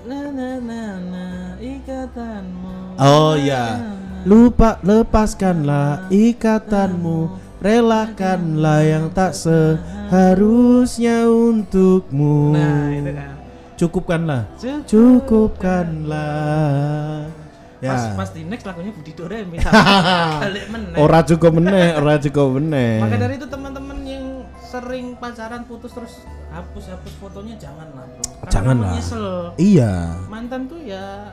Na 0.09 0.21
na 0.33 0.49
na 0.61 0.81
na 0.97 1.25
ikatanmu. 1.61 2.97
Oh, 2.97 3.37
iya. 3.37 3.77
Lupa 4.27 4.83
lepaskanlah 4.83 6.11
ikatanmu, 6.11 7.39
relakanlah 7.63 8.83
yang 8.83 9.15
tak 9.15 9.39
seharusnya 9.39 11.31
untukmu. 11.31 12.51
Nah, 12.51 12.91
itu 12.91 13.15
kan. 13.15 13.39
Cukupkanlah. 13.79 14.43
Cukup. 14.59 14.91
Cukupkanlah. 14.91 17.31
Ya. 17.79 17.95
Pas 17.95 18.27
pas 18.27 18.35
di 18.35 18.43
next 18.43 18.67
lagunya 18.67 18.91
Budi 18.91 19.15
Doremi 19.15 19.63
balik 20.43 20.67
meneh. 20.67 20.99
Ora 20.99 21.23
cukup 21.23 21.63
meneh, 21.63 21.95
ora 21.95 22.19
cukup 22.19 22.59
meneh. 22.59 22.99
Maka 22.99 23.23
dari 23.23 23.39
itu 23.39 23.47
teman-teman 23.47 24.03
yang 24.03 24.43
sering 24.59 25.15
pacaran 25.15 25.63
putus 25.63 25.95
terus 25.95 26.27
hapus-hapus 26.51 27.15
fotonya 27.23 27.55
janganlah, 27.55 28.03
Bro. 28.19 28.51
Janganlah. 28.51 28.99
Iya. 29.55 30.27
Mantan 30.27 30.67
tuh 30.67 30.83
ya 30.83 31.31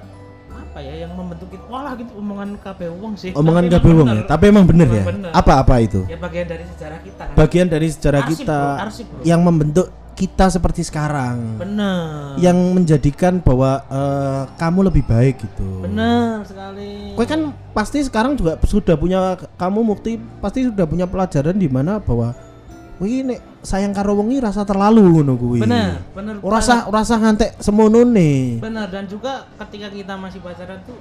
apa 0.76 0.84
ya 0.84 1.08
yang 1.08 1.16
membentuk 1.16 1.48
kita. 1.48 1.64
Walah 1.72 1.96
gitu 1.96 2.12
omongan 2.20 2.60
KB 2.60 2.80
wong 3.00 3.16
sih. 3.16 3.32
Omongan 3.32 3.72
kabeh 3.72 3.92
wong 3.96 4.08
ya, 4.12 4.24
tapi 4.28 4.52
emang 4.52 4.68
bener 4.68 4.92
Emang 4.92 5.00
ya. 5.00 5.04
bener. 5.08 5.32
Apa-apa 5.32 5.80
itu? 5.80 6.04
Ya 6.12 6.20
bagian 6.20 6.52
dari 6.52 6.68
sejarah 6.68 7.00
kita 7.00 7.24
kan. 7.32 7.36
Bagian 7.40 7.68
dari 7.72 7.88
sejarah 7.88 8.22
Arsip, 8.28 8.36
kita 8.44 8.60
bro, 8.60 8.84
arsip, 8.84 9.06
bro. 9.08 9.24
yang 9.24 9.40
membentuk 9.40 9.88
kita 10.20 10.52
seperti 10.52 10.84
sekarang. 10.84 11.56
Bener. 11.56 12.36
Yang 12.44 12.58
menjadikan 12.76 13.40
bahwa 13.40 13.88
eh, 13.88 14.42
kamu 14.60 14.92
lebih 14.92 15.04
baik 15.08 15.48
gitu. 15.48 15.88
Bener 15.88 16.44
sekali. 16.44 17.16
Kowe 17.16 17.24
kan 17.24 17.56
pasti 17.72 18.04
sekarang 18.04 18.36
juga 18.36 18.60
sudah 18.68 19.00
punya 19.00 19.40
kamu 19.56 19.80
mukti 19.80 20.20
pasti 20.44 20.68
sudah 20.68 20.84
punya 20.84 21.08
pelajaran 21.08 21.56
di 21.56 21.72
mana 21.72 22.04
bahwa 22.04 22.36
kuwi 22.96 23.24
nek 23.24 23.40
sayang 23.60 23.92
karo 23.92 24.16
wong 24.16 24.30
iki 24.30 24.40
rasa 24.40 24.64
terlalu 24.64 25.04
ngono 25.04 25.34
kuwi. 25.36 25.60
Bener, 25.60 26.00
bener. 26.12 26.40
Usah 26.40 26.86
ora 26.86 27.02
usah 27.02 27.18
ngantek 27.18 27.60
semonone. 27.60 28.60
Benar 28.60 28.88
dan 28.88 29.06
juga 29.06 29.46
ketika 29.60 29.88
kita 29.90 30.14
masih 30.16 30.40
pacaran 30.40 30.80
tuh 30.84 30.96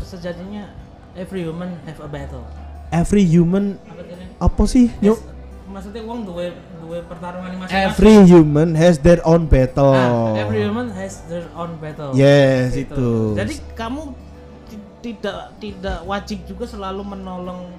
sejatinya 0.00 0.70
every 1.14 1.42
human 1.42 1.74
have 1.84 1.98
a 1.98 2.06
battle. 2.06 2.44
Every 2.88 3.24
human 3.24 3.74
Apa 3.82 4.02
sih? 4.04 4.26
apa 4.38 4.62
sih? 4.64 4.86
Yuk. 5.00 5.18
Maksudnya 5.64 6.02
uang 6.04 6.22
duwe 6.22 6.54
duwe 6.78 7.02
pertarungan 7.02 7.50
masing-masing. 7.56 7.90
Every 7.90 8.14
human 8.24 8.68
has 8.74 8.94
their 8.96 9.18
own 9.24 9.50
battle. 9.50 9.90
Nah, 9.90 10.38
every 10.38 10.62
human 10.62 10.92
has 10.92 11.18
their 11.26 11.50
own 11.52 11.74
battle. 11.76 12.14
Yes, 12.14 12.76
Gitu. 12.76 12.94
itu. 12.94 13.10
Jadi 13.34 13.54
kamu 13.74 14.14
ti- 14.64 14.82
tidak 15.02 15.50
tidak 15.58 15.98
wajib 16.04 16.46
juga 16.46 16.64
selalu 16.64 17.02
menolong 17.02 17.74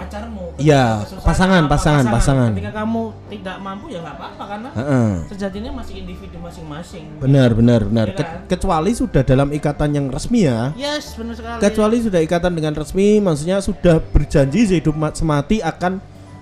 pacarmu. 0.00 0.44
Iya, 0.56 0.84
pasangan, 1.20 1.62
pasangan, 1.68 2.04
pasangan. 2.08 2.50
Ketika 2.56 2.72
kamu 2.72 3.02
tidak 3.28 3.56
mampu 3.60 3.86
ya 3.92 3.98
nggak 4.00 4.16
apa-apa 4.16 4.44
karena 4.48 4.68
Heeh. 4.72 5.10
sejatinya 5.28 5.70
masih 5.76 5.94
individu 6.00 6.36
masing-masing. 6.40 7.04
Benar, 7.20 7.52
benar, 7.52 7.80
benar. 7.84 8.06
Iya 8.10 8.16
Ke- 8.16 8.24
kan? 8.24 8.40
kecuali 8.48 8.90
sudah 8.92 9.22
dalam 9.22 9.48
ikatan 9.52 9.90
yang 9.92 10.06
resmi 10.08 10.48
ya. 10.48 10.72
Yes, 10.74 11.14
benar 11.14 11.34
sekali. 11.36 11.58
Kecuali 11.60 11.96
sudah 12.00 12.20
ikatan 12.20 12.52
dengan 12.52 12.74
resmi, 12.74 13.20
maksudnya 13.20 13.60
sudah 13.60 14.00
berjanji 14.00 14.66
sehidup 14.66 14.96
ma- 14.96 15.12
semati 15.12 15.60
akan 15.60 16.00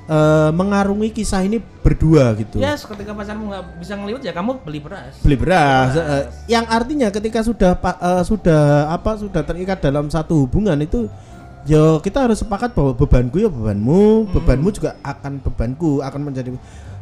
eh, 0.09 0.51
mengarungi 0.57 1.12
kisah 1.12 1.44
ini 1.44 1.61
berdua 1.61 2.33
gitu. 2.33 2.57
Yes, 2.57 2.88
ketika 2.88 3.12
pacarmu 3.12 3.53
nggak 3.53 3.64
bisa 3.77 3.92
ngeliwat 3.92 4.23
ya 4.25 4.33
kamu 4.33 4.64
beli 4.64 4.81
beras. 4.81 5.21
Beli 5.21 5.37
beras, 5.37 5.92
Beras. 5.92 6.09
eh, 6.09 6.25
yang 6.49 6.64
artinya 6.64 7.12
ketika 7.12 7.44
sudah 7.44 7.77
eh, 7.77 8.25
sudah 8.25 8.88
apa 8.88 9.21
sudah 9.21 9.44
terikat 9.44 9.85
dalam 9.85 10.09
satu 10.09 10.49
hubungan 10.49 10.81
itu 10.81 11.12
Yo 11.68 12.00
kita 12.00 12.24
harus 12.24 12.40
sepakat 12.40 12.72
bahwa 12.72 12.96
bebanku 12.96 13.37
ya 13.37 13.46
bebanmu, 13.46 14.24
Hmm. 14.24 14.33
bebanmu 14.33 14.68
juga 14.72 14.96
akan 15.04 15.37
bebanku 15.38 16.00
akan 16.00 16.20
menjadi 16.24 16.48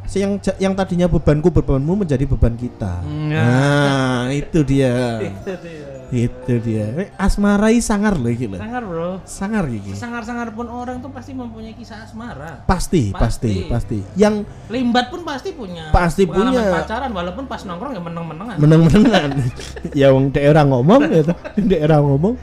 yang 0.09 0.39
ja- 0.39 0.55
yang 0.57 0.71
tadinya 0.71 1.07
bebanku 1.07 1.47
bebanmu 1.49 2.03
menjadi 2.03 2.23
beban 2.23 2.55
kita. 2.55 2.99
Hmm, 3.01 3.27
Nah, 3.27 4.27
itu 4.29 4.59
dia. 4.63 5.19
Itu 5.27 5.53
dia. 5.59 5.87
itu 6.07 6.53
dia. 6.63 6.85
Eh, 6.97 7.07
Asmarai 7.19 7.83
sangar 7.83 8.15
loh 8.15 8.31
lho. 8.31 8.55
Sangar 8.55 8.81
bro. 8.81 9.11
Sangar 9.27 9.67
iki. 9.67 9.91
Sangar-sangar 9.91 10.55
pun 10.55 10.71
orang 10.71 11.03
tuh 11.03 11.11
pasti 11.11 11.35
mempunyai 11.35 11.75
kisah 11.75 12.07
asmara. 12.07 12.63
Pasti, 12.63 13.11
pasti, 13.11 13.67
Pasti. 13.67 13.99
pasti. 13.99 13.99
Yang 14.15 14.47
Limbat 14.67 15.11
pun 15.11 15.27
pasti 15.27 15.51
punya. 15.51 15.91
Pasti 15.91 16.23
punya. 16.23 16.63
pacaran 16.73 17.11
walaupun 17.11 17.43
pas 17.43 17.59
nongkrong 17.59 17.91
ya 17.91 18.01
meneng-menengan. 18.01 18.55
menang-menangan. 18.55 19.31
ya 19.99 20.07
wong 20.11 20.31
daerah 20.31 20.63
ngomong 20.63 21.01
ya 21.05 21.23
daerah 21.57 21.99
ngomong. 21.99 22.39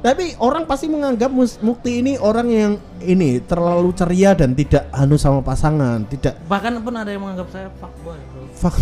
Tapi 0.00 0.32
orang 0.40 0.64
pasti 0.64 0.88
menganggap 0.88 1.28
Mukti 1.60 2.00
ini 2.00 2.16
orang 2.16 2.48
yang 2.48 2.72
ini 3.04 3.36
terlalu 3.44 3.92
ceria 3.92 4.32
dan 4.32 4.56
tidak 4.56 4.88
anu 4.96 5.20
sama 5.20 5.44
pasangan, 5.44 6.08
tidak 6.08 6.40
Bahkan 6.48 6.80
pun 6.80 6.96
ada 6.96 7.12
yang 7.12 7.20
menganggap 7.20 7.52
saya 7.52 7.68
fuckboy 7.76 8.16
bro. 8.32 8.48
fuck. 8.56 8.76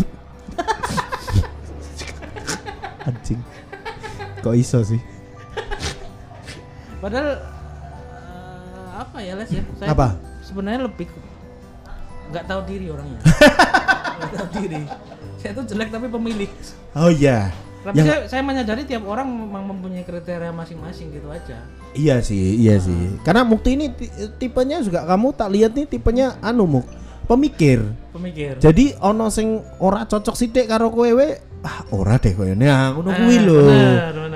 Anjing. 3.08 3.40
Kok 4.46 4.54
iso 4.54 4.78
sih? 4.86 5.02
Padahal 7.02 7.30
eh, 7.34 8.88
apa 8.94 9.18
ya 9.18 9.34
Les 9.34 9.50
ya? 9.50 9.62
Saya 9.78 9.90
Apa? 9.90 10.14
Sebenarnya 10.46 10.86
lebih 10.86 11.10
nggak 12.30 12.44
tahu 12.46 12.60
diri 12.68 12.86
orangnya. 12.92 13.18
Nggak 14.18 14.34
tahu 14.34 14.48
diri. 14.58 14.82
Saya 15.38 15.54
tuh 15.54 15.64
jelek 15.70 15.94
tapi 15.94 16.10
pemilih. 16.10 16.50
Oh 16.98 17.06
iya. 17.06 17.54
Tapi 17.78 17.94
Yang 17.96 18.06
saya, 18.06 18.20
saya 18.26 18.42
menyadari 18.42 18.82
tiap 18.82 19.06
orang 19.06 19.26
memang 19.26 19.64
mempunyai 19.70 20.02
kriteria 20.02 20.50
masing-masing 20.50 21.08
gitu 21.10 21.30
aja. 21.30 21.62
iya 21.92 22.18
sih, 22.18 22.58
iya 22.58 22.76
sih. 22.76 23.16
Karena 23.22 23.42
Mukti 23.42 23.74
ini 23.74 23.88
ti- 23.90 24.10
tipenya 24.36 24.82
juga 24.82 25.02
kamu 25.02 25.32
tak 25.32 25.48
lihat 25.48 25.72
nih 25.72 25.86
tipenya 25.86 26.36
anu 26.38 26.66
Muk, 26.68 26.86
pemikir. 27.24 27.80
Pemikir. 28.10 28.58
Jadi 28.58 28.92
ono 28.98 29.30
sing 29.30 29.62
ora 29.78 30.04
cocok 30.04 30.34
sithik 30.34 30.66
karo 30.66 30.90
kowe 30.90 31.06
we, 31.06 31.38
ah 31.62 31.86
ora 31.90 32.18
deh 32.18 32.34
kowe. 32.34 32.50
Nah, 32.50 32.92
ngono 32.92 33.10
kuwi 33.14 33.36
lho. 33.40 33.60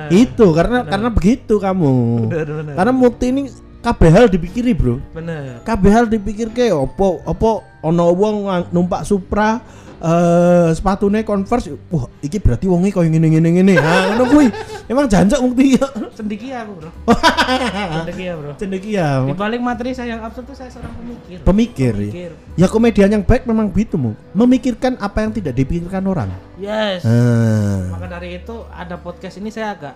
Itu 0.08 0.54
karena 0.54 0.86
karena 0.86 1.08
begitu 1.08 1.58
kamu. 1.58 1.92
Benar, 2.30 2.46
benar. 2.46 2.74
Karena 2.78 2.92
Mukti 2.94 3.26
ini 3.28 3.42
kabeh 3.82 4.08
hal 4.08 4.26
dipikiri, 4.30 4.70
Bro. 4.72 5.02
Bener. 5.12 5.60
Kabeh 5.66 5.90
hal 5.90 6.06
dipikir 6.06 6.48
ke 6.48 6.70
opo 6.70 7.20
opo 7.26 7.66
ono 7.82 8.14
wong 8.14 8.46
numpak 8.70 9.02
Supra 9.02 9.58
eh 10.02 10.68
sepatune 10.74 11.22
Converse. 11.22 11.78
Wah, 11.94 12.10
iki 12.18 12.42
berarti 12.42 12.66
wonge 12.66 12.90
koyo 12.90 13.06
ngene 13.06 13.38
ngene 13.38 13.48
ngene. 13.54 13.74
Ha, 13.78 14.12
ngono 14.12 14.24
kuwi. 14.34 14.46
Emang 14.90 15.06
jancuk 15.06 15.38
Mukti. 15.38 15.78
Cendekia 16.18 16.66
aku 16.66 16.72
bro. 16.82 16.90
Cendekia 18.02 18.32
bro. 18.34 18.52
Cendekia. 18.58 19.06
Di 19.30 19.34
balik 19.38 19.62
materi 19.62 19.94
saya 19.94 20.18
yang 20.18 20.26
absurd 20.26 20.50
tuh 20.50 20.58
saya 20.58 20.74
seorang 20.74 20.90
pemikir. 20.98 21.38
Pemikir. 21.46 21.94
ya. 21.94 22.10
Pemikir. 22.10 22.30
Ya 22.58 22.66
komedian 22.66 23.10
yang 23.14 23.24
baik 23.24 23.46
memang 23.46 23.70
begitu, 23.70 23.94
Mu. 23.94 24.18
Memikirkan 24.34 24.98
apa 24.98 25.22
yang 25.22 25.30
tidak 25.30 25.54
dipikirkan 25.54 26.02
orang. 26.02 26.34
Yes. 26.58 27.06
Ah. 27.06 27.94
Maka 27.94 28.18
dari 28.18 28.42
itu 28.42 28.66
ada 28.74 28.98
podcast 28.98 29.38
ini 29.38 29.54
saya 29.54 29.78
agak 29.78 29.94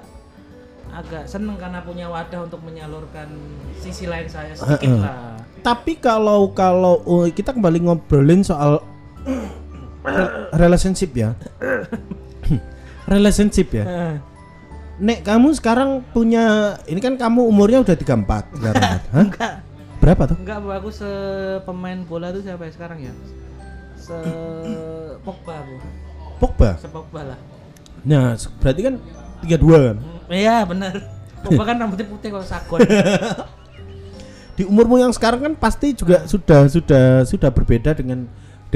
agak 0.94 1.26
seneng 1.26 1.58
karena 1.58 1.82
punya 1.82 2.06
wadah 2.08 2.46
untuk 2.46 2.62
menyalurkan 2.62 3.26
sisi 3.82 4.06
lain 4.06 4.30
saya 4.30 4.54
sedikit 4.54 4.86
Heeh. 4.86 5.02
lah. 5.02 5.36
Tapi 5.60 5.98
kalau 5.98 6.54
kalau 6.54 7.02
oh, 7.02 7.26
kita 7.26 7.50
kembali 7.50 7.84
ngobrolin 7.84 8.46
soal 8.46 8.80
re- 10.06 10.32
relationship 10.56 11.10
ya. 11.12 11.34
relationship 13.12 13.68
ya. 13.72 13.84
Nek 14.96 15.20
kamu 15.22 15.52
sekarang 15.52 16.00
punya 16.08 16.44
ini 16.86 16.98
kan 16.98 17.14
kamu 17.14 17.44
umurnya 17.44 17.84
udah 17.84 17.92
34 17.92 18.56
sekarang. 18.56 18.82
Hah? 19.12 19.22
Enggak, 19.22 19.52
Berapa 19.96 20.22
tuh? 20.24 20.36
enggak 20.38 20.58
bu 20.60 20.68
aku 20.70 20.88
sepemain 20.88 21.98
bola 22.02 22.30
tuh 22.30 22.40
siapa 22.40 22.64
ya 22.64 22.72
sekarang 22.72 22.98
ya? 23.02 23.12
Se 23.96 24.16
Pogba 25.20 25.60
bu, 25.60 25.74
Pogba. 26.38 26.78
se 26.78 26.86
Pogba 26.86 27.20
lah. 27.26 27.38
Nah, 28.06 28.38
se- 28.38 28.48
berarti 28.56 28.80
kan 28.82 28.94
32 29.42 29.58
kan. 29.82 29.96
Hmm, 29.98 30.30
Iya 30.30 30.62
benar. 30.64 30.92
Pogba 31.42 31.62
kan 31.64 31.76
rambutnya 31.76 32.06
putih 32.06 32.28
kalau 32.30 32.46
sagon. 32.46 32.80
Di 34.56 34.64
umurmu 34.64 34.96
yang 34.96 35.12
sekarang 35.12 35.42
kan 35.42 35.52
pasti 35.52 35.92
juga 35.92 36.24
sudah 36.24 36.64
sudah 36.66 37.04
sudah 37.28 37.50
berbeda 37.52 37.92
dengan 37.92 38.24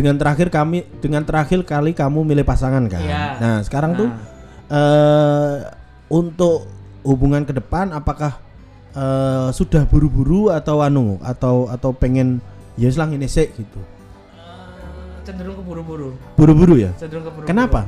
dengan 0.00 0.16
terakhir 0.16 0.48
kami 0.48 0.88
dengan 1.04 1.20
terakhir 1.28 1.60
kali 1.68 1.92
kamu 1.92 2.24
milih 2.24 2.40
pasangan 2.48 2.88
kan. 2.88 3.04
Iya. 3.04 3.24
Nah, 3.36 3.56
sekarang 3.60 3.92
tuh 4.00 4.08
Nah. 4.08 4.16
eh 4.72 5.56
untuk 6.08 6.64
hubungan 7.04 7.44
ke 7.44 7.52
depan 7.52 7.92
apakah 7.92 8.40
eh, 8.96 9.52
sudah 9.52 9.84
buru-buru 9.84 10.48
atau 10.48 10.80
anu 10.80 11.20
atau 11.20 11.68
atau 11.68 11.92
pengen 11.92 12.40
ya 12.80 12.88
selang 12.88 13.12
ini 13.12 13.28
sih 13.28 13.52
gitu. 13.52 13.76
Eh, 13.76 15.20
cenderung 15.28 15.60
keburu-buru. 15.60 16.16
Buru-buru 16.40 16.80
ya? 16.80 16.96
Cenderung 16.96 17.28
keburu-buru. 17.28 17.52
Kenapa? 17.52 17.84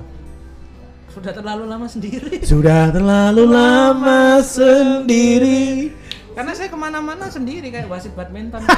Sudah 1.12 1.32
terlalu 1.32 1.64
lama 1.64 1.88
sendiri. 1.88 2.44
Sudah 2.44 2.92
terlalu 2.92 3.44
lama 3.48 4.40
sendiri. 4.44 5.92
Karena 6.32 6.52
saya 6.52 6.68
ke 6.68 6.76
mana-mana 6.76 7.28
sendiri 7.28 7.68
kayak 7.68 7.88
wasit 7.88 8.12
badminton. 8.16 8.64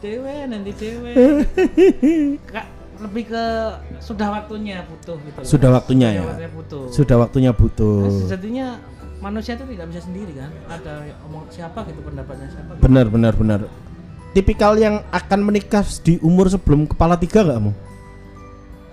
dewe 0.00 0.34
nanti 0.46 0.70
dewe 0.72 1.10
Kak, 2.52 2.66
lebih 3.00 3.24
ke 3.28 3.44
sudah 3.98 4.28
waktunya 4.30 4.84
butuh 4.84 5.16
gitu 5.18 5.38
loh. 5.40 5.46
Sudah 5.46 5.70
waktunya 5.72 6.08
ya. 6.10 6.22
waktunya 6.22 6.50
butuh 6.50 6.82
Sudah 6.88 7.16
waktunya 7.16 7.50
butuh. 7.52 7.96
Nah, 8.02 8.12
sejatinya 8.24 8.66
manusia 9.20 9.52
itu 9.52 9.64
tidak 9.66 9.86
bisa 9.88 10.00
sendiri 10.00 10.32
kan 10.32 10.48
ada 10.66 10.92
omong 11.24 11.44
siapa 11.48 11.84
gitu 11.84 12.00
pendapatnya 12.00 12.48
siapa 12.48 12.70
gitu. 12.72 12.82
Benar 12.84 13.06
benar 13.08 13.32
benar. 13.34 13.60
Tipikal 14.30 14.76
yang 14.76 15.02
akan 15.10 15.40
menikah 15.42 15.82
di 16.00 16.16
umur 16.20 16.46
sebelum 16.46 16.86
kepala 16.86 17.16
tiga 17.16 17.40
gak 17.42 17.56
kamu? 17.56 17.72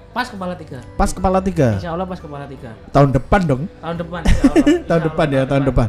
pas 0.09 0.25
kepala 0.25 0.57
tiga 0.57 0.81
Pas 0.97 1.13
kepala 1.13 1.37
tiga 1.37 1.77
insya 1.77 1.93
Allah 1.93 2.09
pas 2.09 2.17
kepala 2.17 2.49
tiga 2.49 2.73
tahun 2.89 3.13
depan 3.13 3.41
dong. 3.45 3.61
tahun 3.77 3.95
depan 4.01 4.19
insya 4.25 4.49
Allah. 4.49 4.65
tahun 4.89 5.01
depan 5.05 5.27
ya 5.29 5.41
tahun 5.45 5.63
depan. 5.69 5.87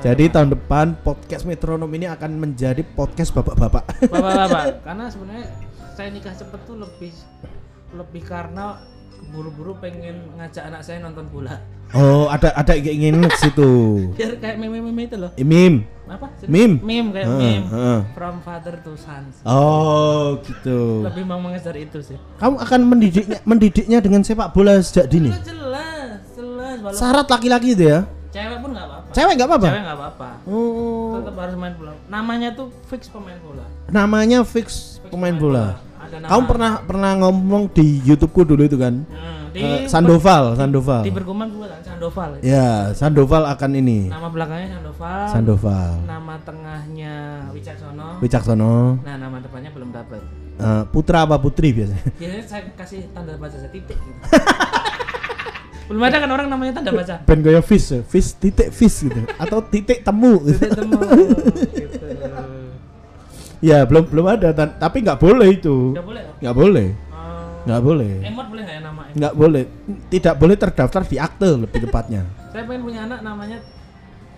Jadi 0.00 0.32
tahun 0.32 0.48
depan 0.50 0.96
podcast 0.98 1.44
metronom 1.44 1.90
ini 1.90 2.08
akan 2.08 2.40
menjadi 2.40 2.80
podcast 2.82 3.30
bapak-bapak. 3.30 3.84
bapak-bapak 4.08 4.64
karena 4.86 5.04
sebenarnya 5.06 5.46
saya 5.92 6.08
nikah 6.08 6.32
cepet 6.32 6.60
tuh 6.64 6.80
lebih 6.80 7.12
lebih 7.92 8.22
karena 8.24 8.80
buru-buru 9.28 9.76
pengen 9.76 10.32
ngajak 10.34 10.64
anak 10.64 10.80
saya 10.80 11.04
nonton 11.04 11.28
bola 11.28 11.60
oh 11.92 12.32
ada 12.32 12.56
ada 12.56 12.72
keinginan 12.72 13.28
ke 13.28 13.36
situ. 13.36 13.70
biar 14.16 14.40
kayak 14.40 14.56
meme-meme 14.56 15.02
itu 15.04 15.16
loh 15.20 15.28
Imim. 15.36 15.84
apa 16.08 16.32
Meme. 16.48 16.80
meme 16.80 17.08
kayak 17.12 17.26
Heeh, 17.28 17.60
meme 17.60 17.64
from 18.10 18.40
father 18.40 18.80
to 18.80 18.96
sons 18.96 19.44
Oh 19.44 20.40
gitu. 20.40 21.04
lebih 21.04 21.28
mau 21.28 21.36
mengejar 21.36 21.76
itu 21.76 22.00
sih 22.00 22.16
Kamu 22.40 22.56
akan 22.56 22.80
mendidiknya 22.88 23.38
mendidiknya 23.44 23.98
dengan 24.00 24.24
sepak 24.24 24.50
bola 24.50 24.80
sejak 24.80 25.06
dini. 25.06 25.28
jelas 25.44 26.24
jelas 26.32 26.96
Syarat 26.96 27.28
laki-laki 27.28 27.76
itu 27.76 27.84
ya. 27.84 28.08
Cewek 28.40 28.58
pun 28.58 28.70
nggak 28.70 28.86
apa-apa 28.86 29.08
Cewek 29.10 29.32
nggak 29.34 29.48
apa-apa. 29.48 29.68
cewek 29.68 29.82
nggak 29.82 29.98
apa-apa 29.98 30.28
Oh. 30.44 31.12
tetap 31.14 31.34
harus 31.36 31.56
main 31.56 31.74
bola 31.74 31.92
namanya 32.06 32.48
tuh 32.50 32.68
fix 32.86 33.06
pemain 33.06 33.36
bola 33.38 33.64
Namanya 33.86 34.38
fix 34.42 34.66
pemain 35.04 35.34
bola. 35.34 35.66
ada 35.98 36.16
nama 36.16 36.28
Kamu 36.28 36.42
pernah 36.46 36.72
pernah 36.80 37.10
ngomong 37.18 37.68
di 37.68 38.00
YouTubeku 38.02 38.42
dulu 38.46 38.62
itu 38.62 38.74
kan? 38.74 39.02
Hmm, 39.04 39.50
di 39.50 39.60
Eh, 39.60 39.84
Sandoval, 39.84 40.54
Sandoval. 40.54 41.02
di 41.02 41.10
bergumam 41.10 41.46
juga 41.46 41.66
kan 41.70 41.80
Sandoval 41.84 42.30
Ya, 42.40 42.90
Sandoval 42.92 43.42
akan 43.48 43.70
ini. 43.76 44.06
nama 44.06 44.26
belakangnya 44.26 44.68
Sandoval 44.72 45.26
Sandoval. 45.28 45.90
nama 46.04 46.34
tengahnya 46.40 47.14
Wicaksono 47.50 48.08
Wicaksono. 48.18 48.74
nah 49.00 49.14
nama 49.16 49.36
depannya 49.38 49.70
belum 49.70 49.90
dapat 49.90 50.22
Eh, 50.56 50.82
putra 50.86 51.24
apa 51.24 51.36
putri 51.36 51.72
biasanya? 51.72 52.04
biasanya 52.14 52.44
saya 52.44 52.62
kasih 52.74 53.08
tanda 53.10 53.32
baca 53.34 53.56
titik 53.66 53.96
gitu. 53.96 54.20
belum 55.90 56.02
ada 56.06 56.22
kan 56.22 56.30
orang 56.30 56.46
namanya 56.46 56.78
tanda 56.78 56.94
baca 56.94 57.18
Ben 57.26 57.42
gaya 57.42 57.58
fish, 57.58 57.90
ya. 57.90 58.00
fish 58.06 58.38
titik 58.38 58.70
fish 58.70 59.10
gitu 59.10 59.26
atau 59.34 59.58
titik 59.58 60.06
temu. 60.06 60.38
gitu. 60.46 60.54
titik 60.54 60.70
temu 60.78 60.98
gitu 61.74 62.06
ya, 63.58 63.82
belum 63.84 64.06
belum 64.06 64.26
ada 64.30 64.54
tapi 64.54 65.02
nggak 65.02 65.18
boleh 65.18 65.48
itu. 65.50 65.92
nggak 65.98 66.06
boleh 66.06 66.22
Nggak 66.40 66.54
boleh. 66.56 66.88
Oh, 67.12 67.68
Nggak 67.68 67.80
boleh. 67.84 68.12
emot 68.24 68.46
boleh 68.48 68.62
nggak 68.64 68.76
ya 68.78 68.82
nama 68.86 69.00
emot 69.04 69.16
Nggak 69.18 69.34
boleh. 69.36 69.62
Tidak 70.08 70.34
boleh 70.38 70.56
terdaftar 70.56 71.02
di 71.04 71.16
akte 71.20 71.48
lebih 71.58 71.78
tepatnya. 71.84 72.22
saya 72.50 72.62
pengen 72.64 72.82
punya 72.86 73.00
anak 73.10 73.20
namanya 73.20 73.58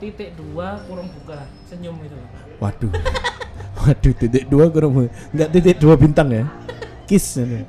titik 0.02 0.34
dua 0.34 0.80
kurung 0.88 1.06
buka 1.12 1.46
senyum 1.70 1.94
itu. 2.02 2.16
Waduh. 2.58 2.90
Waduh, 3.82 4.12
titik 4.16 4.44
dua 4.50 4.66
kurang 4.72 5.06
nggak 5.32 5.48
titik 5.52 5.76
dua 5.78 5.94
bintang 5.94 6.28
ya. 6.32 6.44
Kiss 7.06 7.36
ini. 7.38 7.66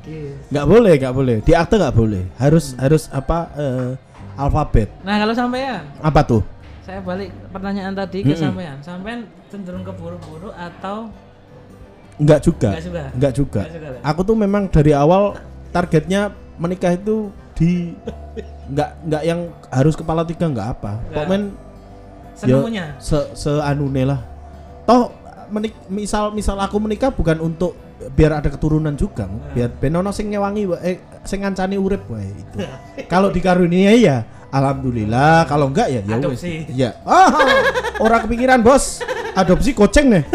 Nggak 0.50 0.66
boleh, 0.66 0.94
nggak 1.00 1.14
boleh. 1.16 1.38
Di 1.42 1.54
akte 1.58 1.76
nggak 1.80 1.96
boleh. 1.96 2.24
Harus 2.38 2.74
harus 2.78 3.10
apa 3.12 3.50
eh, 3.58 3.92
alfabet. 4.38 4.90
nah 5.06 5.22
kalau 5.22 5.34
sampean 5.34 5.86
Apa 6.02 6.26
tuh? 6.26 6.42
saya 6.84 7.00
balik 7.00 7.32
pertanyaan 7.56 7.96
tadi 7.96 8.28
ke 8.28 8.36
sampean 8.36 8.76
sampean 8.84 9.24
cenderung 9.48 9.88
keburu-buru 9.88 10.52
atau 10.52 11.08
Nggak 12.20 12.40
juga. 12.46 12.70
Nggak 12.76 12.84
juga? 12.86 13.04
Nggak 13.18 13.34
juga. 13.34 13.62
Nggak 13.66 13.74
juga, 13.74 13.88
ya? 13.98 14.02
Aku 14.06 14.22
tuh 14.22 14.36
memang 14.38 14.70
dari 14.70 14.92
awal 14.94 15.34
targetnya 15.74 16.30
menikah 16.62 16.94
itu 16.94 17.34
di 17.58 17.98
nggak 18.74 18.90
nggak 19.10 19.24
yang 19.26 19.40
harus 19.74 19.98
kepala 19.98 20.22
tiga 20.22 20.46
nggak 20.46 20.68
apa. 20.78 21.02
Pokoknya 21.10 21.40
semuanya 22.38 22.86
se 23.02 23.18
seanune 23.34 24.04
lah. 24.06 24.20
Toh 24.86 25.10
menik 25.50 25.74
misal 25.90 26.30
misal 26.34 26.58
aku 26.62 26.78
menikah 26.78 27.10
bukan 27.10 27.38
untuk 27.42 27.74
biar 28.12 28.42
ada 28.42 28.50
keturunan 28.50 28.94
juga, 28.94 29.30
biar 29.54 29.72
ben 29.74 29.94
ono 29.96 30.12
sing 30.12 30.34
ngewangi 30.34 30.64
wa- 30.68 30.82
eh 30.82 31.00
sing 31.24 31.40
ngancani 31.42 31.78
urip 31.80 32.04
wae 32.10 32.28
itu. 32.28 32.58
Kalau 33.12 33.32
dikaruniai 33.32 34.04
ya 34.04 34.26
alhamdulillah, 34.54 35.50
kalau 35.50 35.74
enggak 35.74 35.90
ya 35.90 36.02
ya 36.06 36.14
wes. 36.22 36.22
Adopsi. 36.22 36.54
Iya. 36.70 36.90
Ah, 37.02 37.34
orang 37.98 38.30
kepikiran, 38.30 38.62
Bos. 38.62 39.02
Adopsi 39.34 39.74
goceng 39.74 40.14
nih. 40.14 40.24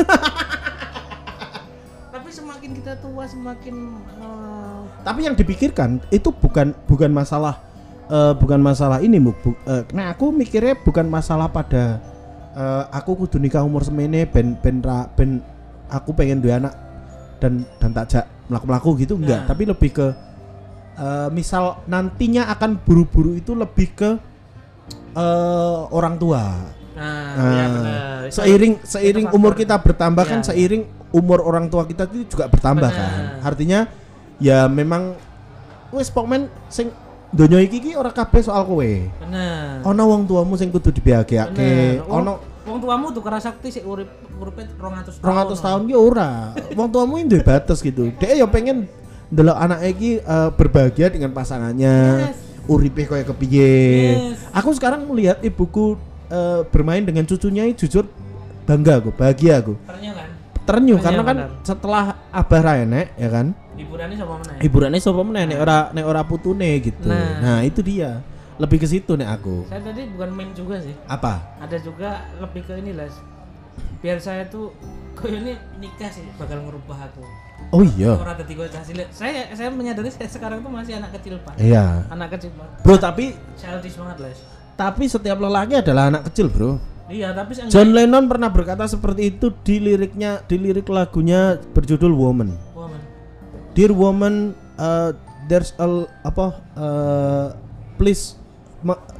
tapi 2.15 2.31
semakin 2.35 2.71
kita 2.75 2.93
tua 2.99 3.25
semakin 3.31 3.75
eh, 4.19 4.79
Tapi 5.07 5.21
yang 5.23 5.39
dipikirkan 5.39 6.03
itu 6.11 6.35
bukan 6.35 6.75
bukan 6.91 7.11
masalah 7.15 7.63
eh, 8.11 8.35
bukan 8.35 8.59
masalah 8.59 8.99
ini, 8.99 9.23
Muk. 9.23 9.39
Bu- 9.39 9.61
eh, 9.65 9.87
nah, 9.95 10.11
aku 10.11 10.35
mikirnya 10.35 10.75
bukan 10.75 11.07
masalah 11.07 11.47
pada 11.47 12.03
eh, 12.59 12.85
aku 12.91 13.15
kudu 13.27 13.39
nikah 13.39 13.63
umur 13.63 13.87
semene 13.87 14.27
ben 14.27 14.59
ben 14.59 14.83
ra, 14.83 15.07
ben 15.15 15.39
aku 15.87 16.11
pengen 16.11 16.43
dua 16.43 16.59
anak 16.59 16.75
dan 17.39 17.53
dan 17.79 17.91
tak 17.93 18.07
jak 18.09 18.25
melaku-melaku 18.47 18.91
gitu 18.99 19.15
enggak, 19.15 19.43
Nah. 19.43 19.49
tapi 19.49 19.63
lebih 19.65 19.91
ke 19.93 20.07
eh, 20.97 21.29
misal 21.31 21.79
nantinya 21.85 22.51
akan 22.51 22.79
buru-buru 22.81 23.35
itu 23.35 23.55
lebih 23.55 23.89
ke 23.95 24.11
eh, 25.15 25.79
orang 25.91 26.15
tua. 26.17 26.43
nah, 26.95 27.31
Nah, 27.33 27.53
ya 27.53 27.65
benar 27.69 27.97
seiring 28.29 28.75
seiring 28.83 29.27
umur 29.31 29.55
kita 29.55 29.79
bertambah 29.79 30.21
kan 30.23 30.41
Ya. 30.43 30.47
seiring 30.51 30.83
umur 31.09 31.41
orang 31.41 31.67
tua 31.67 31.87
kita 31.87 32.05
itu 32.07 32.29
juga 32.29 32.45
bertambah 32.47 32.85
Benar. 32.85 32.99
kan 33.01 33.13
artinya 33.43 33.81
ya 34.37 34.67
memang 34.67 35.15
wis 35.89 36.11
pokmen 36.11 36.47
sing 36.69 36.93
donya 37.31 37.61
iki 37.61 37.79
ki 37.79 37.91
ora 37.95 38.11
kabeh 38.11 38.43
soal 38.43 38.61
kowe 38.63 38.85
benar 39.23 39.81
ana 39.81 40.03
wong 40.03 40.27
tuamu 40.27 40.53
sing 40.55 40.69
kudu 40.69 40.91
dibahagiake 40.91 42.03
Bener. 42.03 42.11
Ana 42.11 42.33
wong 42.69 42.79
tuamu 42.79 43.07
tuh 43.11 43.23
sakti 43.41 43.69
sih 43.73 43.83
urip 43.83 44.09
uripnya 44.37 44.69
200 44.77 45.19
tahun 45.19 45.57
200 45.57 45.67
tahun 45.67 45.81
ki 45.89 45.95
ora 45.97 46.31
wong 46.77 46.89
tuamu 46.93 47.15
duwe 47.25 47.43
batas 47.43 47.81
gitu 47.81 48.13
dia 48.21 48.37
ya 48.37 48.47
pengen 48.47 48.85
ndelok 49.29 49.57
anak 49.57 49.81
iki 49.89 50.21
eh, 50.21 50.49
berbahagia 50.57 51.09
dengan 51.13 51.33
pasangannya 51.33 51.97
Yes. 52.33 52.37
uripe 52.69 53.09
koyo 53.09 53.25
kepiye 53.25 53.73
Yes. 54.33 54.39
aku 54.53 54.77
sekarang 54.77 55.09
melihat 55.09 55.41
ibuku 55.41 55.97
eh, 56.29 56.61
bermain 56.69 57.05
dengan 57.05 57.25
cucunya 57.25 57.65
ini 57.65 57.73
jujur 57.73 58.05
bangga 58.69 59.01
aku 59.01 59.11
bahagia 59.17 59.65
aku 59.65 59.75
ternyata 59.89 60.21
kan 60.21 60.31
terenyuh 60.69 61.01
Iya, 61.01 61.05
karena 61.05 61.23
kan 61.25 61.37
benar. 61.41 61.51
setelah 61.65 62.05
abah 62.29 62.61
ra 62.61 62.73
enek 62.85 63.07
ya 63.17 63.29
kan 63.33 63.47
hiburannya 63.79 64.17
sama 64.21 64.35
mana 64.37 64.51
ya? 64.53 64.61
hiburannya 64.61 65.01
sapa 65.01 65.23
meneh 65.25 65.45
nek 65.55 65.59
ora 65.65 65.79
nek 65.97 66.05
ora 66.05 66.21
putune 66.27 66.71
gitu 66.85 67.09
Nah. 67.09 67.41
nah. 67.41 67.59
itu 67.65 67.81
dia 67.81 68.21
lebih 68.59 68.79
ke 68.83 68.87
situ 68.91 69.15
nek 69.15 69.41
aku. 69.41 69.67
Saya 69.71 69.81
tadi 69.83 70.11
bukan 70.13 70.31
main 70.35 70.51
juga 70.53 70.83
sih. 70.83 70.95
Apa? 71.07 71.41
Ada 71.63 71.79
juga 71.81 72.27
lebih 72.43 72.63
ke 72.67 72.75
ini 72.79 72.93
lah 72.95 73.11
biar 73.99 74.19
saya 74.23 74.47
tuh 74.47 74.71
kok 75.19 75.27
ini 75.27 75.59
nikah 75.83 76.11
sih 76.11 76.23
bakal 76.39 76.63
ngerubah 76.63 77.11
aku. 77.11 77.23
Oh 77.75 77.83
iya. 77.83 78.15
Orang 78.15 78.39
tadi 78.39 78.55
gue 78.55 78.67
cilik 78.71 79.09
saya 79.11 79.51
saya 79.55 79.71
menyadari 79.75 80.11
saya 80.11 80.31
sekarang 80.31 80.63
tuh 80.63 80.71
masih 80.71 80.99
anak 80.99 81.19
kecil 81.19 81.39
pak. 81.43 81.59
Iya. 81.59 82.07
Anak 82.11 82.39
kecil 82.39 82.55
pak. 82.55 82.87
Bro 82.87 82.99
tapi 83.03 83.35
childish 83.59 83.99
banget 83.99 84.19
lah 84.23 84.31
tapi 84.79 85.11
setiap 85.11 85.43
lelaki 85.43 85.75
adalah 85.83 86.07
anak 86.07 86.31
kecil 86.31 86.47
bro. 86.47 86.79
Iya 87.11 87.35
tapi 87.35 87.59
John 87.67 87.91
Lennon 87.91 88.31
pernah 88.31 88.47
berkata 88.53 88.87
seperti 88.87 89.35
itu 89.35 89.51
di 89.67 89.83
liriknya 89.83 90.47
di 90.47 90.55
lirik 90.55 90.87
lagunya 90.87 91.59
berjudul 91.75 92.15
Woman. 92.15 92.55
Woman. 92.79 93.01
Dear 93.75 93.91
woman 93.91 94.55
uh, 94.79 95.11
there's 95.51 95.75
a 95.83 96.07
apa 96.23 96.47
uh, 96.79 97.47
please 97.99 98.39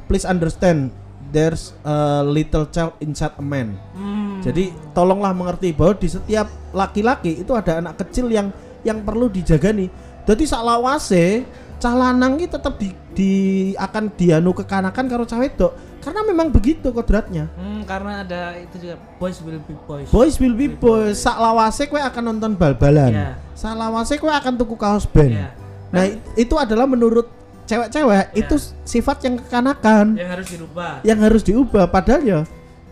please 0.05 0.23
understand 0.23 0.89
there's 1.29 1.75
a 1.83 1.95
little 2.21 2.65
child 2.65 2.95
inside 2.99 3.35
a 3.35 3.43
man 3.43 3.75
Hmm. 3.93 4.39
Jadi 4.39 4.71
tolonglah 4.93 5.35
mengerti 5.35 5.75
bahwa 5.75 5.93
di 5.93 6.07
setiap 6.07 6.47
laki-laki 6.71 7.37
itu 7.37 7.51
ada 7.51 7.77
anak 7.77 7.99
kecil 7.99 8.31
yang 8.31 8.55
yang 8.81 9.03
perlu 9.03 9.27
dijaga 9.27 9.75
nih. 9.75 9.91
Jadi 10.23 10.43
saklawase 10.47 11.43
cah 11.75 11.91
lanang 11.91 12.35
iki 12.35 12.47
tetap 12.47 12.75
di, 12.75 12.87
di 13.11 13.31
akan 13.75 14.11
dianu 14.13 14.51
kekanakan 14.53 15.05
karo 15.05 15.23
cah 15.23 15.35
wedok 15.37 15.71
karena 15.99 16.23
memang 16.23 16.47
begitu 16.47 16.87
kodratnya. 16.89 17.51
Hmm, 17.53 17.83
karena 17.83 18.23
ada 18.23 18.55
itu 18.55 18.79
juga 18.79 18.95
boys 19.19 19.43
will 19.43 19.59
be 19.59 19.75
boys. 19.83 20.07
Boys 20.07 20.35
will 20.39 20.55
be 20.55 20.71
boys. 20.71 21.19
Saklawase 21.19 21.83
kowe 21.85 21.99
akan 21.99 22.23
nonton 22.31 22.55
bal-balan. 22.55 23.11
Iya. 23.11 23.29
Saklawase 23.51 24.15
kowe 24.15 24.31
akan 24.31 24.55
tuku 24.55 24.79
kaos 24.79 25.03
band. 25.03 25.35
Iya. 25.35 25.49
Nah, 25.91 26.07
i- 26.07 26.15
itu 26.37 26.55
adalah 26.55 26.87
menurut 26.87 27.27
cewek-cewek 27.69 28.25
Iya. 28.27 28.39
itu 28.39 28.55
sifat 28.83 29.17
yang 29.21 29.35
kekanakan 29.37 30.05
Yang 30.15 30.29
harus 30.31 30.47
dirubah. 30.49 30.91
yang 31.03 31.19
harus 31.19 31.41
diubah 31.41 31.85
padahal 31.87 32.21
ya 32.21 32.39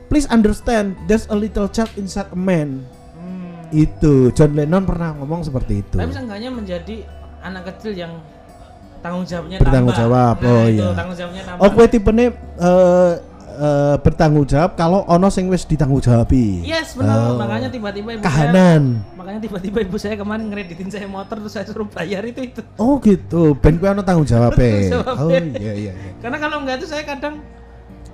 please 0.05 0.29
understand 0.29 0.93
there's 1.03 1.25
a 1.27 1.35
little 1.35 1.65
child 1.67 1.89
inside 1.95 2.29
a 2.29 2.37
man 2.37 2.85
Hmm. 3.11 3.65
itu 3.73 4.29
John 4.31 4.53
Lennon 4.53 4.85
pernah 4.85 5.11
ngomong 5.11 5.41
seperti 5.41 5.81
itu 5.81 5.97
Tapi 5.97 6.11
seenggaknya 6.11 6.49
menjadi 6.49 6.95
anak 7.39 7.63
kecil 7.67 7.97
yang 7.97 8.13
tanggung 8.99 9.23
jawabnya 9.23 9.57
Bertanggung 9.57 9.91
tambah. 9.91 10.03
jawab, 10.05 10.35
Nah, 10.37 10.49
oh 10.51 10.65
iya. 10.67 10.85
tanggung 10.91 11.15
jawabnya 11.15 11.43
tambah. 11.43 11.59
oh 11.59 11.69
kue 11.71 11.85
tipenya 11.87 12.25
eh, 12.55 13.11
eh, 13.57 13.95
bertanggung 13.97 14.45
jawab 14.45 14.77
kalau 14.77 15.01
ono 15.03 15.27
sing 15.27 15.49
wis 15.49 15.65
ditanggung 15.65 15.97
jawabi. 15.97 16.61
Yes, 16.61 16.93
benar. 16.93 17.33
Oh. 17.33 17.41
Makanya 17.41 17.67
tiba-tiba 17.67 18.13
ibu 18.13 18.21
Kahanan. 18.21 19.01
saya 19.01 19.17
makanya 19.17 19.39
tiba-tiba 19.41 19.77
ibu 19.81 19.97
saya 19.97 20.15
kemarin 20.15 20.45
ngereditin 20.47 20.87
saya 20.87 21.09
motor 21.09 21.41
terus 21.41 21.51
saya 21.51 21.65
suruh 21.65 21.89
bayar 21.89 22.21
itu 22.23 22.45
itu. 22.45 22.61
Oh 22.77 23.01
gitu, 23.01 23.57
ben 23.57 23.75
kuwi 23.75 23.89
ono 23.89 24.05
tanggung 24.05 24.23
jawab 24.23 24.53
Oh 24.53 24.61
ya. 24.61 25.41
iya 25.57 25.73
iya 25.73 25.91
iya. 25.97 26.11
Karena 26.21 26.37
kalau 26.37 26.61
enggak 26.61 26.79
itu 26.79 26.87
saya 26.87 27.01
kadang 27.01 27.41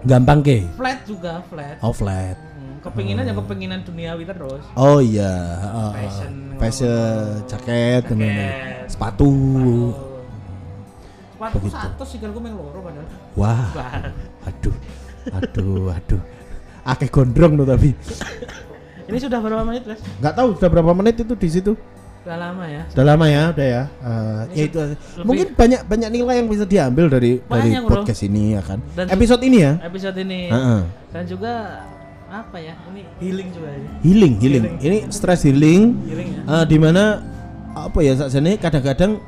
Gampang 0.03 0.39
ke? 0.39 0.63
flat 0.75 0.99
juga, 1.03 1.39
flat. 1.47 1.79
Oh 1.79 1.91
flat. 1.91 2.35
Hmm, 2.35 2.83
kepinginan 2.83 3.23
ya 3.23 3.31
kepinginan 3.33 3.79
duniawi 3.81 4.23
terus. 4.23 4.63
Oh 4.73 4.99
iya, 4.99 5.31
heeh. 5.59 5.91
Fashion. 5.95 6.33
fashion, 6.59 7.23
jaket, 7.47 8.01
Jaket. 8.07 8.87
sepatu. 8.87 9.31
Sepatu 11.33 11.55
Begitu. 11.59 11.75
satu 11.75 12.03
sih 12.03 12.17
kalau 12.19 12.39
meng 12.39 12.55
loro 12.55 12.79
padahal. 12.79 13.07
Wah. 13.35 13.67
aduh, 14.43 14.75
aduh, 15.31 15.93
aduh. 15.93 16.21
Akeh 16.83 17.07
gondrong 17.07 17.55
tuh 17.55 17.67
tapi. 17.67 17.95
Ini 19.07 19.17
sudah 19.19 19.39
berapa 19.39 19.63
menit, 19.63 19.83
Mas? 19.87 19.99
Nggak 20.19 20.33
tahu 20.35 20.47
sudah 20.59 20.69
berapa 20.71 20.91
menit 20.91 21.15
itu 21.19 21.33
di 21.35 21.49
situ. 21.49 21.73
Udah 22.23 22.39
lama 22.39 22.63
ya. 22.67 22.81
Udah 22.87 23.05
lama 23.05 23.25
ya, 23.27 23.43
udah 23.51 23.67
ya. 23.67 23.83
Ini 24.47 24.55
ya 24.55 24.63
itu. 24.63 24.77
Mungkin 25.27 25.47
banyak 25.59 25.81
banyak 25.83 26.09
nilai 26.11 26.35
yang 26.39 26.47
bisa 26.47 26.63
diambil 26.63 27.11
dari 27.11 27.43
dari 27.43 27.69
Banyak, 27.71 27.81
Bro. 27.83 27.93
podcast 27.99 28.21
ini 28.23 28.55
ya 28.55 28.61
kan. 28.63 28.79
Dan- 28.95 29.11
Episode 29.11 29.43
ini 29.43 29.57
ya. 29.59 29.71
Episode 29.83 30.17
ini 30.23 30.39
Heeh. 30.47 30.81
dan 31.11 31.23
juga 31.27 31.53
apa 32.31 32.57
ya? 32.63 32.79
Ini 32.87 33.01
healing 33.19 33.49
juga 33.51 33.69
ini. 33.75 33.87
Healing, 34.07 34.33
healing. 34.39 34.63
Ini 34.79 34.97
stress 35.11 35.43
healing. 35.43 35.99
Healing 36.07 36.29
ya. 36.31 36.41
Eh, 36.47 36.63
di 36.71 36.77
mana 36.79 37.03
apa 37.75 37.99
ya 37.99 38.15
sakjane 38.15 38.55
kadang-kadang 38.55 39.19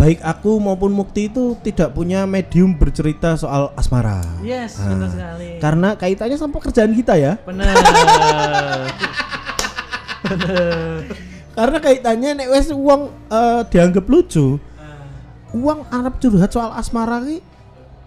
baik 0.00 0.24
aku 0.24 0.56
maupun 0.56 0.96
Mukti 0.96 1.28
itu 1.28 1.60
tidak 1.60 1.92
punya 1.92 2.24
medium 2.24 2.72
bercerita 2.72 3.36
soal 3.36 3.68
asmara. 3.76 4.24
Yes, 4.40 4.80
Ah. 4.80 4.96
betul 4.96 5.12
sekali. 5.12 5.60
Karena 5.60 5.92
kaitannya 5.92 6.40
sama 6.40 6.56
pekerjaan 6.56 6.96
kita 6.96 7.20
ya. 7.20 7.36
Benar. 7.44 7.68
Karena 11.50 11.78
kaitannya 11.82 12.30
nek 12.32 12.48
wes 12.48 12.72
uang 12.72 13.12
eh, 13.28 13.60
dianggap 13.68 14.08
lucu, 14.08 14.56
Ah. 14.80 15.04
uang 15.52 15.84
Arab 15.92 16.16
curhat 16.16 16.48
soal 16.48 16.72
asmara 16.72 17.20
ki 17.20 17.44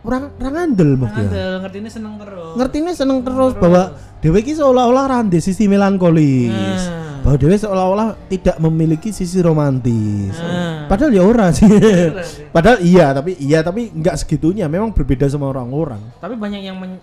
orang 0.02 0.34
orang 0.42 0.56
andel 0.66 0.98
Muk, 0.98 1.14
ya. 1.14 1.22
Andel, 1.22 1.54
ngerti 1.62 1.78
ini 1.78 1.90
seneng 1.94 2.18
terus. 2.18 2.54
Ngertinya 2.58 2.94
seneng 2.98 3.20
terus 3.22 3.54
bahwa 3.54 3.84
dewe 4.18 4.42
ki 4.42 4.58
seolah-olah 4.58 5.06
rande 5.06 5.38
sisi 5.38 5.70
melankolis. 5.70 6.50
Nah. 6.50 7.13
Bahwa 7.24 7.40
dewe 7.40 7.56
seolah-olah 7.56 8.20
tidak 8.28 8.60
memiliki 8.60 9.16
sisi 9.16 9.40
romantis. 9.40 10.36
Nah. 10.36 10.92
Padahal 10.92 11.12
ya 11.16 11.24
ora 11.24 11.56
sih. 11.56 11.72
Bener 11.72 12.20
sih. 12.28 12.44
Padahal 12.52 12.78
iya, 12.84 13.16
tapi 13.16 13.32
iya 13.40 13.64
tapi 13.64 13.90
nggak 13.96 14.20
segitunya. 14.20 14.68
Memang 14.68 14.92
berbeda 14.92 15.24
sama 15.32 15.48
orang-orang. 15.48 16.04
Tapi 16.20 16.36
banyak 16.36 16.62
yang 16.62 16.76
men 16.76 17.00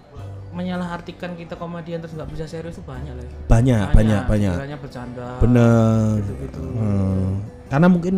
menyalahartikan 0.50 1.38
kita 1.38 1.54
komedian 1.56 2.02
terus 2.02 2.12
nggak 2.12 2.30
bisa 2.36 2.44
serius 2.44 2.76
itu 2.76 2.84
banyak 2.84 3.16
lah. 3.16 3.24
Banyak, 3.48 3.86
banyak, 3.96 4.22
banyak. 4.28 4.54
Kiranya 4.60 4.78
bercanda. 4.82 5.28
Bener. 5.40 6.20
Gitu-gitu. 6.20 6.62
Hmm. 6.76 7.30
Karena 7.70 7.86
mungkin 7.88 8.14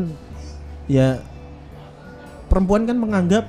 ya 0.90 1.22
perempuan 2.50 2.82
kan 2.88 2.98
menganggap 2.98 3.44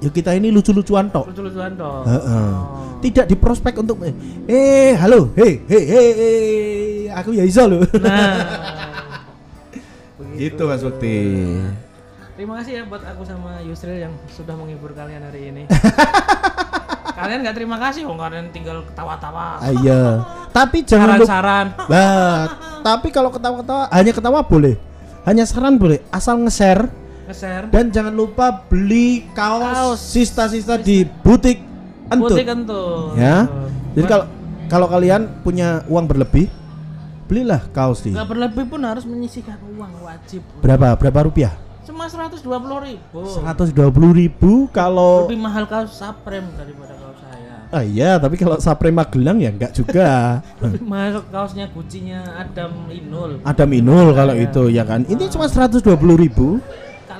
ya 0.00 0.10
kita 0.12 0.36
ini 0.36 0.52
lucu-lucuan 0.52 1.08
tok. 1.08 1.32
Lucu-lucuan 1.32 1.72
dong. 1.76 2.04
Heeh. 2.04 2.48
Oh. 2.52 2.98
Tidak 3.00 3.26
diprospek 3.28 3.76
untuk 3.80 4.00
eh 4.48 4.96
halo, 4.96 5.30
hei, 5.36 5.62
hei, 5.68 5.84
hei, 5.84 6.08
hei, 6.16 6.36
aku 7.12 7.36
ya 7.36 7.44
iso 7.44 7.64
loh. 7.68 7.84
Nah. 8.00 8.40
Gitu 10.36 10.68
Mas 10.68 10.84
Bukti. 10.84 11.16
Terima 12.36 12.60
kasih 12.60 12.72
ya 12.76 12.82
buat 12.84 13.00
aku 13.00 13.24
sama 13.24 13.64
Yusril 13.64 13.96
yang 13.96 14.12
sudah 14.28 14.52
menghibur 14.52 14.92
kalian 14.92 15.24
hari 15.24 15.48
ini. 15.48 15.62
kalian 17.18 17.40
nggak 17.40 17.56
terima 17.56 17.80
kasih, 17.80 18.04
oh 18.04 18.12
kalian 18.20 18.52
tinggal 18.52 18.84
ketawa-tawa. 18.84 19.56
Ah, 19.64 19.72
iya. 19.72 20.20
Tapi 20.52 20.84
jangan. 20.84 21.16
Saran-saran. 21.24 21.66
Nah, 21.88 22.52
tapi 22.84 23.08
kalau 23.08 23.32
ketawa-ketawa 23.32 23.88
hanya 23.88 24.12
ketawa 24.12 24.44
boleh. 24.44 24.76
Hanya 25.24 25.42
saran 25.48 25.74
boleh, 25.80 26.04
asal 26.14 26.38
nge-share 26.38 26.86
Nge-share. 27.26 27.66
dan 27.74 27.90
jangan 27.90 28.14
lupa 28.14 28.64
beli 28.70 29.26
kaos 29.34 29.98
sista-sista 29.98 30.78
di 30.78 31.02
butik 31.02 31.66
Entut. 32.06 32.38
Putih 32.38 32.46
kentut. 32.46 33.18
Ya. 33.18 33.50
Jadi 33.98 34.06
kalau 34.06 34.26
kalau 34.70 34.86
kalian 34.86 35.26
punya 35.42 35.82
uang 35.90 36.06
berlebih, 36.06 36.46
belilah 37.26 37.66
kaos 37.74 38.02
di. 38.06 38.14
nggak 38.14 38.30
berlebih 38.30 38.64
pun 38.70 38.80
harus 38.86 39.02
menyisihkan 39.02 39.58
uang 39.74 39.90
wajib. 40.06 40.42
Berapa? 40.62 40.94
Berapa 40.94 41.26
rupiah? 41.26 41.54
Cuma 41.82 42.06
120 42.06 42.46
ribu. 42.86 43.22
120 43.26 43.74
ribu 44.14 44.70
kalau 44.70 45.26
Lebih 45.26 45.38
mahal 45.42 45.66
kaos 45.66 45.98
Supreme 45.98 46.46
daripada 46.54 46.94
kaos 46.94 47.18
saya. 47.18 47.66
Ah 47.74 47.82
iya, 47.82 48.14
tapi 48.22 48.38
kalau 48.38 48.62
Sapre 48.62 48.94
Magelang 48.94 49.42
ya 49.42 49.50
enggak 49.50 49.74
juga. 49.74 50.38
Lebih 50.62 50.86
mahal 50.86 51.26
kaosnya 51.26 51.66
Gucci-nya 51.74 52.22
Adam 52.38 52.86
Inul. 52.86 53.42
Ada 53.42 53.66
minul 53.66 54.14
kalau 54.14 54.34
itu 54.38 54.70
ya 54.70 54.86
kan. 54.86 55.02
Ini 55.10 55.26
cuma 55.26 55.50
120 55.50 55.82
ribu. 56.14 56.62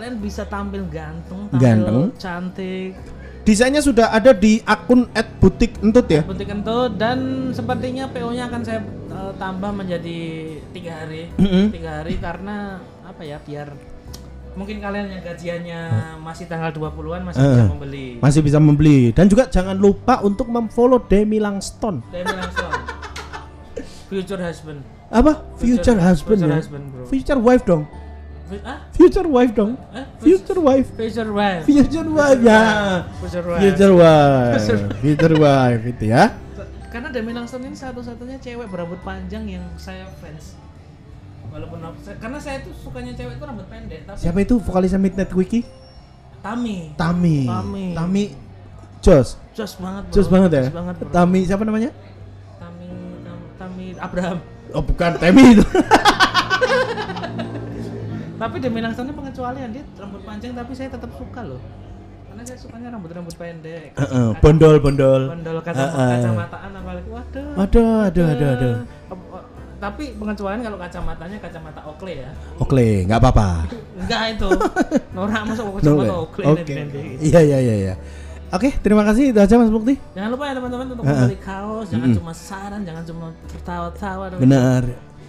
Kalian 0.06 0.22
bisa 0.22 0.46
tampil 0.46 0.86
ganteng, 0.86 1.50
tampil 1.50 1.58
Ganteng. 1.58 1.98
cantik, 2.14 2.94
Desainnya 3.42 3.82
sudah 3.82 4.14
ada 4.14 4.30
di 4.30 4.62
akun 4.62 5.10
@butik 5.42 5.82
entut 5.82 6.06
ya. 6.06 6.22
putih 6.22 6.46
kentut 6.46 6.94
dan 6.94 7.50
sepertinya 7.50 8.06
PO-nya 8.06 8.46
akan 8.46 8.62
saya 8.62 8.86
eh, 8.86 9.32
tambah 9.34 9.74
menjadi 9.74 10.18
tiga 10.70 11.02
hari, 11.02 11.26
tiga 11.74 11.90
hari 11.98 12.22
karena 12.22 12.78
apa 13.02 13.22
ya 13.22 13.42
biar 13.42 13.74
mungkin 14.54 14.78
kalian 14.78 15.10
yang 15.10 15.22
gajiannya 15.26 15.80
masih 16.22 16.46
tanggal 16.46 16.70
20-an 16.70 17.26
masih 17.26 17.42
Eh. 17.42 17.50
bisa 17.50 17.66
membeli. 17.66 18.06
Masih 18.22 18.40
bisa 18.42 18.58
membeli 18.62 19.10
dan 19.10 19.26
juga 19.26 19.50
jangan 19.50 19.74
lupa 19.74 20.22
untuk 20.22 20.46
memfollow 20.46 21.02
Demi 21.02 21.42
Langston. 21.42 21.98
Demi 22.14 22.30
langsung. 22.30 22.70
Future 24.06 24.38
husband. 24.38 24.86
Apa? 25.10 25.42
Future, 25.58 25.98
husband 25.98 26.38
future 26.38 26.46
ya. 26.46 26.56
husband, 26.56 26.84
bro. 26.94 27.02
Future 27.06 27.40
wife 27.42 27.66
dong. 27.66 27.90
Fu- 28.46 28.62
ah? 28.62 28.78
Future 28.94 29.26
wife 29.26 29.52
dong. 29.52 29.74
Eh? 29.90 30.06
Future 30.22 30.60
wife. 30.60 30.88
Future 30.94 31.30
wife. 31.30 31.62
Future 31.66 32.06
wife 32.08 32.40
ya. 32.40 32.60
Future 33.18 33.42
wife. 33.44 33.60
Future 33.60 33.94
wife. 33.94 34.62
Future 35.02 35.34
wife 35.36 35.82
itu 35.84 36.04
ya. 36.06 36.24
Karena 36.86 37.10
Demi 37.10 37.34
Langston 37.34 37.60
ini 37.60 37.74
satu-satunya 37.74 38.38
cewek 38.38 38.70
berambut 38.70 39.02
panjang 39.02 39.44
yang 39.44 39.66
saya 39.76 40.06
fans. 40.22 40.54
Walaupun 41.50 41.78
karena 42.16 42.38
saya 42.38 42.62
tuh 42.62 42.72
sukanya 42.78 43.12
cewek 43.12 43.36
itu 43.36 43.44
rambut 43.44 43.66
pendek, 43.66 44.04
tapi 44.04 44.16
Siapa 44.16 44.38
itu 44.40 44.54
vokalisnya 44.58 45.00
Midnight 45.00 45.32
Wiki? 45.32 45.60
Tami. 46.40 46.92
Tami. 46.94 47.38
Tami. 47.44 47.86
Tami. 47.92 48.24
Jos. 49.02 49.36
Jos 49.52 49.72
banget, 49.76 50.02
bro. 50.06 50.14
Jos 50.14 50.28
banget 50.28 50.50
ya. 50.52 50.62
Jos 50.68 50.76
banget, 50.76 50.94
bro. 51.00 51.08
Tami 51.10 51.40
siapa 51.42 51.62
namanya? 51.64 51.90
Tami, 52.56 52.86
Tam- 53.24 53.46
Tami 53.58 53.84
Abraham. 53.98 54.38
Oh 54.70 54.82
bukan 54.82 55.10
Temi 55.18 55.42
itu. 55.52 55.64
Tapi 58.36 58.56
Demi 58.60 58.84
Langston 58.84 59.08
ini 59.08 59.14
pengecualian 59.14 59.68
dia 59.72 59.84
rambut 59.96 60.20
panjang 60.22 60.52
tapi 60.52 60.72
saya 60.76 60.88
tetap 60.92 61.10
suka 61.16 61.40
loh. 61.40 61.60
Karena 62.28 62.42
saya 62.44 62.58
sukanya 62.60 62.88
rambut-rambut 62.92 63.32
pendek. 63.32 63.96
Heeh, 63.96 64.28
bondol 64.44 64.76
bondol. 64.76 65.32
Bondol 65.32 65.58
kacamata, 65.64 65.96
Heeh. 65.96 66.12
kacamataan 66.20 66.70
apalagi. 66.76 67.08
Waduh. 67.08 67.48
Aduh, 67.56 67.96
aduh, 68.04 68.26
aduh, 68.28 68.48
aduh. 68.52 68.74
Op- 69.08 69.28
op- 69.32 69.48
Tapi 69.76 70.16
pengecualian 70.16 70.60
kalau 70.64 70.78
kacamatanya 70.80 71.36
kacamata 71.36 71.80
Oakley 71.84 72.24
ya. 72.24 72.30
Oke, 72.56 73.04
nggak 73.04 73.20
apa-apa. 73.20 73.48
Enggak 73.96 74.22
itu. 74.36 74.48
Norak 75.12 75.42
masuk 75.48 75.64
kacamata 75.80 76.14
Oakley 76.16 76.44
Oke. 76.44 76.60
pendek. 76.64 77.04
Iya 77.20 77.40
iya 77.40 77.58
iya 77.60 77.74
iya. 77.76 77.94
Oke, 78.46 78.70
terima 78.78 79.02
kasih 79.02 79.34
itu 79.34 79.38
aja 79.42 79.58
Mas 79.58 79.68
Bukti. 79.68 79.98
Jangan 80.14 80.30
lupa 80.30 80.44
ya 80.46 80.54
teman-teman 80.54 80.86
untuk 80.86 81.02
membeli 81.02 81.38
kaos, 81.42 81.90
jangan 81.90 82.08
cuma 82.14 82.30
saran, 82.30 82.80
jangan 82.86 83.02
cuma 83.02 83.26
tertawa-tawa, 83.50 84.24
Benar. 84.38 84.82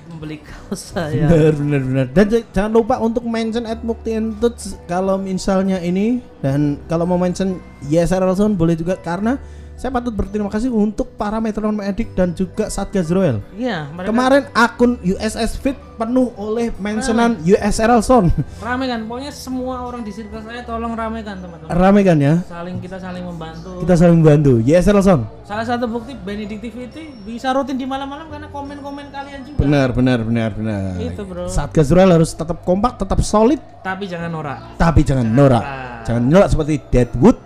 Membeli 0.07 0.39
kaos 0.41 0.95
saya. 0.95 1.27
Benar 1.27 1.53
benar 1.59 1.81
benar. 1.83 2.05
Dan 2.15 2.25
jangan 2.55 2.71
lupa 2.71 2.95
untuk 3.03 3.23
mention 3.27 3.67
at 3.67 3.83
Mukti 3.83 4.15
Entut 4.15 4.55
kalau 4.87 5.19
misalnya 5.19 5.77
ini 5.83 6.23
dan 6.39 6.79
kalau 6.87 7.05
mau 7.05 7.19
mention 7.19 7.59
YSR 7.85 8.23
Zone 8.33 8.55
boleh 8.55 8.73
juga 8.73 8.95
karena 8.97 9.37
saya 9.77 9.93
patut 9.93 10.09
berterima 10.09 10.49
kasih 10.49 10.73
untuk 10.73 11.13
para 11.13 11.37
metronom 11.37 11.77
edik 11.85 12.17
dan 12.17 12.33
juga 12.33 12.65
Satgas 12.65 13.13
Royal. 13.13 13.45
Iya, 13.53 13.85
mereka 13.93 14.09
Kemarin 14.09 14.43
akun 14.49 14.97
USS 15.05 15.61
Fit 15.61 15.77
penuh 16.01 16.33
oleh 16.33 16.73
mentionan 16.81 17.37
USR 17.45 17.93
Zone. 18.01 18.33
rame 18.57 18.89
kan. 18.89 19.05
Pokoknya 19.05 19.29
semua 19.29 19.85
orang 19.85 20.01
di 20.01 20.09
circle 20.09 20.41
saya 20.41 20.65
tolong 20.65 20.97
ramekan 20.97 21.37
teman-teman. 21.37 21.69
Rame 21.69 22.01
kan 22.01 22.17
ya? 22.17 22.41
Saling 22.49 22.81
kita 22.81 22.97
saling 22.97 23.21
membantu. 23.21 23.77
Kita 23.85 23.93
saling 23.93 24.25
bantu. 24.25 24.57
YSR 24.65 24.97
Zone. 24.97 25.23
Salah 25.45 25.65
satu 25.69 25.85
bukti 25.85 26.17
Benedictivity 26.17 27.13
bisa 27.21 27.53
rutin 27.53 27.77
di 27.77 27.85
malam-malam 27.85 28.33
karena 28.33 28.49
komen-komen 28.49 29.13
kalian 29.13 29.45
juga. 29.45 29.61
Benar 29.61 29.93
benar 29.93 30.25
benar 30.25 30.49
benar. 30.57 30.97
Itu 30.97 31.21
bro. 31.21 31.45
Satgas 31.53 31.93
Royal 31.93 32.17
harus 32.17 32.33
tetap 32.33 32.65
kompak, 32.65 32.97
tetap 32.97 33.21
solid, 33.21 33.61
Tapi 33.85 34.09
jangan 34.09 34.33
norak. 34.33 34.73
tapi 34.81 35.05
jangan 35.05 35.29
norak. 35.29 35.65
Jangan 36.01 36.23
norak 36.25 36.49
seperti 36.49 36.81
Deadwood. 36.89 37.37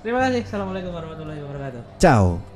Terima 0.00 0.18
kasih. 0.24 0.40
Assalamualaikum 0.48 0.96
warahmatullahi 0.96 1.40
wabarakatuh. 1.44 1.82
Ciao. 2.00 2.49